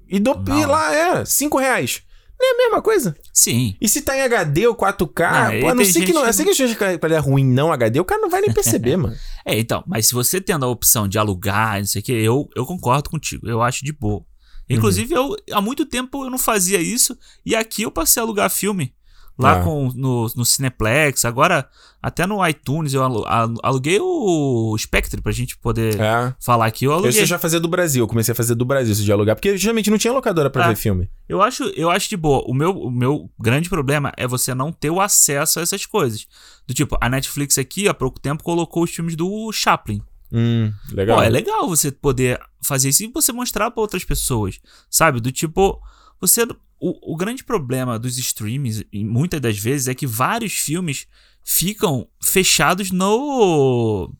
[0.08, 0.60] e Não.
[0.60, 2.02] e lá, é, 5 reais.
[2.38, 3.16] Não é a mesma coisa.
[3.32, 3.74] Sim.
[3.80, 6.22] E se tá em HD ou 4K, Ah, pô, a não sei que gente não.
[6.22, 8.94] que Eu sei que seja qualidade ruim não HD, o cara não vai nem perceber,
[8.98, 9.16] mano.
[9.46, 12.46] É, então, mas se você tendo a opção de alugar, não sei o que, eu,
[12.54, 13.48] eu concordo contigo.
[13.48, 14.22] Eu acho de boa.
[14.68, 17.16] Inclusive, eu há muito tempo eu não fazia isso.
[17.44, 18.92] E aqui eu passei a alugar filme.
[19.38, 19.62] Lá Ah.
[19.62, 21.26] com, no, no Cineplex.
[21.26, 21.68] Agora,
[22.02, 26.34] até no iTunes, eu alu- alu- aluguei o Spectre pra gente poder É.
[26.40, 26.86] falar aqui.
[26.86, 27.20] Eu aluguei.
[27.20, 29.54] eu já fazia do Brasil, eu comecei a fazer do Brasil isso de alugar, porque
[29.58, 30.68] geralmente não tinha locadora pra Ah.
[30.68, 31.10] ver filme.
[31.28, 32.42] Eu acho, eu acho de boa.
[32.48, 36.26] O meu, o meu grande problema é você não ter o acesso a essas coisas.
[36.66, 40.00] Do tipo, a Netflix aqui, há pouco tempo, colocou os filmes do Chaplin.
[40.32, 41.18] Hum, legal.
[41.18, 44.58] Pô, é legal você poder fazer isso e você mostrar pra outras pessoas,
[44.90, 45.20] sabe?
[45.20, 45.80] Do tipo,
[46.20, 46.46] você.
[46.78, 51.06] O, o grande problema dos streams, muitas das vezes, é que vários filmes
[51.42, 54.12] ficam fechados no.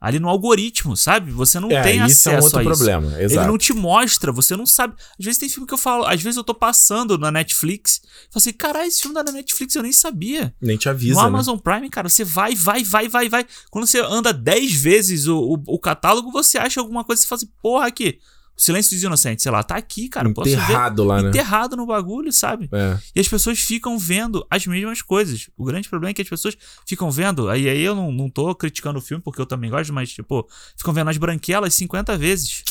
[0.00, 1.32] Ali no algoritmo, sabe?
[1.32, 2.70] Você não é, tem isso acesso é um outro a isso.
[2.70, 3.48] problema, Ele exato.
[3.48, 4.94] não te mostra, você não sabe.
[5.18, 8.36] Às vezes tem filme que eu falo, às vezes eu tô passando na Netflix, falo
[8.36, 10.54] assim, caralho, esse filme tá na Netflix eu nem sabia.
[10.60, 11.26] Nem te No avisa, né?
[11.26, 13.46] Amazon Prime, cara, você vai, vai, vai, vai, vai.
[13.70, 17.28] Quando você anda 10 vezes o, o, o catálogo, você acha alguma coisa e você
[17.28, 18.18] fala assim, porra, aqui.
[18.58, 20.28] Silêncio dos Inocentes, sei lá, tá aqui, cara.
[20.28, 21.28] Enterrado lá, né?
[21.28, 22.68] Enterrado no bagulho, sabe?
[22.72, 22.98] É.
[23.14, 25.48] E as pessoas ficam vendo as mesmas coisas.
[25.56, 27.48] O grande problema é que as pessoas ficam vendo.
[27.48, 30.44] Aí, aí eu não, não tô criticando o filme, porque eu também gosto, mas, tipo,
[30.76, 32.64] ficam vendo as branquelas 50 vezes.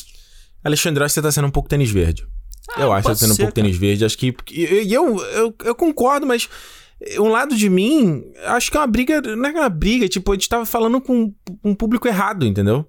[0.62, 2.28] Alexandre, eu acho que você tá sendo um pouco tênis verde.
[2.78, 4.04] eu acho que tá sendo um ser, pouco tênis verde.
[4.04, 4.36] Acho que.
[4.52, 6.50] E e eu, eu, eu concordo, mas.
[7.18, 10.36] um lado de mim, acho que é uma briga, não é uma briga, tipo, a
[10.36, 11.34] gente tava falando com
[11.64, 12.86] um público errado, entendeu?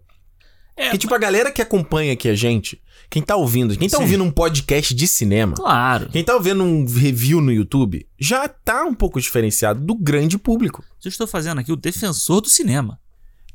[0.78, 3.96] É, que, tipo, a galera que acompanha aqui a gente, quem tá ouvindo, quem tá
[3.96, 4.04] Sim.
[4.04, 6.08] ouvindo um podcast de cinema, Claro.
[6.10, 10.84] quem tá ouvindo um review no YouTube, já tá um pouco diferenciado do grande público.
[11.04, 12.98] Eu estou fazendo aqui o defensor do cinema.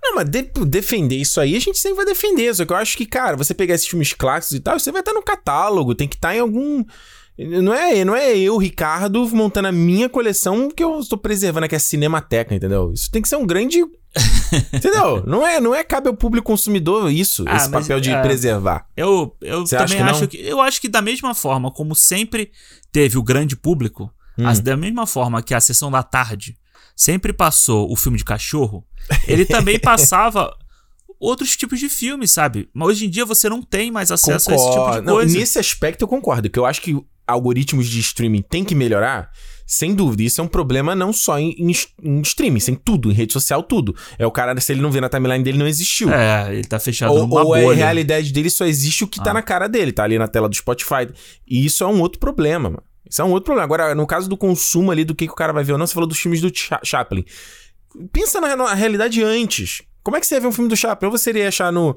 [0.04, 2.54] Não, mas de- defender isso aí, a gente sempre vai defender.
[2.54, 5.00] Só que eu acho que, cara, você pegar esses filmes clássicos e tal, você vai
[5.00, 6.84] estar no catálogo, tem que estar em algum.
[7.38, 11.76] Não é, não é eu, Ricardo, montando a minha coleção que eu estou preservando aqui,
[11.76, 12.92] a Cinemateca, entendeu?
[12.94, 13.80] Isso tem que ser um grande.
[14.72, 15.24] entendeu?
[15.26, 18.22] Não é, não é cabe ao público consumidor isso, Ah, esse mas, papel de é,
[18.22, 18.86] preservar.
[18.96, 20.10] Eu, eu Você também que não?
[20.12, 20.38] acho que.
[20.38, 22.52] Eu acho que da mesma forma como sempre
[22.92, 24.48] teve o grande público, Hum.
[24.48, 26.56] as- da mesma forma que a sessão da tarde
[26.96, 28.86] sempre passou o filme de cachorro,
[29.28, 30.56] ele também passava
[31.20, 32.70] outros tipos de filmes, sabe?
[32.74, 35.38] Mas hoje em dia você não tem mais acesso a esse tipo de Não, coisa.
[35.38, 36.96] nesse aspecto eu concordo, que eu acho que
[37.28, 39.30] algoritmos de streaming tem que melhorar,
[39.66, 40.24] sem dúvida.
[40.24, 41.72] Isso é um problema não só em, em,
[42.04, 43.96] em streaming, em tudo, em rede social, tudo.
[44.20, 46.12] É o cara, se ele não vê na timeline dele, não existiu.
[46.14, 47.76] É, ele tá fechado Ou, numa ou é a bolha.
[47.78, 49.36] realidade dele só existe o que tá Ah.
[49.36, 51.08] na cara dele, tá ali na tela do Spotify.
[51.48, 52.84] E isso é um outro problema, mano.
[53.10, 53.64] Isso é um outro problema.
[53.66, 55.86] Agora, no caso do consumo ali, do que, que o cara vai ver ou não,
[55.88, 57.24] você falou dos filmes do Cha- Chaplin.
[58.12, 59.82] Pensa na, na realidade antes.
[60.04, 61.08] Como é que você ia ver um filme do Chaplin?
[61.10, 61.96] Ou você iria achar no.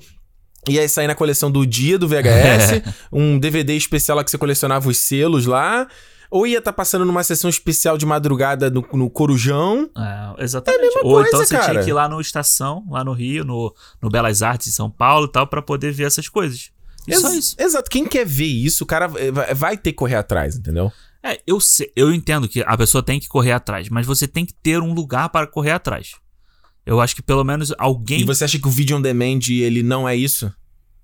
[0.69, 4.89] Ia sair na coleção do dia do VHS, um DVD especial lá que você colecionava
[4.89, 5.87] os selos lá.
[6.29, 9.89] Ou ia estar passando numa sessão especial de madrugada no, no Corujão.
[9.97, 10.83] É, exatamente.
[10.83, 11.71] mesma Ou coisa, então você cara.
[11.71, 14.91] tinha que ir lá no Estação, lá no Rio, no, no Belas Artes em São
[14.91, 16.71] Paulo e tal, pra poder ver essas coisas.
[17.07, 17.57] E só Ex- isso.
[17.59, 17.89] Exato.
[17.89, 20.93] Quem quer ver isso, o cara vai, vai ter que correr atrás, entendeu?
[21.23, 24.45] É, eu, sei, eu entendo que a pessoa tem que correr atrás, mas você tem
[24.45, 26.13] que ter um lugar para correr atrás.
[26.87, 28.21] Eu acho que pelo menos alguém.
[28.21, 30.51] E você acha que o vídeo on demand, ele não é isso?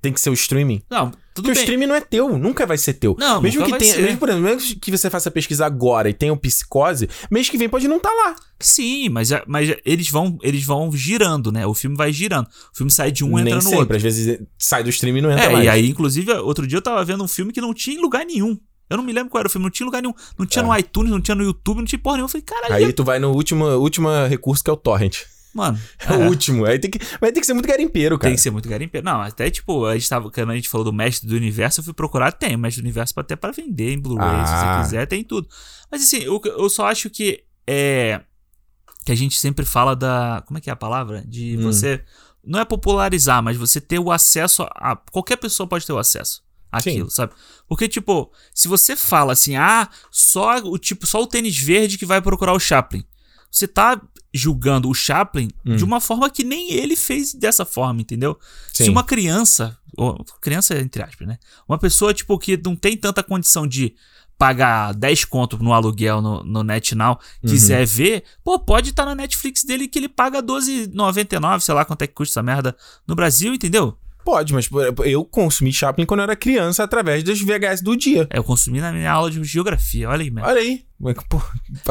[0.00, 0.82] Tem que ser o streaming?
[0.90, 1.62] Não, tudo Porque o bem.
[1.62, 3.14] streaming não é teu, nunca vai ser teu.
[3.18, 4.02] Não, mesmo nunca que vai tenha, ser.
[4.02, 7.56] mesmo, por exemplo, mesmo que você faça pesquisa agora e tenha o psicose, mês que
[7.56, 8.34] vem pode não estar lá.
[8.58, 11.64] Sim, mas, é- mas eles vão eles vão girando, né?
[11.68, 12.46] O filme vai girando.
[12.74, 13.96] O filme sai de um e entra no sempre, outro.
[13.96, 15.64] às vezes sai do streaming e não entra É, mais.
[15.64, 18.26] e aí, inclusive, outro dia eu tava vendo um filme que não tinha em lugar
[18.26, 18.58] nenhum.
[18.90, 20.14] Eu não me lembro qual era o filme, não tinha em lugar nenhum.
[20.36, 20.66] Não tinha É.
[20.66, 22.26] no iTunes, não tinha no YouTube, não tinha porra nenhuma.
[22.26, 25.18] Eu falei, caralho, Aí tu vai no último, último recurso que é o torrent.
[25.54, 25.78] Mano.
[26.06, 26.64] É o último.
[26.64, 28.30] Aí tem que, vai ter que ser muito garimpeiro, cara.
[28.30, 29.04] Tem que ser muito garimpeiro.
[29.04, 31.84] Não, até tipo, a gente tava, quando a gente falou do Mestre do Universo, eu
[31.84, 34.76] fui procurar, tem o Mestre do Universo até pra vender em Blu-ray, se Ah.
[34.78, 35.48] você quiser, tem tudo.
[35.90, 38.20] Mas assim, eu, eu só acho que é.
[39.04, 40.42] Que a gente sempre fala da.
[40.46, 41.22] Como é que é a palavra?
[41.26, 41.62] De Hum.
[41.62, 42.02] você.
[42.44, 44.96] Não é popularizar, mas você ter o acesso a.
[45.10, 46.42] Qualquer pessoa pode ter o acesso.
[46.70, 47.34] Aquilo, sabe?
[47.68, 52.06] Porque, tipo, se você fala assim, ah, só o tipo, só o tênis verde que
[52.06, 53.04] vai procurar o Chaplin.
[53.50, 54.00] Você tá
[54.34, 55.76] julgando o Chaplin Hum.
[55.76, 58.38] de uma forma que nem ele fez dessa forma, entendeu?
[58.72, 58.84] Sim.
[58.84, 61.38] Se uma criança, ou, criança entre aspas, né?
[61.68, 63.94] Uma pessoa, tipo, que não tem tanta condição de
[64.38, 67.50] pagar 10 conto no aluguel no, no NetNow, Uhum.
[67.50, 72.02] quiser ver, pô, pode estar na Netflix dele que ele paga 12,99, sei lá quanto
[72.02, 72.76] é que custa essa merda
[73.06, 73.96] no Brasil, entendeu?
[74.24, 74.68] Pode, mas
[75.04, 78.26] eu consumi Chaplin quando eu era criança através das VHS do dia.
[78.30, 80.48] É, eu consumi na minha aula de geografia, olha aí, mesmo.
[80.48, 80.84] Olha aí.
[81.28, 81.42] Pô,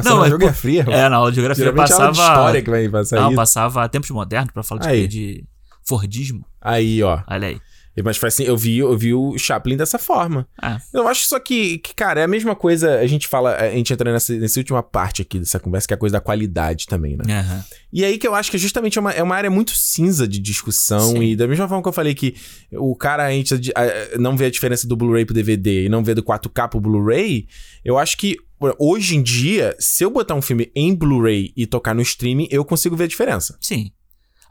[0.04, 0.86] Não, na geografia.
[0.88, 2.30] É, na aula de geografia Geralmente é aula passava.
[2.30, 3.36] de história que vai passar não, isso.
[3.36, 5.08] passava tempos modernos pra falar Aí.
[5.08, 5.46] de, de
[5.84, 6.46] Fordismo.
[6.62, 7.22] Aí, ó.
[7.28, 7.62] Olha aí.
[8.04, 10.48] Mas foi assim, eu vi, eu vi o Chaplin dessa forma.
[10.62, 10.78] É.
[10.94, 13.00] Eu acho só que, que, cara, é a mesma coisa.
[13.00, 15.96] A gente fala, a gente entra nessa, nessa última parte aqui dessa conversa, que é
[15.96, 17.24] a coisa da qualidade também, né?
[17.40, 17.64] Aham.
[17.92, 20.40] E aí que eu acho que justamente é uma, é uma área muito cinza de
[20.40, 21.12] discussão.
[21.12, 21.22] Sim.
[21.24, 22.36] E da mesma forma que eu falei que
[22.72, 26.04] o cara a gente a- não vê a diferença do Blu-ray pro DVD e não
[26.04, 27.48] vê do 4K pro Blu-ray,
[27.84, 28.38] eu acho que
[28.80, 32.64] hoje em dia, se eu botar um filme em Blu-ray e tocar no streaming, eu
[32.64, 33.58] consigo ver a diferença.
[33.60, 33.92] Sim.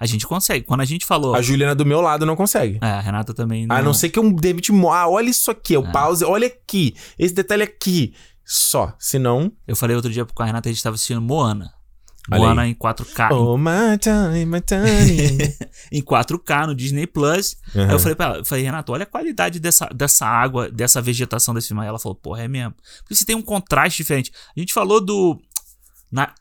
[0.00, 0.64] A gente consegue.
[0.64, 1.34] Quando a gente falou.
[1.34, 2.78] A Juliana do meu lado não consegue.
[2.80, 3.76] É, a Renata também não.
[3.76, 5.92] A não ser que um David Mo ah, olha isso aqui, eu É.
[5.92, 8.14] pause, olha aqui, esse detalhe aqui.
[8.44, 8.94] Só.
[8.98, 9.52] Senão.
[9.68, 11.72] Eu falei outro dia com a Renata, a gente tava assistindo Moana.
[12.30, 12.70] Olha Moana aí.
[12.70, 13.30] em 4K.
[13.32, 15.54] Oh, my time, my time.
[15.90, 17.56] Em 4K no Disney Plus.
[17.74, 17.90] Aí Uhum.
[17.92, 21.54] eu falei pra ela, eu falei, Renata, olha a qualidade dessa, dessa água, dessa vegetação
[21.54, 21.82] desse filme.
[21.82, 22.74] Aí ela falou, porra, é mesmo.
[23.00, 24.30] Porque você tem um contraste diferente.
[24.56, 25.40] A gente falou do.
[26.10, 26.34] Na,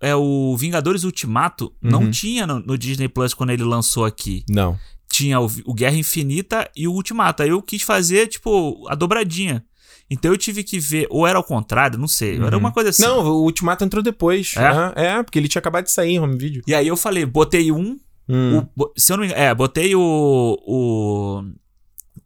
[0.00, 2.10] é o Vingadores Ultimato não Uhum.
[2.10, 4.44] tinha no, no Disney Plus quando ele lançou aqui.
[4.50, 4.76] Não.
[5.10, 7.42] Tinha o, o Guerra Infinita e o Ultimato.
[7.42, 9.64] Aí eu quis fazer, tipo, a dobradinha.
[10.10, 12.36] Então eu tive que ver, ou era ao contrário, não sei.
[12.42, 13.04] Era uma coisa assim.
[13.04, 13.22] Uhum.
[13.22, 14.54] Não, o Ultimato entrou depois.
[14.56, 14.66] É?
[14.66, 16.62] Aham, É, porque ele tinha acabado de sair home video.
[16.66, 17.98] E aí eu falei, botei um.
[18.28, 18.66] Hum.
[18.76, 19.42] o- se eu não me engano.
[19.44, 20.58] É, botei o.
[20.66, 21.42] O.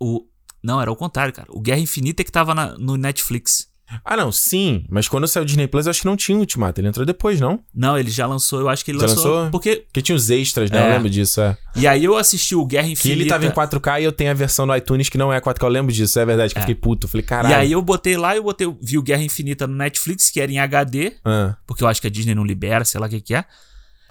[0.00, 0.26] o
[0.62, 1.48] não, era o contrário, cara.
[1.50, 3.68] O Guerra Infinita que tava na- no Netflix.
[4.04, 4.84] Ah, não, sim.
[4.90, 6.80] Mas quando saiu o Disney Plus, eu acho que não tinha o Ultimato.
[6.80, 7.60] Ele entrou depois, não?
[7.74, 9.32] Não, ele já lançou, eu acho que ele Já lançou.
[9.34, 9.50] lançou?
[9.50, 9.76] Porque.
[9.86, 10.78] Porque tinha os extras, né?
[10.82, 10.88] É.
[10.88, 11.56] Eu lembro disso, é.
[11.76, 13.20] E aí eu assisti o Guerra Que Infinita.
[13.20, 15.62] ele tava em 4K e eu tenho a versão no iTunes que não é 4K.
[15.62, 16.52] Eu lembro disso, é verdade.
[16.52, 17.06] Que eu fiquei puto.
[17.06, 17.52] Eu falei, caralho.
[17.52, 20.50] E aí eu botei lá, eu botei, vi o Guerra Infinita no Netflix, que era
[20.50, 23.20] em HD, Ah, porque eu acho que a Disney não libera, sei lá o que
[23.20, 23.44] que é.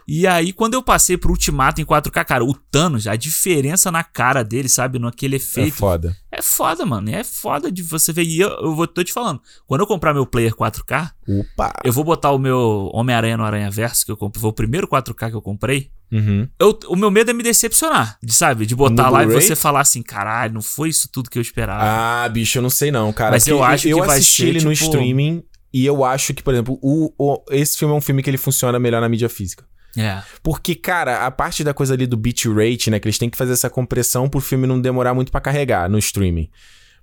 [0.08, 4.04] E aí, quando eu passei pro Ultimato em 4K, cara, o Thanos, a diferença na
[4.04, 5.00] cara dele, sabe?
[5.00, 5.76] Naquele é efeito.
[5.76, 6.16] foda.
[6.32, 7.10] É foda, mano.
[7.10, 8.24] É foda de você ver.
[8.24, 11.74] E eu, eu vou, tô te falando, quando eu comprar meu player 4K, Opa!
[11.84, 14.40] eu vou botar o meu Homem-Aranha no Aranha Verso, que eu comprei.
[14.42, 15.90] Foi o primeiro 4K que eu comprei.
[16.12, 16.48] Uhum.
[16.60, 18.68] Eu- o meu medo é me decepcionar, de, sabe?
[18.68, 21.42] De botar No lá e você falar assim, caralho, não foi isso tudo que eu
[21.42, 21.82] esperava.
[21.84, 23.32] Ah, bicho, eu não sei não, cara.
[23.32, 25.44] Mas eu acho eu que vai assisti ser, ele no tipo- streaming
[25.74, 28.38] e eu acho que, por exemplo, o, o- esse filme é um filme que ele
[28.38, 29.66] funciona melhor na mídia física.
[29.98, 30.22] É.
[30.44, 33.00] Porque, cara, a parte da coisa ali do bitrate, né?
[33.00, 35.98] Que eles têm que fazer essa compressão pro filme não demorar muito pra carregar no
[35.98, 36.50] streaming.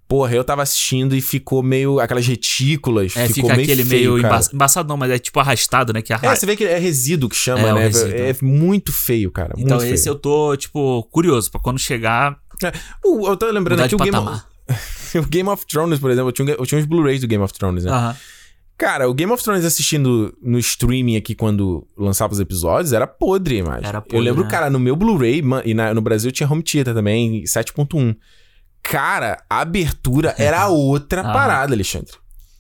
[0.09, 1.99] Porra, eu tava assistindo e ficou meio.
[1.99, 3.17] aquelas retículas.
[3.17, 4.37] É, ficou fica meio aquele feio, meio cara.
[4.37, 6.03] emba embaçado, não, mas é tipo arrastado, né?
[6.03, 6.29] Que arra...
[6.33, 7.87] É, você vê que é resíduo que chama, É, o né?
[7.87, 8.15] resíduo.
[8.15, 9.55] É muito feio, cara.
[9.57, 10.15] Então muito esse feio.
[10.15, 12.37] eu tô, tipo, curioso pra quando chegar,
[13.05, 14.43] Uh, eu tô lembrando aqui o Game, of,
[15.19, 16.29] o Game of Thrones, por exemplo.
[16.29, 17.91] Eu tinha, eu tinha uns Blu-rays do Game of Thrones, né?
[17.91, 18.17] Aham.
[18.83, 23.59] Cara, o Game of Thrones assistindo no streaming aqui quando lançava os episódios era podre
[23.59, 23.87] imagem.
[23.87, 24.51] Era Eu podre, lembro, né?
[24.51, 28.17] cara, no meu Blu-ray, e na- no Brasil tinha home theater também, 7.1.
[28.83, 31.33] Cara, a abertura era outra Ah.
[31.33, 32.13] parada, Alexandre.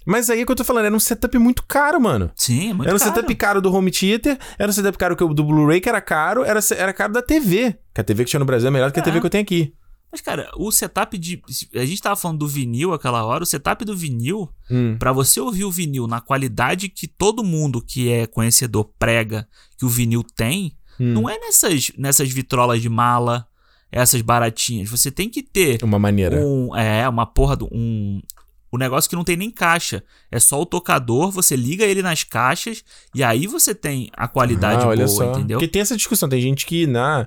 [0.07, 2.31] Mas aí é que eu tô falando, era um setup muito caro, mano.
[2.37, 3.14] Sim, é muito era um caro.
[3.14, 6.45] setup caro do home theater, era um setup caro eu- do Blu-ray que era caro,
[6.45, 7.77] era, era caro da TV.
[7.95, 9.05] Que a TV que tinha no Brasil é melhor do que a É.
[9.05, 9.73] TV que eu tenho aqui.
[10.13, 11.43] Mas, cara, o setup de.
[11.75, 13.43] A gente tava falando do vinil aquela hora.
[13.43, 14.95] O setup do vinil, Hum.
[14.99, 19.49] pra você ouvir o vinil na qualidade que todo mundo que é conhecedor prega
[19.79, 21.15] que o vinil tem, Hum.
[21.15, 23.47] não é nessas, nessas vitrolas de mala,
[23.91, 24.91] essas baratinhas.
[24.91, 26.37] Você tem que ter Uma maneira.
[26.37, 26.77] um.
[26.77, 27.67] É, uma porra do.
[27.73, 28.21] Um,
[28.75, 30.03] um negócio que não tem nem caixa.
[30.31, 32.83] É só o tocador, você liga ele nas caixas
[33.15, 35.33] e aí você tem a qualidade Ah, olha boa, só.
[35.33, 35.59] entendeu?
[35.59, 37.27] Porque tem essa discussão, tem gente que na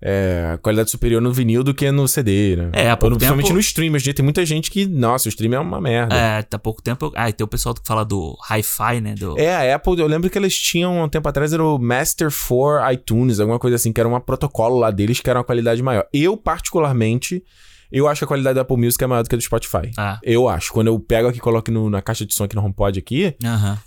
[0.00, 2.70] é, qualidade superior no vinil do que no CD, né?
[2.72, 5.28] É, há Ou pouco no- Principalmente tempo- no stream, hoje tem muita gente que, nossa,
[5.28, 6.14] o stream é uma merda.
[6.14, 7.10] É, tá pouco tempo.
[7.16, 9.14] Ah, e tem o pessoal que fala do hi-fi, né?
[9.14, 9.38] Do...
[9.38, 12.80] É, a Apple, eu lembro que eles tinham um tempo atrás, era o Master for
[12.92, 16.04] iTunes, alguma coisa assim, que era um protocolo lá deles que era uma qualidade maior.
[16.12, 17.42] Eu, particularmente,
[17.90, 19.90] eu acho que a qualidade da Apple Music é maior do que a do Spotify.
[19.96, 20.72] Ah, Eu acho.
[20.72, 23.34] Quando eu pego aqui e coloco no- na caixa de som aqui no HomePod aqui,
[23.44, 23.78] aham.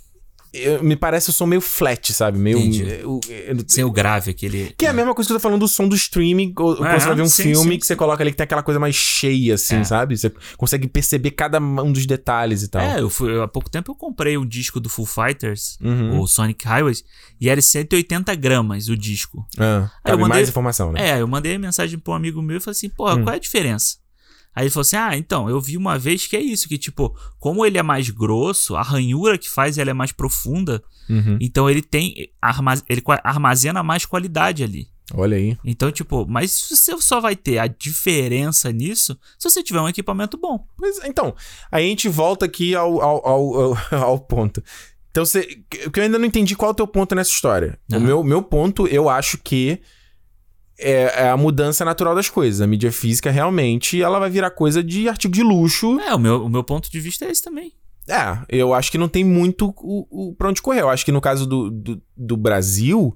[0.54, 2.38] Eu- me parece o som meio flat, sabe?
[2.40, 2.58] Meio.
[2.60, 2.84] Entendi.
[2.84, 4.74] eu- eu- Sem o grave, aquele.
[4.78, 6.90] Que é a mesma coisa que eu tô falando do som do streaming, ou- quando
[6.90, 8.64] É, você vai ver um sim, filme sim, que você coloca ali que tem aquela
[8.64, 9.84] coisa mais cheia, assim, É.
[9.84, 10.18] sabe?
[10.18, 12.82] Você consegue perceber cada um dos detalhes e tal.
[12.82, 16.20] É, eu fui, há pouco tempo eu comprei um disco do Full Fighters, Uhum.
[16.20, 17.04] o Sonic Highways,
[17.40, 19.46] e era 180 gramas o disco.
[19.58, 21.10] Ah, Aí eu mandei- mais informação, né?
[21.18, 23.24] É, eu mandei mensagem pra um amigo meu e falei assim, porra, Hum.
[23.24, 23.98] qual é a diferença?
[24.60, 27.16] Aí ele falou assim, ah, então, eu vi uma vez que é isso, que tipo,
[27.40, 31.38] como ele é mais grosso, a ranhura que faz ela é mais profunda, Uhum.
[31.40, 34.90] então ele tem, arma- ele armazena mais qualidade ali.
[35.14, 35.58] Olha aí.
[35.64, 40.38] Então, tipo, mas você só vai ter a diferença nisso se você tiver um equipamento
[40.38, 40.64] bom.
[40.78, 41.34] Mas, então,
[41.72, 44.62] aí a gente volta aqui ao, ao, ao, ao- ponto.
[45.10, 47.80] Então, você, que eu ainda não entendi qual é o teu ponto nessa história.
[47.90, 48.04] O Aham.
[48.06, 49.80] meu, meu ponto, eu acho que
[50.80, 52.62] é, é a mudança natural das coisas.
[52.62, 56.00] A mídia física, realmente, ela vai virar coisa de artigo de luxo.
[56.00, 57.74] É, o meu, o meu ponto de vista é esse também.
[58.08, 60.82] É, eu acho que não tem muito o, o, pra onde correr.
[60.82, 63.16] Eu acho que no caso do, do, do Brasil,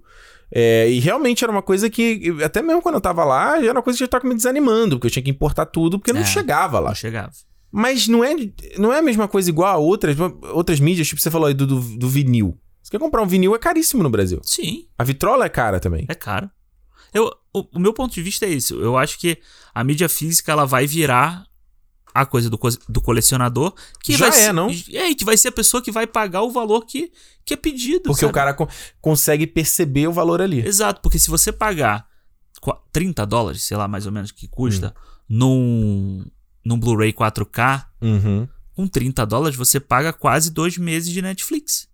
[0.52, 3.82] é, e realmente era uma coisa que, até mesmo quando eu tava lá, era uma
[3.82, 6.26] coisa que já tava me desanimando, porque eu tinha que importar tudo, porque não É.
[6.26, 6.90] chegava lá.
[6.90, 7.32] Não chegava.
[7.72, 8.36] Mas não é,
[8.78, 10.16] não é a mesma coisa igual a outras,
[10.54, 12.56] outras mídias, tipo você falou aí do, do, do vinil.
[12.84, 14.40] Você quer comprar um vinil, é caríssimo no Brasil.
[14.44, 16.06] Sim, A vitrola é cara também.
[16.08, 16.52] é caro.
[17.14, 18.76] Eu, o, o meu ponto de vista é isso.
[18.76, 19.38] Eu acho que
[19.74, 21.46] a mídia física ela vai virar
[22.14, 23.74] a coisa do, co- do colecionador.
[24.04, 24.70] Que Já vai é, ser- não?
[24.92, 27.12] É, que vai ser a pessoa que vai pagar o valor que,
[27.46, 28.04] que é pedido.
[28.04, 28.32] Porque sabe?
[28.32, 28.68] o cara co-
[29.02, 30.66] consegue perceber o valor ali.
[30.66, 32.08] Exato, porque se você pagar
[32.62, 35.04] qua- 30 dólares, sei lá, mais ou menos que custa, Hum.
[35.30, 36.26] num,
[36.66, 38.48] num Blu-ray 4K, Uhum.
[38.76, 41.88] com 30 dólares você paga quase dois meses de Netflix.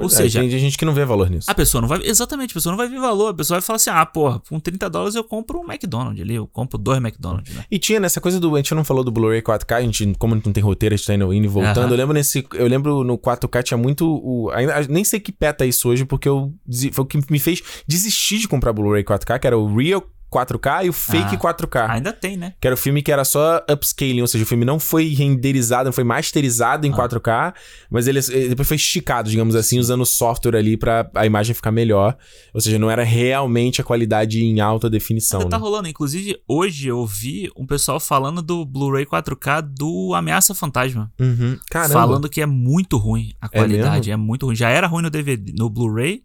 [0.00, 1.50] Ou é, seja, tem gente que não vê valor nisso.
[1.50, 2.00] a pessoa não vai.
[2.02, 3.28] Exatamente, a pessoa não vai ver valor.
[3.28, 6.34] A pessoa vai falar assim: ah, porra, com 30 dólares eu compro um McDonald's ali,
[6.34, 7.64] eu compro dois McDonald's, né?
[7.70, 8.54] E tinha nessa coisa do.
[8.54, 11.06] A gente não falou do Blu-ray 4K, a gente, como não tem roteiro, a gente
[11.06, 11.92] tá indo, indo e voltando.
[11.92, 12.46] Eu lembro nesse.
[12.54, 14.06] Eu lembro no 4K tinha muito.
[14.06, 16.52] O, ainda, nem sei que peta isso hoje, porque eu.
[16.92, 20.84] Foi o que me fez desistir de comprar Blu-ray 4K, que era o Real 4K
[20.84, 21.38] e o fake Ah.
[21.38, 21.90] 4K.
[21.90, 22.54] Ainda tem, né?
[22.60, 25.86] Que era o filme que era só upscaling, ou seja, o filme não foi renderizado,
[25.86, 26.88] não foi masterizado Ah.
[26.88, 27.54] em 4K,
[27.90, 31.72] mas ele ele depois foi esticado, digamos assim, usando software ali pra a imagem ficar
[31.72, 32.16] melhor.
[32.54, 35.40] Ou seja, não era realmente a qualidade em alta definição.
[35.40, 35.62] Ainda tá né?
[35.64, 35.88] rolando.
[35.88, 41.10] Inclusive, hoje eu vi um pessoal falando do Blu-ray 4K do Ameaça Fantasma.
[41.18, 41.58] Uhum.
[41.70, 41.94] Caramba.
[41.94, 44.08] Falando que é muito ruim a qualidade.
[44.10, 44.22] mesmo?
[44.22, 44.54] É, muito ruim.
[44.56, 46.22] Já era ruim no DVD, no Blu-ray.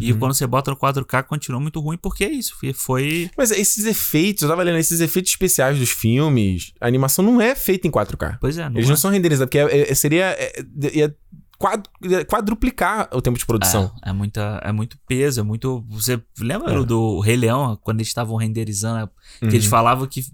[0.00, 0.18] E Uhum.
[0.18, 2.54] quando você bota no 4K, continua muito ruim, porque é isso.
[2.74, 3.30] Foi-.
[3.36, 7.54] Mas esses efeitos, eu tava lendo, esses efeitos especiais dos filmes, a animação não é
[7.54, 8.38] feita em 4K.
[8.40, 8.90] Pois é, não Eles é.
[8.90, 10.26] não são renderizados, porque é- é- seria.
[10.38, 10.52] é-
[10.92, 11.14] ia
[11.58, 13.92] quad- ia quadruplicar o tempo de produção.
[14.04, 15.84] É, é, muita, é muito peso, é muito.
[15.90, 16.84] Você lembra É.
[16.84, 19.08] do Rei Leão, quando eles estavam renderizando?
[19.38, 19.50] Que Uhum.
[19.52, 20.24] eles falavam que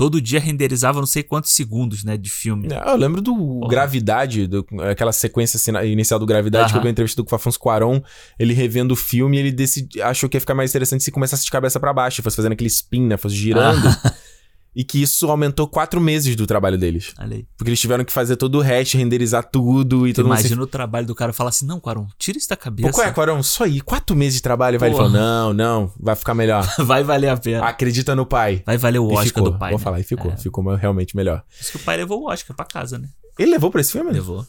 [0.00, 2.68] todo dia renderizava não sei quantos segundos, né, de filme.
[2.72, 7.22] É, Eu lembro do Gravidade, do- aquela sequência inicial do Gravidade, que eu uma entrevista
[7.22, 8.00] do Afonso Cuarón,
[8.38, 11.50] ele revendo o filme, ele decidi, achou que ia ficar mais interessante se começasse de
[11.50, 13.82] cabeça pra baixo, fosse fazendo aquele spin, né, fosse girando,
[14.74, 17.12] e que isso aumentou quatro meses do trabalho deles.
[17.18, 17.46] Aí.
[17.56, 20.38] Porque eles tiveram que fazer todo o resto, renderizar tudo e todo mundo...
[20.38, 22.92] imagina o trabalho do cara falar assim: não, Quaron, tira isso da Pô, cabeça.
[22.92, 23.42] qual é, Cuarón?
[23.42, 24.88] Só aí, quatro meses de trabalho, vai.
[24.88, 25.10] Ele Porra.
[25.10, 26.60] falou, não, não, vai ficar melhor.
[26.90, 27.64] Vai valer a pena.
[27.66, 28.62] Acredita no pai.
[28.66, 29.70] Vai valer o E Oscar ficou, do pai.
[29.70, 29.84] Vou né?
[29.84, 30.30] falar, e ficou.
[30.30, 30.36] É.
[30.36, 31.42] Ficou realmente melhor.
[31.42, 33.08] Por isso que o pai levou o Oscar pra casa, né?
[33.38, 34.10] Ele levou pra esse filme?
[34.10, 34.46] Levou.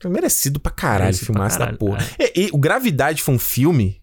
[0.00, 2.04] Foi merecido pra caralho, Merecido da caralho, porra.
[2.18, 4.01] E, e o Gravidade foi um filme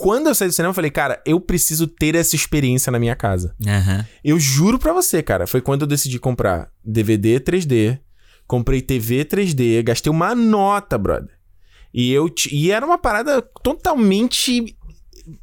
[0.00, 3.14] quando eu saí do cinema, eu falei, cara, eu preciso ter essa experiência na minha
[3.16, 3.54] casa.
[3.66, 4.06] Aham.
[4.24, 7.98] Eu juro pra você, cara, foi quando eu decidi comprar DVD 3D,
[8.46, 11.30] comprei TV 3D, gastei uma nota, brother.
[11.92, 14.76] E eu e era uma parada totalmente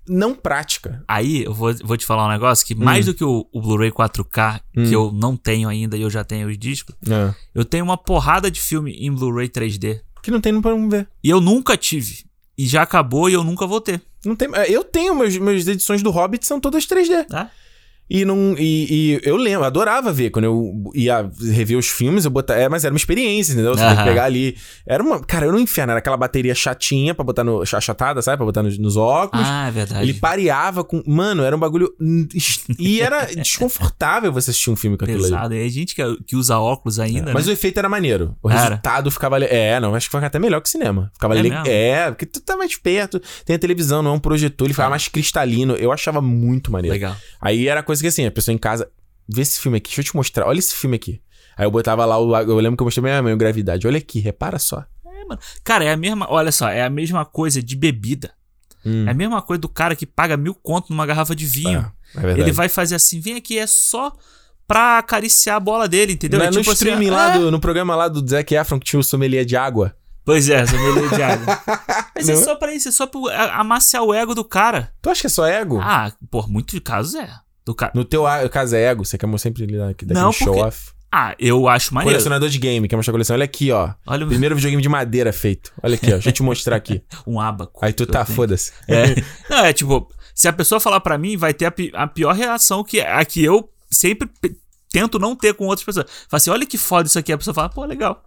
[0.07, 1.03] não prática.
[1.07, 3.91] Aí eu vou, vou te falar um negócio que mais do que o, o Blu-ray
[3.91, 4.83] 4K, Hum.
[4.85, 7.33] que eu não tenho ainda e eu já tenho os discos, É.
[7.55, 10.01] eu tenho uma porrada de filme em Blu-ray 3D.
[10.21, 11.07] Que não tem pra não ver.
[11.23, 12.25] E eu nunca tive.
[12.57, 14.01] E já acabou e eu nunca vou ter.
[14.25, 17.25] Não tem, é, eu tenho meus, meus edições do Hobbit são todas 3D.
[17.25, 17.51] Tá?
[18.09, 20.29] E, não, e, e eu lembro, eu adorava ver.
[20.29, 22.59] Quando eu ia rever os filmes, eu botava.
[22.59, 23.75] É, mas era uma experiência, entendeu?
[23.75, 24.55] Você tem que pegar ali.
[24.85, 25.19] Era uma.
[25.19, 25.91] Cara, era um inferno.
[25.91, 27.61] Era aquela bateria chatinha pra botar no.
[27.61, 28.37] achatada, sabe?
[28.37, 29.45] Pra botar nos, nos óculos.
[29.47, 30.03] Ah, é verdade.
[30.03, 31.03] Ele pareava com.
[31.05, 31.93] Mano, era um bagulho.
[32.79, 35.31] E era desconfortável você assistir um filme com aquilo ali.
[35.33, 35.53] Pesado.
[35.53, 37.33] E aí, gente que, que usa óculos ainda.
[37.33, 37.51] Mas né?
[37.51, 38.35] o efeito era maneiro.
[38.41, 39.37] O resultado ficava.
[39.43, 41.11] É, não, acho que foi até melhor que o cinema.
[41.13, 41.57] Ficava É mesmo?
[41.65, 44.87] É, porque tu tá mais perto, tem a televisão, não é um projetor, ele ficava
[44.87, 44.91] Ah.
[44.91, 45.73] mais cristalino.
[45.75, 46.93] Eu achava muito maneiro.
[46.93, 47.15] Legal.
[47.41, 48.89] Aí era coisa que assim, a pessoa em casa,
[49.27, 51.21] vê esse filme aqui, deixa eu te mostrar, olha esse filme aqui.
[51.57, 53.87] Aí eu botava lá, o, eu lembro que eu mostrei pra minha mãe o Gravidade,
[53.87, 54.85] olha aqui, repara só.
[55.05, 55.39] É, mano.
[55.63, 56.27] Cara, é a mesma.
[56.29, 58.31] Olha só, é a mesma coisa de bebida.
[58.85, 61.91] Hum, É a mesma coisa do cara que paga mil conto numa garrafa de vinho.
[62.15, 62.41] é, é verdade.
[62.41, 64.13] Ele vai fazer assim, vem aqui, é só
[64.67, 66.37] pra acariciar a bola dele, entendeu?
[66.39, 68.53] Não É é no tipo assim, streaming é, lá, do, no programa lá do Zac
[68.53, 69.95] Efron que tinha o sommelier de água.
[70.23, 71.59] Pois é, sommelier de água.
[72.15, 72.43] Mas é Não?
[72.43, 73.19] só pra isso, é só pra
[73.55, 74.91] amaciar o ego do cara.
[75.01, 75.79] Tu acha que é só ego?
[75.81, 77.29] Ah, por muitos casos é.
[77.67, 77.91] Do ca...
[77.93, 80.91] No teu caso é ego, você quer sempre lidar aqui daquele Não, show porque- off.
[81.11, 82.13] Ah, eu acho maneiro.
[82.15, 83.91] Colecionador de game, quer mostrar a coleção, olha aqui, ó.
[84.05, 85.73] Olha o- Primeiro videogame de madeira feito.
[85.83, 87.01] Olha aqui, ó, deixa eu te mostrar aqui.
[87.27, 87.79] um abaco.
[87.83, 88.71] Aí tu que tá, foda-se.
[88.87, 89.15] É.
[89.49, 92.33] Não, é tipo, se a pessoa falar pra mim, vai ter a, pi- a pior
[92.33, 94.29] reação que a que eu sempre
[94.91, 96.05] tento não ter com outras pessoas.
[96.29, 97.31] Fala assim, olha que foda isso aqui.
[97.33, 98.23] A pessoa fala, pô, legal.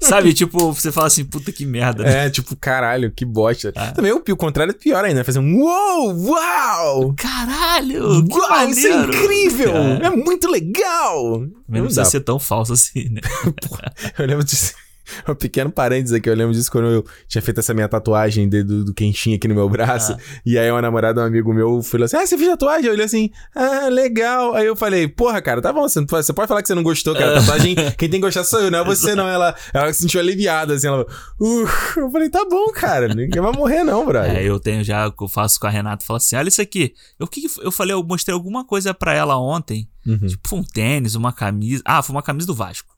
[0.00, 2.02] Sabe, tipo, você fala assim, puta que merda.
[2.04, 2.26] né?
[2.26, 3.72] É, tipo, caralho, que bosta.
[3.76, 3.92] Ah.
[3.92, 7.14] Também o, o contrário é pior ainda, fazer um uau, uau!
[7.16, 9.76] Caralho, Uau, isso é incrível!
[9.76, 10.06] É.
[10.06, 11.40] É, muito legal!
[11.40, 12.08] Não Não precisa dá.
[12.10, 13.20] ser tão falso assim, né?
[14.18, 14.74] Eu lembro disso.
[15.28, 18.62] Um pequeno parênteses aqui, eu lembro disso quando eu tinha feito essa minha tatuagem de-
[18.62, 20.12] do, do Kenshin aqui no meu braço.
[20.12, 20.18] Ah.
[20.44, 22.86] E aí uma namorada, um amigo meu, falou assim: Ah, você fez tatuagem?
[22.86, 24.54] Eu olhei assim, ah, legal.
[24.54, 26.82] Aí eu falei, porra, cara, tá bom, você, pode- você pode falar que você não
[26.82, 27.34] gostou, cara.
[27.40, 29.28] Tatuagem, quem tem que gostar sou eu, não é você, não.
[29.28, 31.06] Ela, ela se sentiu aliviada, assim, ela.
[31.40, 31.66] Uh,
[31.96, 33.08] eu falei, tá bom, cara.
[33.14, 34.36] Ninguém vai morrer, não, brother.
[34.36, 36.94] É, eu tenho já, que eu faço com a Renata, falo assim, olha isso aqui.
[37.18, 39.88] Eu, que eu falei, eu mostrei alguma coisa pra ela ontem.
[40.06, 40.26] Uhum.
[40.26, 41.82] Tipo, foi um tênis, uma camisa.
[41.84, 42.94] Ah, foi uma camisa do Vasco.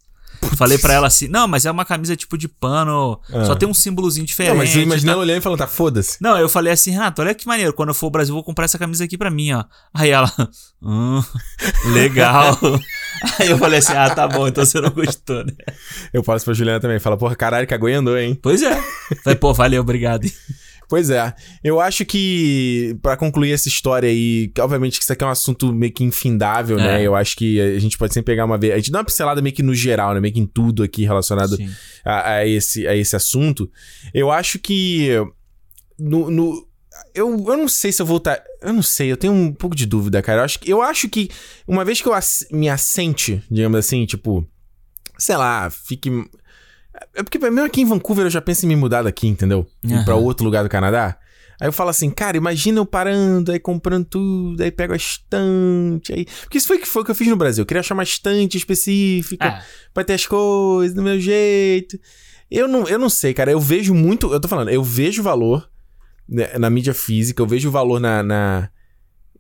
[0.57, 3.45] Falei pra ela assim, não, mas é uma camisa tipo de pano, Ah.
[3.45, 4.53] só tem um símbolozinho diferente.
[4.53, 6.17] Não, mas eu imaginei ela olhando e falando, tá, foda-se.
[6.21, 8.65] Não, eu falei assim, Renato, olha que maneiro, quando eu for ao Brasil, vou comprar
[8.65, 9.65] essa camisa aqui pra mim, ó.
[9.95, 10.31] Aí ela,
[10.83, 11.23] hum,
[11.93, 12.59] legal.
[13.39, 15.53] Aí eu falei assim, ah, tá bom, então você não gostou, né?
[16.13, 18.39] Eu falo isso pra Juliana também, fala, porra, caralho, cagou e andou, hein?
[18.41, 18.81] Pois é.
[19.23, 20.27] Falei, pô, valeu, obrigado.
[20.91, 21.33] Pois é.
[21.63, 25.73] Eu acho que, pra concluir essa história aí, obviamente que isso aqui é um assunto
[25.73, 27.01] meio que infindável, né?
[27.01, 27.07] É.
[27.07, 28.73] Eu acho que a gente pode sempre pegar uma vez.
[28.75, 30.21] A gente dá uma pincelada meio que no geral, né?
[30.21, 31.57] Meio que em tudo aqui relacionado
[32.05, 33.71] a, a esse, a esse assunto.
[34.13, 35.11] Eu acho que.
[35.99, 36.29] No.
[36.29, 36.69] no-
[37.15, 38.43] eu, eu não sei se eu vou estar.
[38.61, 40.41] Eu não sei, eu tenho um pouco de dúvida, cara.
[40.41, 41.31] Eu acho, que- eu acho que
[41.69, 44.45] uma vez que eu ass- me assente, digamos assim, tipo.
[45.17, 46.11] Sei lá, fique.
[47.15, 49.67] É porque mesmo aqui em Vancouver eu já penso em me mudar daqui, entendeu?
[49.83, 51.17] Ir pra outro lugar do Canadá.
[51.61, 56.11] Aí eu falo assim, cara, imagina eu parando, aí comprando tudo, aí pego a estante,
[56.11, 56.25] aí...
[56.25, 57.61] Porque isso foi o que, foi que eu fiz no Brasil.
[57.61, 59.63] Eu queria achar uma estante específica É.
[59.93, 61.99] pra ter as coisas do meu jeito.
[62.51, 63.51] Eu não, eu não sei, cara.
[63.51, 64.33] Eu vejo muito...
[64.33, 65.69] Eu tô falando, eu vejo valor
[66.27, 68.71] né, na mídia física, eu vejo valor na, na,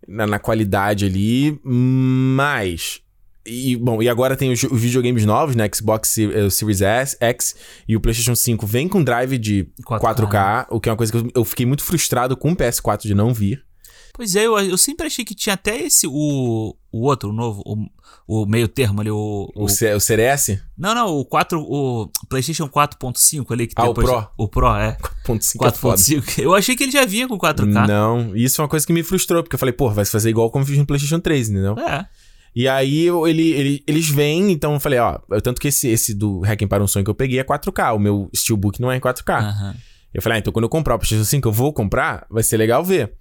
[0.06, 3.00] na, na qualidade ali, mas...
[3.46, 5.68] E, bom, e agora tem os, os videogames novos, né?
[5.74, 7.56] Xbox Se- eh, Series S, X
[7.88, 11.10] e o PlayStation 5 vem com drive de 4K, 4K, o que é uma coisa
[11.12, 13.64] que eu, eu fiquei muito frustrado com o PS4 de não vir.
[14.12, 17.62] Pois é, eu, eu sempre achei que tinha até esse, o, o outro, o novo,
[17.64, 19.50] o, o meio termo ali, o...
[19.54, 23.88] O, o- C, o CRS não, não, o 4, o PlayStation 4.5 ali, que Ah,
[23.88, 23.94] o.
[23.94, 24.28] Pro.
[24.36, 24.98] O Pro, é.
[25.24, 25.96] 4.5 é foda.
[25.96, 26.38] 4.5.
[26.42, 27.86] Eu achei que ele já vinha com 4K.
[27.86, 30.50] Não, isso é uma coisa que me frustrou, porque eu falei, pô, vai fazer igual
[30.50, 31.78] como fiz no PlayStation 3, entendeu?
[31.78, 32.06] É.
[32.54, 35.88] E aí eu- ele, ele- eles vêm, então eu falei, ó, eu- tanto que esse,
[35.88, 38.90] esse do Hacking para um Sonho que eu peguei é 4K, o meu Steelbook não
[38.90, 39.38] é em 4K.
[39.38, 39.76] Aham.
[40.12, 42.56] Eu falei, ah, então quando eu comprar o PlayStation 5, eu vou comprar, vai ser
[42.56, 43.12] legal ver.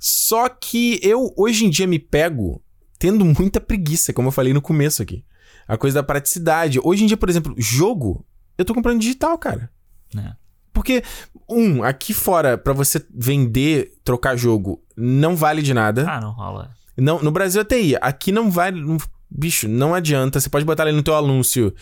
[0.00, 2.62] Só que eu, hoje em dia, me pego
[2.98, 5.24] tendo muita preguiça, como eu falei no começo aqui.
[5.68, 6.80] A coisa da praticidade.
[6.82, 8.24] Hoje em dia, por exemplo, jogo,
[8.58, 9.70] eu tô comprando digital, cara.
[10.16, 10.32] É.
[10.72, 11.02] Porque,
[11.48, 16.10] um, aqui fora, pra você vender, trocar jogo, não vale de nada.
[16.10, 16.70] Ah, não rola.
[16.96, 17.98] Não, no Brasil até ia.
[17.98, 18.98] Aqui não não-
[19.30, 20.40] bicho, não adianta.
[20.40, 21.74] Você pode botar ali no teu anúncio.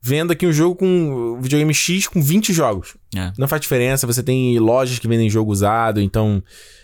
[0.00, 2.96] Vendo aqui um jogo com videogame X com 20 jogos.
[3.16, 3.32] É.
[3.38, 4.06] Não faz diferença.
[4.06, 6.42] Você tem lojas que vendem jogo usado, então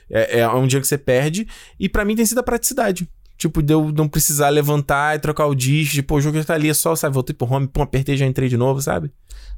[0.08, 1.46] é, é um dia que você perde.
[1.78, 3.08] E pra mim tem sido a praticidade.
[3.36, 5.94] Tipo, de eu não precisar levantar e trocar o disco.
[5.94, 7.14] Tipo, o jogo já tá ali, é só, sabe?
[7.14, 9.10] Voltei pro home, pum, apertei já entrei de novo, sabe?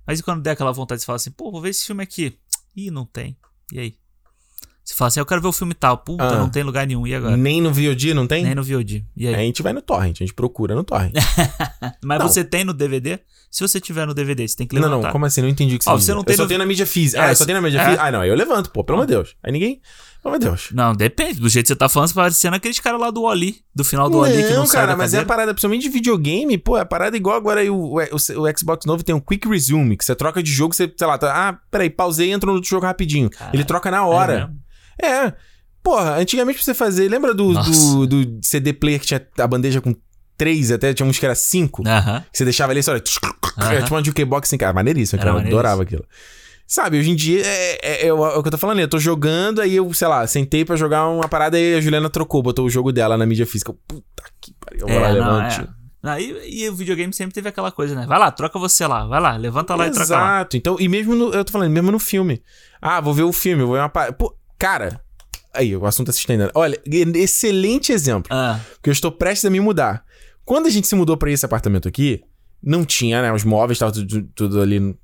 [0.06, 2.36] Mas e quando der aquela vontade de falar assim, pô, vou ver esse filme aqui.
[2.76, 3.36] Ih, não tem.
[3.72, 3.94] E aí?
[4.84, 5.96] Você fala assim, eu quero ver o filme tal.
[5.98, 6.38] Puta, Ah.
[6.38, 7.06] não tem lugar nenhum.
[7.06, 7.36] E agora?
[7.36, 8.42] Nem no VOD, não tem?
[8.44, 9.04] Nem no VOD.
[9.16, 9.34] E aí?
[9.34, 11.12] Aí a gente vai no torrent, a gente procura no torrent.
[12.04, 12.28] Mas Não.
[12.28, 13.20] você tem no DVD?
[13.50, 15.04] Se você tiver no DVD, você tem que Não, levantar.
[15.06, 15.40] não, como assim?
[15.42, 16.06] Não entendi o que você disse.
[16.06, 17.22] você não tem Eu só no- tenho na mídia física.
[17.22, 17.84] É, ah, eu só tenho na mídia é.
[17.84, 18.02] física.
[18.02, 19.36] Ah, não, aí eu levanto, pô, pelo amor de Deus.
[19.42, 19.80] Aí ninguém.
[20.22, 20.68] Pelo amor de Deus.
[20.72, 21.38] Não, depende.
[21.38, 23.56] Do jeito que você tá falando, você parecendo aqueles caras lá do Oli.
[23.74, 26.56] Do final do Oli que não cara, da mas é a parada, principalmente de videogame,
[26.58, 29.46] pô, é a parada igual agora aí o, o, o Xbox novo tem um Quick
[29.48, 32.46] Resume, que você troca de jogo, você, sei lá, tá, ah, peraí, pausei e entra
[32.48, 33.28] no outro jogo rapidinho.
[33.30, 33.54] Caralho.
[33.56, 34.34] Ele troca na É hora.
[34.46, 34.62] mesmo?
[35.00, 35.32] É.
[35.82, 39.80] Porra, antigamente pra você fazer, lembra do, do, do CD player que tinha a bandeja
[39.80, 39.94] com
[40.38, 42.24] três, até tinha uns que era cinco, Aham.
[42.32, 43.02] que você deixava ali só, olha,
[43.58, 43.72] Aham.
[43.72, 45.58] era tipo uma jukebox assim, cara, maneiríssimo, Era eu maneiríssimo.
[45.58, 46.04] adorava aquilo.
[46.68, 48.88] Sabe, hoje em dia é, é- é o é o que eu tô falando, eu
[48.88, 52.40] tô jogando, aí eu, sei lá, sentei pra jogar uma parada e a Juliana trocou,
[52.42, 53.74] botou o jogo dela na mídia física.
[53.86, 55.60] Puta que pariu, eu vou lá, É, levante.
[55.62, 55.68] é.
[56.02, 58.06] Não, e, e o videogame sempre teve aquela coisa, né?
[58.06, 59.06] Vai lá, troca você lá.
[59.06, 60.22] Vai lá, levanta lá e troca lá.
[60.38, 60.56] Exato.
[60.56, 62.42] Então, e mesmo no, eu tô falando, mesmo no filme.
[62.80, 64.12] Ah, vou ver o filme, vou ver uma parada.
[64.14, 65.00] Pô, cara,
[65.52, 66.52] aí, o assunto tá se estendendo.
[66.54, 66.80] Olha,
[67.16, 68.32] excelente exemplo.
[68.32, 70.04] Ah, Porque eu estou prestes a me mudar.
[70.44, 72.22] Quando a gente se mudou pra esse apartamento aqui,
[72.62, 73.32] não tinha, né?
[73.32, 74.94] Os móveis estavam tudo, tudo ali,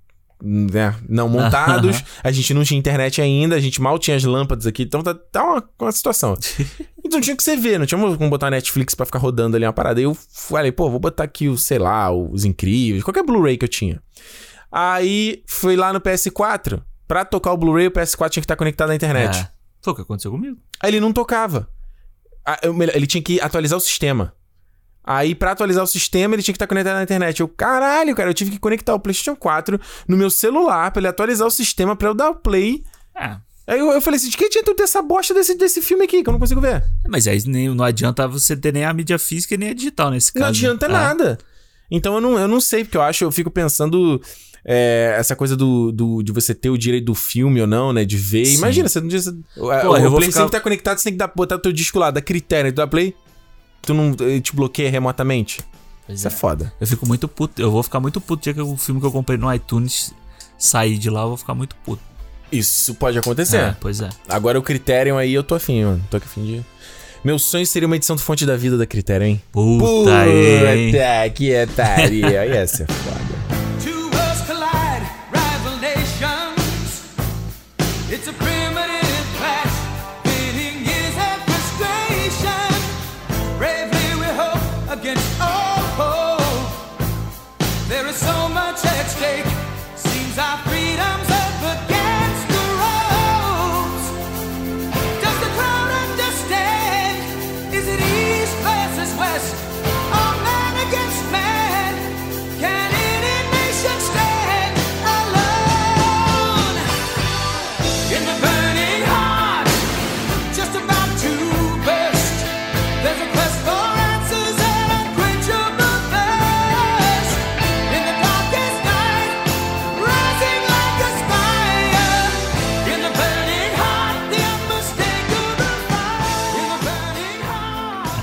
[0.41, 0.95] né?
[1.09, 2.05] Não montados.
[2.23, 4.85] a gente não tinha internet ainda, a gente mal tinha as lâmpadas aqui.
[4.85, 6.37] Então tá, tá uma, uma situação.
[7.09, 9.73] Então tinha que você ver, não tinha como botar Netflix pra ficar rodando ali uma
[9.73, 9.99] parada.
[9.99, 13.65] Aí eu falei, pô, vou botar aqui o, sei lá, os incríveis, qualquer Blu-ray que
[13.65, 13.99] eu tinha.
[14.71, 16.83] Aí fui lá no PS4.
[17.09, 19.39] Pra tocar o Blu-ray, o PS4 tinha que estar conectado à internet.
[19.41, 19.49] é.
[19.83, 20.59] Foi o que aconteceu comigo.
[20.81, 21.69] Aí ele não tocava.
[22.95, 24.35] Ele tinha que atualizar o sistema.
[25.05, 27.41] Aí, pra atualizar o sistema, ele tinha que estar conectado na internet.
[27.41, 31.09] Eu, caralho, cara, eu tive que conectar o PlayStation 4 no meu celular pra ele
[31.09, 32.83] atualizar o sistema pra eu dar o play.
[33.17, 33.37] É.
[33.67, 36.05] Aí eu, eu falei assim: de que adianta eu ter essa bosta desse, desse filme
[36.05, 36.85] aqui que eu não consigo ver?
[37.09, 40.11] Mas aí nem, não adianta você ter nem a mídia física e nem a digital
[40.11, 40.43] nesse caso.
[40.43, 40.89] Não adianta É.
[40.91, 41.39] nada.
[41.91, 44.21] Então eu não, eu não sei, porque eu acho, eu fico pensando.
[44.71, 48.05] É, essa coisa do, do- de você ter o direito do filme ou não, né?
[48.05, 48.45] De ver.
[48.45, 48.57] Sim.
[48.59, 49.27] Imagina, você não diz.
[49.27, 49.33] o
[49.73, 51.99] eu vou Play ficar- sempre tá conectado, você tem que dar, botar o teu disco
[51.99, 53.15] lá, da critério, tu dá play.
[53.81, 55.61] Tu não eh, te bloqueia remotamente.
[56.07, 56.35] Pois Isso é é.
[56.35, 56.73] foda.
[56.79, 57.63] Eu fico muito puto.
[57.63, 60.13] Eu vou ficar muito puto dia que o filme que eu comprei no iTunes
[60.59, 62.03] sair de lá, eu vou ficar muito puto.
[62.53, 63.57] Isso pode acontecer.
[63.59, 64.09] É, pois é.
[64.29, 66.05] Agora o Criterion aí eu tô afim, mano.
[66.11, 66.63] Tô afim de.
[67.25, 69.43] Meu sonho seria uma edição do Fonte da Vida da Criterion, hein?
[69.53, 70.93] Puta, aí, hein?
[70.93, 72.41] Puta que etaria.
[72.43, 73.28] Aí essa é foda.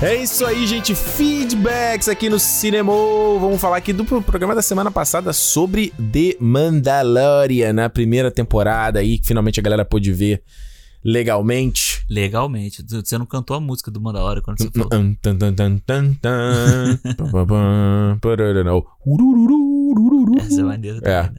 [0.06, 0.94] É isso aí, gente.
[0.94, 2.92] Feedbacks aqui no Cinema.
[3.40, 9.00] Vamos falar aqui do pro- programa da semana passada sobre The Mandalorian, na primeira temporada
[9.00, 10.42] aí, que finalmente a galera pôde ver
[11.04, 12.04] legalmente.
[12.08, 12.84] Legalmente.
[12.88, 14.88] Você não cantou a música do Mandalorian quando você falou.
[20.40, 21.22] Essa é maneira também, É.
[21.22, 21.34] né?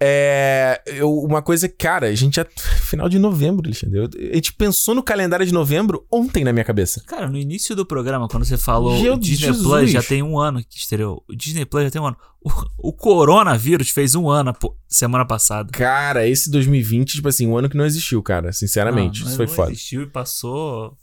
[0.00, 2.46] É, eu- uma coisa, cara, a gente já.
[2.82, 3.98] Final de novembro, Alexandre.
[3.98, 7.02] Eu- a gente pensou no calendário de novembro ontem na minha cabeça.
[7.06, 9.66] Cara, no início do programa, quando você falou Meu Disney Jesus.
[9.66, 11.22] Plus, já tem um ano que estreou.
[11.28, 12.16] O Disney Plus já tem um ano.
[12.42, 12.50] O,
[12.88, 15.70] o coronavírus fez um ano pô, semana passada.
[15.72, 18.52] Cara, esse 2020, tipo assim, um ano que não existiu, cara.
[18.52, 19.70] Sinceramente, Não, isso não- foi não foda.
[19.72, 20.96] existiu e passou.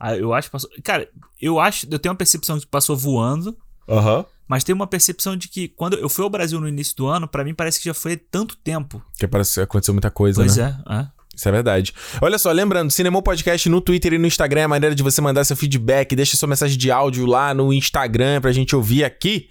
[0.00, 0.70] Ah, eu acho que passou.
[0.82, 1.08] Cara,
[1.40, 1.86] eu acho.
[1.90, 3.56] Eu tenho uma percepção de que passou voando.
[3.88, 4.24] Aham.
[4.46, 7.26] Mas tem uma percepção de que quando eu fui ao Brasil no início do ano,
[7.26, 9.02] pra mim parece que já foi tanto tempo.
[9.18, 10.78] Que parece que aconteceu muita coisa, Pois né?
[10.88, 11.06] é, é.
[11.36, 11.92] Isso é verdade.
[12.22, 15.20] Olha só, lembrando, Cinemou Podcast no Twitter e no Instagram é a maneira de você
[15.20, 16.14] mandar seu feedback.
[16.14, 19.48] Deixa sua mensagem de áudio lá no Instagram pra gente ouvir aqui.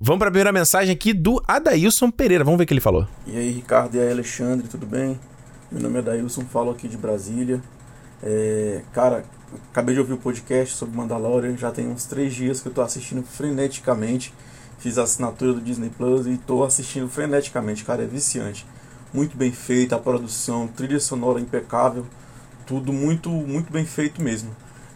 [0.00, 2.42] Vamos pra primeira mensagem aqui do Adailson Pereira.
[2.42, 3.06] Vamos ver o que ele falou.
[3.28, 5.20] E aí, Ricardo e aí, Alexandre, tudo bem?
[5.70, 7.62] Meu nome é Dailson, falo aqui de Brasília.
[8.20, 9.24] É, cara,
[9.70, 12.82] acabei de ouvir o podcast sobre Mandalorian, já tem uns três dias que eu tô
[12.82, 14.32] assistindo freneticamente.
[14.78, 18.66] Fiz a assinatura do Disney Plus e tô assistindo freneticamente, cara, é viciante.
[19.12, 22.04] Muito bem feita a produção, trilha sonora impecável,
[22.66, 24.50] tudo muito, muito bem feito mesmo.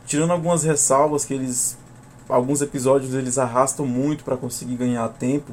[0.06, 1.78] Tirando algumas ressalvas que eles,
[2.28, 5.52] alguns episódios eles arrastam muito para conseguir ganhar tempo.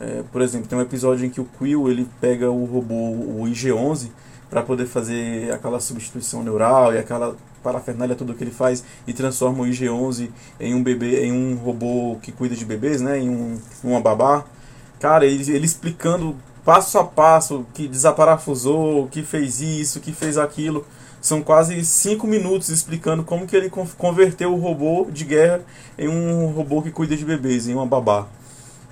[0.00, 3.44] É, por exemplo, tem um episódio em que o Quill ele pega o robô, o
[3.46, 4.10] IG-11,
[4.48, 9.62] para poder fazer aquela substituição neural e aquela parafernália tudo que ele faz e transforma
[9.62, 10.30] o IG-11
[10.60, 14.44] em um bebê, em um robô que cuida de bebês, né, em um, uma babá.
[15.00, 20.84] Cara, ele, ele explicando passo a passo que desaparafusou, que fez isso, que fez aquilo.
[21.20, 25.62] São quase cinco minutos explicando como que ele con- converteu o robô de guerra
[25.98, 28.26] em um robô que cuida de bebês, em uma babá.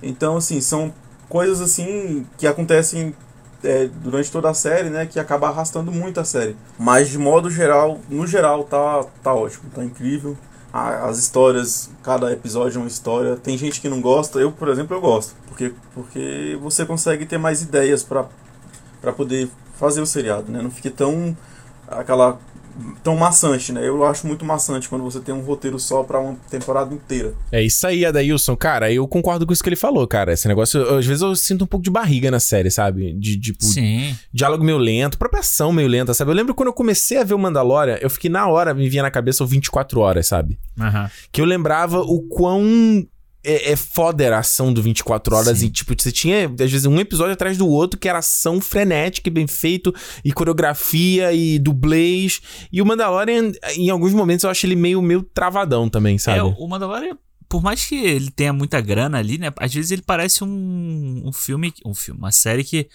[0.03, 0.93] Então, assim, são
[1.29, 3.15] coisas assim que acontecem
[3.63, 5.05] é, durante toda a série, né?
[5.05, 6.55] Que acaba arrastando muito a série.
[6.77, 10.37] Mas de modo geral, no geral, tá, tá ótimo, tá incrível.
[10.71, 13.35] As histórias, cada episódio é uma história.
[13.35, 15.33] Tem gente que não gosta, eu, por exemplo, eu gosto.
[15.47, 18.27] Porque, porque você consegue ter mais ideias para
[19.15, 20.61] poder fazer o seriado, né?
[20.61, 21.35] Não fique tão
[21.87, 22.37] aquela
[23.03, 23.87] tão maçante, né?
[23.87, 27.33] Eu acho muito maçante quando você tem um roteiro só pra uma temporada inteira.
[27.51, 28.55] É isso aí, Adailson.
[28.55, 30.33] Cara, eu concordo com isso que ele falou, cara.
[30.33, 33.13] Esse negócio, eu- às vezes eu sinto um pouco de barriga na série, sabe?
[33.13, 34.15] De, tipo, Sim.
[34.33, 36.31] diálogo meio lento, própria ação meio lenta, sabe?
[36.31, 39.03] Eu lembro quando eu comecei a ver o Mandalorian, eu fiquei na hora, me vinha
[39.03, 40.57] na cabeça o 24 horas, sabe?
[40.79, 41.09] Aham.
[41.31, 43.05] Que eu lembrava o quão
[43.47, 45.67] é, é foda a ação do 24 horas Sim.
[45.67, 49.29] e, tipo, você tinha, às vezes, um episódio atrás do outro que era ação frenética
[49.29, 52.41] e bem feito, e coreografia e dublês.
[52.71, 56.39] E o Mandalorian, em alguns momentos, eu acho ele meio, meio travadão também, sabe?
[56.39, 57.17] É, o Mandalorian,
[57.47, 59.51] por mais que ele tenha muita grana ali, né?
[59.57, 62.89] Às vezes ele parece um, um filme, um filme, uma série que,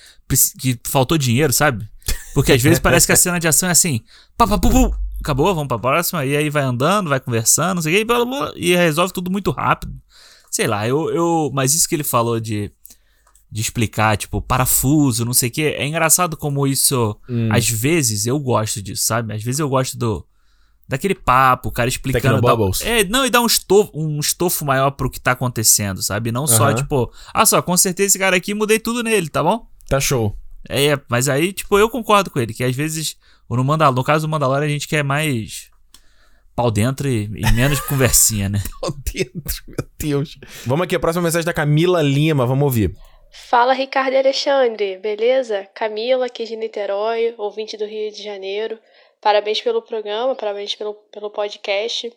[0.61, 1.89] que faltou dinheiro, sabe?
[2.35, 4.01] Porque às vezes parece que a cena de ação é assim,
[4.37, 7.83] pá, pá, pu, pu, acabou, vamos pra próxima, e aí vai andando, vai conversando, não
[7.83, 8.13] sei o que,
[8.57, 9.95] e resolve tudo muito rápido.
[10.53, 11.51] Sei lá, eu, eu.
[11.55, 12.71] Mas isso que ele falou de.
[13.51, 15.63] De explicar, tipo, parafuso, não sei o que.
[15.63, 17.19] É engraçado como isso.
[17.29, 17.49] Hum.
[17.51, 19.35] Às vezes eu gosto disso, sabe?
[19.35, 20.25] Às vezes eu gosto do.
[20.89, 22.41] Daquele papo, o cara explicando.
[22.41, 26.31] dá- é, não, e dá um estofo, um estofo maior pro que tá acontecendo, sabe?
[26.33, 26.75] Não só, Aham.
[26.75, 29.67] tipo, ah só, consertei esse cara aqui e mudei tudo nele, tá bom?
[29.89, 30.37] Tá show.
[30.69, 33.17] É, mas aí, tipo, eu concordo com ele, que às vezes,
[33.49, 35.71] no, Mandal no caso do Mandalorian, a gente quer mais
[36.55, 38.59] pau dentro e, e menos conversinha, né?
[38.83, 40.39] Ó dentro, meu Deus.
[40.67, 42.95] Vamos aqui, a próxima mensagem da Camila Lima, vamos ouvir.
[43.49, 45.67] Fala Ricardo e Alexandre, beleza?
[45.75, 48.79] Camila, aqui de Niterói, ouvinte do Rio de Janeiro.
[49.21, 52.13] Parabéns pelo programa, parabéns pelo, pelo podcast.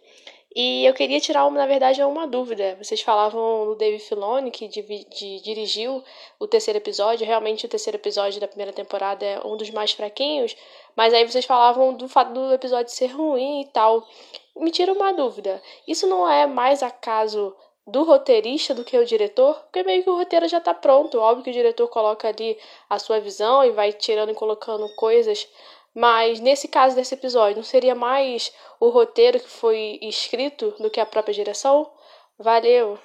[0.58, 2.78] E eu queria tirar, uma, na verdade, uma dúvida.
[2.82, 6.02] Vocês falavam do Dave Filoni, que divi- de- dirigiu
[6.40, 7.26] o terceiro episódio.
[7.28, 10.56] Realmente, o terceiro episódio da primeira temporada é um dos mais fraquinhos.
[10.96, 14.08] Mas aí vocês falavam do fato do episódio ser ruim e tal.
[14.56, 15.62] Me tira uma dúvida.
[15.88, 17.56] Isso não é mais acaso
[17.86, 19.56] do roteirista do que o diretor?
[19.64, 21.20] Porque meio que o roteiro já tá pronto.
[21.20, 22.58] Óbvio que o diretor coloca ali
[22.90, 25.48] a sua visão e vai tirando e colocando coisas.
[25.94, 31.00] Mas nesse caso desse episódio, não seria mais o roteiro que foi escrito do que
[31.00, 31.90] a própria direção?
[32.38, 32.98] Valeu!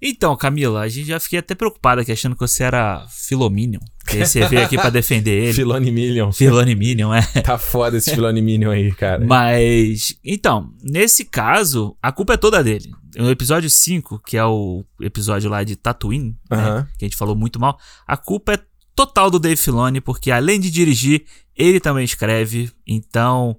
[0.00, 3.80] Então, Camila, a gente já fiquei até preocupada aqui, achando que você era Filominion.
[4.06, 5.52] Que aí você veio aqui pra defender ele.
[5.54, 6.30] Filone Million.
[6.32, 7.22] Filoni Minion, é.
[7.42, 9.24] Tá foda esse Filone Million aí, cara.
[9.24, 12.90] Mas, então, nesse caso, a culpa é toda dele.
[13.16, 16.88] No episódio 5, que é o episódio lá de Tatooine, né, Aham.
[16.98, 18.58] que a gente falou muito mal, a culpa é
[18.94, 21.24] total do Dave Filoni, porque além de dirigir,
[21.56, 22.70] ele também escreve.
[22.86, 23.56] Então,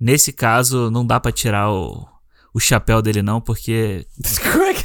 [0.00, 2.06] nesse caso, não dá pra tirar o,
[2.54, 4.06] o chapéu dele, não, porque.
[4.52, 4.84] Como é que...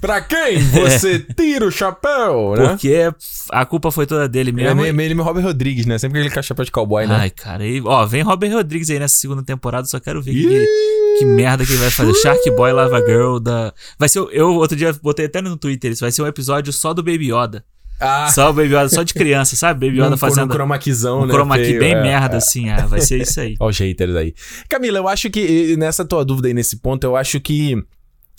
[0.00, 2.68] pra quem você tira o chapéu, né?
[2.70, 3.12] Porque
[3.50, 4.82] a culpa foi toda dele É mesmo.
[4.82, 5.98] meio, meio Robert Rodrigues, né?
[5.98, 7.14] Sempre aquele com chapéu de cowboy, né?
[7.14, 10.42] Ai, cara, e, ó, vem Robert Rodrigues aí nessa segunda temporada, só quero ver que,
[10.42, 12.14] que, que merda que ele vai fazer.
[12.14, 13.72] Shark Boy Lava Girl da.
[13.98, 14.18] Vai ser.
[14.32, 17.32] Eu outro dia botei até no Twitter isso, vai ser um episódio só do Baby
[17.32, 17.64] Yoda.
[17.98, 19.86] Ah, Só o Baby Yoda, só de criança, sabe?
[19.86, 20.48] Baby Yoda num, fazendo.
[20.48, 21.32] num chroma keyzão, um né?
[21.32, 22.38] chroma key bem é, merda, é.
[22.38, 23.54] assim, ah, vai ser isso aí.
[23.58, 24.34] Ó, os haters aí.
[24.68, 27.74] Camila, eu acho que nessa tua dúvida aí, nesse ponto, eu acho que.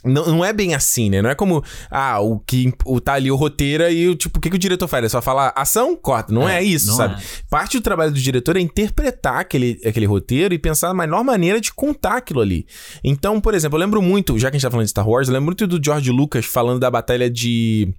[0.06, 1.22] Não, não é bem assim, né?
[1.22, 4.42] Não é como, ah, o que o, tá ali o roteiro e o tipo, o
[4.42, 5.04] que, que o diretor faz?
[5.06, 6.32] É só falar ação, corta.
[6.32, 7.16] Não é, É, isso, não sabe?
[7.16, 7.26] é.
[7.50, 11.60] Parte do trabalho do diretor é interpretar aquele, aquele roteiro e pensar na melhor maneira
[11.60, 12.66] de contar aquilo ali.
[13.04, 15.28] Então, por exemplo, eu lembro muito, já que a gente tá falando de Star Wars,
[15.28, 17.92] eu lembro muito do George Lucas falando da batalha de,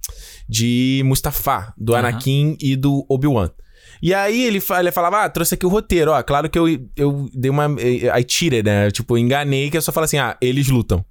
[0.47, 2.07] de Mustafá, do Aham.
[2.07, 3.51] Anakin e do Obi-Wan.
[4.01, 6.23] E aí ele, ele falava, ah, trouxe aqui o roteiro, ó.
[6.23, 6.65] Claro que eu,
[6.95, 7.65] eu dei uma.
[7.79, 8.89] eh, I cheated, né?
[8.89, 11.03] Tipo, enganei, que eu só falo assim, ah, eles lutam.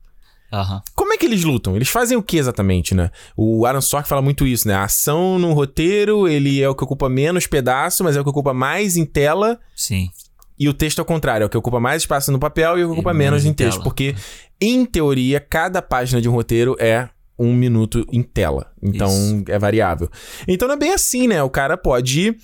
[0.52, 0.80] Aham.
[0.94, 1.76] Como é que eles lutam?
[1.76, 3.10] Eles fazem o que exatamente, né?
[3.36, 4.74] O Aaron Sorkin fala muito isso, né?
[4.74, 8.30] A ação no roteiro, ele é o que ocupa menos pedaço, mas é o que
[8.30, 9.58] ocupa mais em tela.
[9.76, 10.10] Sim.
[10.58, 12.84] E o texto é o contrário, é o que ocupa mais espaço no papel e
[12.84, 13.74] o que ocupa menos menos em em texto.
[13.78, 13.84] tela.
[13.84, 14.14] Porque,
[14.60, 17.08] em teoria, cada página de um roteiro é
[17.38, 18.72] um minuto em tela.
[18.82, 19.44] Então, Isso.
[19.48, 20.10] é variável.
[20.48, 21.42] Então, não é bem assim, né?
[21.42, 22.36] O cara pode...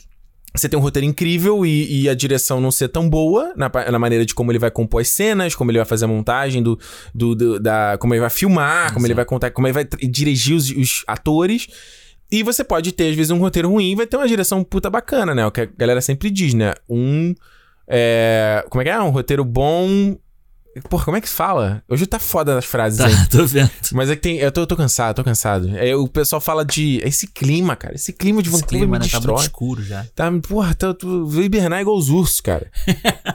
[0.57, 3.99] Você tem um roteiro incrível e, e a direção não ser tão boa na, na
[3.99, 6.79] maneira de como ele vai compor as cenas, como ele vai fazer a montagem do,
[7.13, 10.55] do, do- da, como ele vai filmar, como ele vai contar, como ele vai dirigir
[10.55, 11.67] os, os atores.
[12.31, 14.89] E você pode ter, às vezes, um roteiro ruim e vai ter uma direção puta
[14.89, 15.45] bacana, né?
[15.45, 16.73] O que a galera sempre diz, né?
[16.89, 17.35] Um.
[17.87, 19.01] É, como é que é?
[19.01, 20.17] Um roteiro bom.
[20.89, 21.83] Porra, como é que fala?
[21.89, 23.15] Hoje tá foda as frases Tá, aí.
[23.31, 23.71] tô vendo.
[23.93, 24.39] Mas é que tem.
[24.39, 25.71] Eu tô, eu tô cansado, tô cansado.
[25.77, 27.01] É, o pessoal fala de.
[27.05, 27.95] Esse clima, cara.
[27.95, 29.11] Esse clima de Esse Vancouver clima, me né?
[29.11, 29.35] Tá destrói.
[29.37, 30.05] muito escuro já.
[30.15, 32.71] Tá, porra, tá, tu veio hibernar igual os ursos, cara.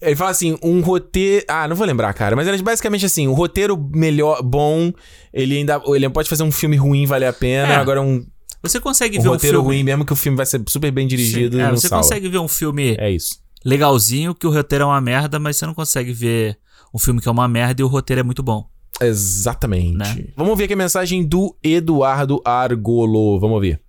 [0.00, 1.44] Ele fala assim, um roteiro...
[1.48, 2.36] Ah, não vou lembrar, cara.
[2.36, 4.92] Mas ele é basicamente assim, um roteiro melhor, bom,
[5.32, 5.80] ele ainda...
[5.86, 7.72] Ele pode fazer um filme ruim, valer a pena.
[7.72, 7.76] É.
[7.76, 8.24] Agora um,
[8.62, 9.74] Você consegue um ver um roteiro filme.
[9.74, 12.04] ruim, mesmo que o filme vai ser super bem dirigido, Sim, é, não você salva.
[12.04, 13.40] consegue ver um filme É isso.
[13.68, 16.56] Legalzinho, que o roteiro é uma merda, mas você não consegue ver
[16.94, 18.64] um filme que é uma merda e o roteiro é muito bom.
[19.02, 19.96] Exatamente.
[19.96, 20.26] Né?
[20.36, 23.38] Vamos ver aqui a mensagem do Eduardo Argolo.
[23.40, 23.80] Vamos ouvir.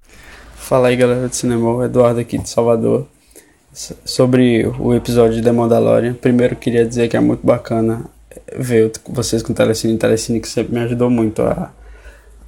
[0.56, 3.06] Fala aí galera do cinema, Eduardo aqui de Salvador.
[4.04, 8.06] Sobre o episódio de The Mandalorian, primeiro queria dizer que é muito bacana
[8.58, 11.72] ver o- vocês com o Telecine, o Telecine que sempre me ajudou muito a,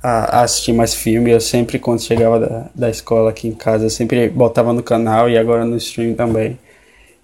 [0.01, 1.29] a, a assistir mais filme.
[1.31, 5.29] Eu sempre, quando chegava da, da escola aqui em casa, eu sempre botava no canal
[5.29, 6.57] e agora no stream também.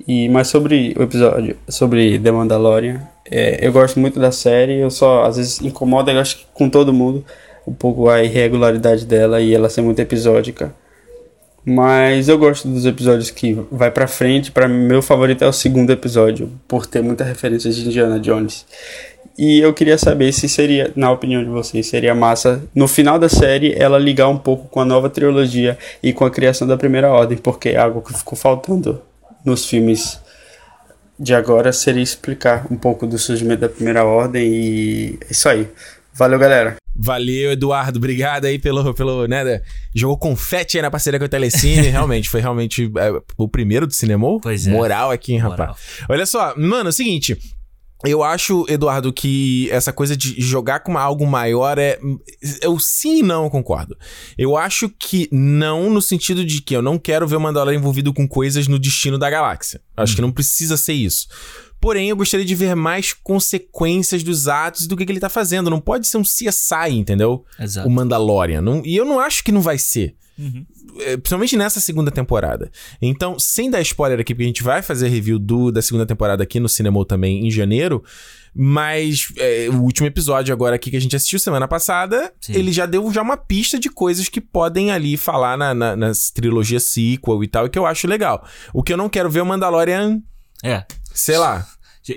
[0.08, 4.92] E mais sobre o episódio, sobre The Mandalorian, é, eu gosto muito da série, eu
[4.92, 7.26] só às vezes incomoda, eu acho que com todo mundo,
[7.66, 10.74] um pouco a irregularidade dela e ela ser muito episódica.
[11.66, 15.90] Mas eu gosto dos episódios que vai pra frente, para meu favorito é o segundo
[15.92, 18.64] episódio, por ter muita referência de Indiana Jones.
[19.36, 23.28] E eu queria saber se seria, na opinião de vocês, seria massa no final da
[23.28, 27.12] série ela ligar um pouco com a nova trilogia e com a criação da Primeira
[27.12, 29.02] Ordem, porque é algo que ficou faltando
[29.46, 30.20] nos filmes
[31.18, 35.70] de agora seria explicar um pouco do surgimento da Primeira Ordem e é isso aí.
[36.14, 36.76] Valeu, galera.
[36.96, 37.98] Valeu, Eduardo.
[37.98, 39.62] Obrigado aí pelo, pelo né,
[39.94, 41.88] jogou confete aí na parceria com o Telecine.
[41.90, 44.40] realmente, foi realmente é, o primeiro do cinema.
[44.40, 44.72] Pois é.
[44.72, 45.60] Moral aqui, hein, rapaz.
[45.60, 45.78] Moral.
[46.10, 47.38] Olha só, mano, é o seguinte.
[48.04, 52.00] Eu acho, Eduardo, que essa coisa de jogar com algo maior é.
[52.62, 53.98] Eu sim e não concordo.
[54.38, 58.14] Eu acho que não no sentido de que eu não quero ver o Mandalorian envolvido
[58.14, 59.82] com coisas no destino da galáxia.
[59.96, 61.28] Acho que não precisa ser isso.
[61.80, 65.30] Porém, eu gostaria de ver mais consequências dos atos e do que, que ele tá
[65.30, 65.70] fazendo.
[65.70, 67.46] Não pode ser um CSI, entendeu?
[67.60, 67.88] Exato.
[67.88, 68.62] O Mandalorian.
[68.62, 70.16] Não- e eu não acho que não vai ser.
[70.38, 70.66] Uhum.
[71.22, 72.72] Principalmente nessa segunda temporada.
[73.02, 76.44] Então, sem dar spoiler aqui, porque a gente vai fazer review do, da segunda temporada
[76.44, 78.04] aqui no cinema também em janeiro.
[78.58, 82.54] Mas é, o último episódio agora aqui que a gente assistiu semana passada, Sim.
[82.54, 86.32] ele já deu já uma pista de coisas que podem ali falar na, na, nas
[86.32, 88.48] trilogia sequel e tal, e que eu acho legal.
[88.74, 90.22] O que eu não quero ver é o Mandalorian,
[90.64, 90.86] É.
[91.14, 91.68] sei lá.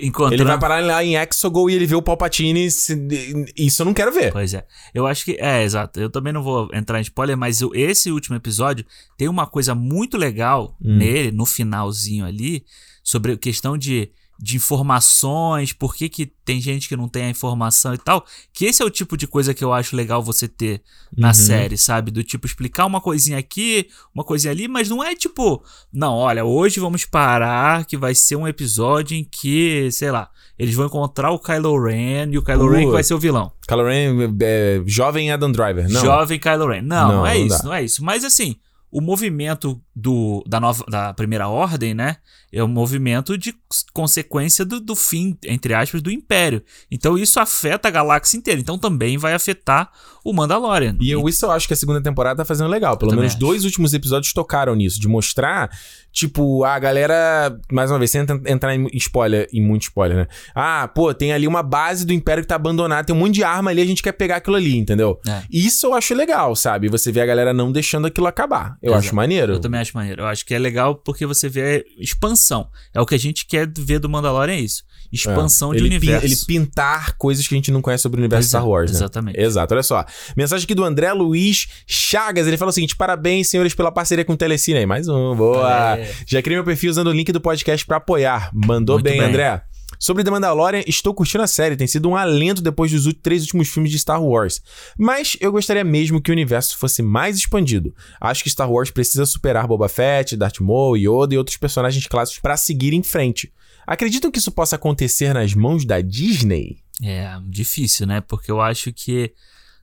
[0.01, 0.35] Encontrando...
[0.35, 2.65] Ele vai parar lá em Exogol e ele vê o Palpatine.
[2.65, 4.31] Isso eu não quero ver.
[4.31, 4.65] Pois é.
[4.93, 5.37] Eu acho que.
[5.39, 5.99] É, exato.
[5.99, 8.85] Eu também não vou entrar em spoiler, mas esse último episódio
[9.17, 10.97] tem uma coisa muito legal Hum.
[10.97, 12.63] nele, no finalzinho ali,
[13.03, 14.11] sobre a questão de,
[14.41, 18.25] de informações, por que, que tem gente que não tem a informação e tal.
[18.53, 20.81] Que esse é o tipo de coisa que eu acho legal você ter
[21.15, 21.33] na Uhum.
[21.33, 22.09] série, sabe?
[22.09, 25.61] Do tipo, explicar uma coisinha aqui, uma coisinha ali, mas não é tipo,
[25.93, 30.73] não, olha, hoje vamos parar que vai ser um episódio em que, sei lá, eles
[30.73, 33.51] vão encontrar o Kylo Ren e o Kylo Ren que vai ser o vilão.
[33.67, 35.89] Kylo Ren, é, jovem Adam Driver.
[35.89, 36.01] Não.
[36.01, 36.81] Jovem Kylo Ren.
[36.81, 37.63] Não, Não, não é não isso, dá.
[37.63, 38.03] não é isso.
[38.03, 38.55] Mas assim,
[38.91, 42.17] o movimento do, da, nova, da primeira ordem, né?
[42.51, 43.53] É um movimento de
[43.93, 46.63] consequência do, do fim, entre aspas, do Império.
[46.89, 48.59] Então isso afeta a galáxia inteira.
[48.59, 49.91] Então também vai afetar
[50.25, 50.97] o Mandalorian.
[50.99, 52.97] E eu, isso eu acho que a segunda temporada tá fazendo legal.
[52.97, 53.39] Pelo menos acho.
[53.39, 55.69] dois últimos episódios tocaram nisso, de mostrar,
[56.11, 60.27] tipo, a galera, mais uma vez, sem ent- entrar em spoiler, em muito spoiler, né?
[60.55, 63.43] Ah, pô, tem ali uma base do Império que tá abandonada, tem um monte de
[63.43, 65.19] arma ali, a gente quer pegar aquilo ali, entendeu?
[65.27, 65.43] É.
[65.51, 66.89] Isso eu acho legal, sabe?
[66.89, 68.75] Você vê a galera não deixando aquilo acabar.
[68.81, 69.05] Eu Exato.
[69.05, 69.53] acho maneiro.
[69.53, 70.21] Eu também acho maneiro.
[70.23, 72.67] Eu acho que é legal porque você vê expansão.
[72.93, 74.83] É o que a gente quer ver do Mandalorian, é isso.
[75.11, 75.77] Expansão É.
[75.77, 76.25] de ele pin- universo.
[76.27, 78.97] ele pintar coisas que a gente não conhece sobre o universo Star é, Wars, né?
[78.97, 79.39] exatamente.
[79.39, 80.05] Exato, olha só.
[80.37, 82.45] Mensagem aqui do André Luiz Chagas.
[82.47, 84.85] Ele fala o seguinte: parabéns, senhores, pela parceria com o Telecine aí.
[84.85, 85.97] Mais um, boa.
[85.97, 86.13] É.
[86.27, 88.51] Já criei meu perfil usando o link do podcast pra apoiar.
[88.53, 89.29] Mandou bem, bem.
[89.29, 89.63] André.
[90.01, 91.75] Sobre The Mandalorian, estou curtindo a série.
[91.75, 94.61] Tem sido um alento depois dos três últimos filmes de Star Wars.
[94.97, 97.93] Mas eu gostaria mesmo que o universo fosse mais expandido.
[98.21, 102.39] Acho que Star Wars precisa superar Boba Fett, Darth Maul, Yoda e outros personagens clássicos
[102.39, 103.51] para seguir em frente.
[103.85, 106.77] Acreditam que isso possa acontecer nas mãos da Disney?
[107.03, 108.21] É, difícil, né?
[108.21, 109.33] Porque eu acho que.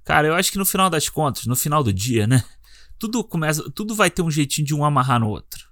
[0.02, 2.42] Cara, eu acho que no final das contas, no final do dia, né?
[2.98, 3.70] Tudo começa.
[3.70, 5.66] Tudo vai ter um jeitinho de um amarrar no outro.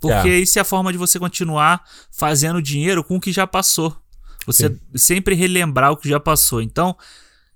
[0.00, 0.38] Porque É.
[0.38, 3.96] isso é a forma de você continuar fazendo dinheiro com o que já passou.
[4.46, 6.60] Você sempre relembrar o que já passou.
[6.62, 6.96] Então,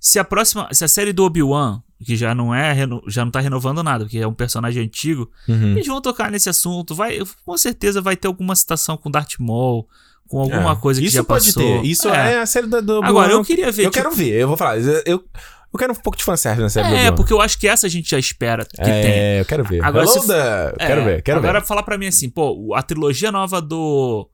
[0.00, 0.68] se a próxima.
[0.72, 2.74] Se a série do Obi-Wan, que já não é.
[3.06, 5.72] já não tá renovando nada, porque é um personagem antigo, Uhum.
[5.72, 6.94] eles vão tocar nesse assunto.
[6.94, 9.86] Vai, com certeza vai ter alguma citação com Darth Maul,
[10.26, 10.76] com alguma É.
[10.76, 11.62] coisa que Isso já pode passou.
[11.62, 11.84] ter.
[11.86, 13.28] Isso é, a série do Agora, Obi-Wan.
[13.30, 13.84] eu queria ver.
[13.84, 14.78] Eu tipo, quero ver, eu vou falar.
[15.04, 15.22] Eu,
[15.72, 17.90] eu quero um pouco de fanservice na série É, porque eu acho que essa a
[17.90, 19.38] gente já espera que é, tenha.
[19.40, 19.84] eu quero ver.
[19.84, 20.74] Agora, Hello se- there.
[20.78, 21.66] É, Quero ver, quero agora ver.
[21.66, 24.28] falar pra mim assim, pô, a trilogia nova do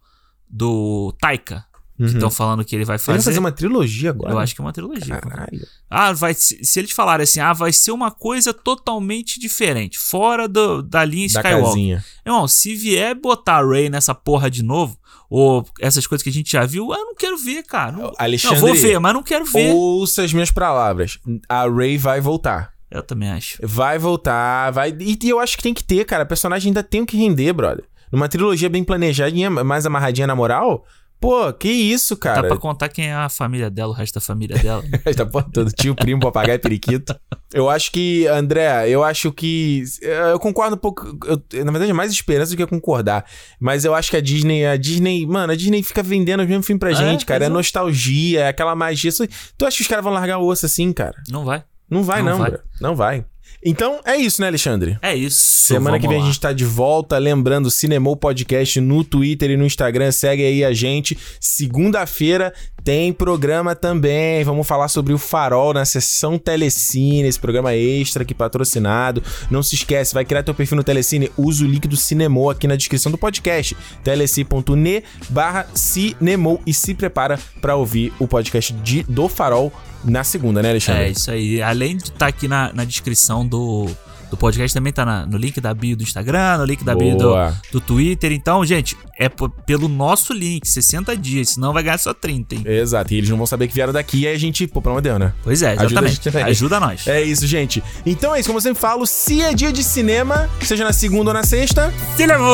[0.48, 1.64] do Taika,
[1.96, 2.08] que Uhum.
[2.08, 3.24] estão falando que ele vai Ele vai fazer.
[3.30, 4.32] fazer uma trilogia agora?
[4.32, 5.16] Eu acho que é uma trilogia.
[5.18, 5.34] cara.
[5.36, 5.66] Caralho.
[5.90, 10.46] Ah, vai se se eles falarem assim, ah, vai ser uma coisa totalmente diferente, fora
[10.46, 11.64] do, da linha Da Skywalker.
[11.68, 12.04] casinha.
[12.24, 14.96] Irmão, se vier botar a Ray nessa porra de novo,
[15.28, 17.92] ou essas coisas que a gente já viu, eu não quero ver, cara.
[17.92, 19.72] Não, Alexandre, não vou ver, mas não quero ver.
[19.72, 21.18] ouça as minhas palavras.
[21.48, 22.72] A Ray vai voltar.
[22.90, 23.58] Eu também acho.
[23.62, 24.96] Vai voltar, vai...
[24.98, 26.22] E, eu acho que tem que ter, cara.
[26.22, 27.84] A personagem ainda tem que render, brother.
[28.12, 30.84] Numa trilogia bem planejadinha, mais amarradinha na moral...
[31.18, 32.48] Pô, que isso, Dá cara.
[32.48, 34.82] pra contar quem é a família dela, o resto da família dela.
[35.32, 37.18] Porra toda, tio, primo, papagaio, periquito.
[37.54, 39.82] Eu acho que, André, eu acho que.
[40.02, 41.06] Eu concordo um pouco.
[41.26, 43.24] eu- na verdade, é mais esperança do que concordar.
[43.58, 46.62] Mas eu acho que a Disney, a Disney, mano, a Disney fica vendendo o mesmo
[46.62, 47.44] filme pra É, gente, cara.
[47.44, 47.56] É exato.
[47.56, 49.10] nostalgia, é aquela magia.
[49.56, 51.16] Tu acha que os caras vão largar o osso assim, cara?
[51.30, 51.64] Não vai.
[51.88, 52.50] Não vai, não, Não vai.
[52.50, 52.60] bro.
[52.80, 53.24] Não vai.
[53.68, 54.96] Então, é isso, né, Alexandre?
[55.02, 55.40] É isso.
[55.40, 56.26] Semana que vem a lá.
[56.26, 57.18] gente tá de volta.
[57.18, 60.12] Lembrando, Cinemou Podcast no Twitter e no Instagram.
[60.12, 61.18] Segue aí a gente.
[61.40, 64.44] Segunda-feira tem programa também.
[64.44, 69.20] Vamos falar sobre o Farol na sessão Telecine, esse programa extra aqui patrocinado.
[69.50, 72.68] Não se esquece, vai criar teu perfil no Telecine, usa o link do Cinemou aqui
[72.68, 73.76] na descrição do podcast.
[74.04, 79.72] telecine.ne barra Cinemou e se prepara pra ouvir o podcast de, do Farol
[80.06, 81.02] na segunda, né, Alexandre?
[81.04, 81.60] É isso aí.
[81.62, 83.86] Além de estar aqui na, na descrição do,
[84.30, 87.16] do podcast, também tá na- no link da bio do Instagram, no link da bio
[87.16, 87.54] do, Boa.
[87.72, 88.32] do Twitter.
[88.32, 89.28] Então, gente, é
[89.66, 92.62] pelo nosso link, 60 dias, senão vai ganhar só 30, hein?
[92.66, 94.92] Exato, e eles não vão saber que vieram daqui e aí a gente, pô, pelo
[94.94, 95.32] amor de Deus, né?
[95.42, 96.14] Pois é, Ajuda a exatamente.
[96.14, 96.44] gente também.
[96.44, 97.06] Ajuda, nós.
[97.06, 97.82] É isso, gente.
[98.04, 101.30] Então é isso, como eu sempre falo, se é dia de cinema, seja na segunda
[101.30, 102.44] ou na sexta, Cinema!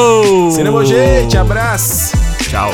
[0.52, 2.16] cinema, gente, abraço!
[2.48, 2.70] Tchau.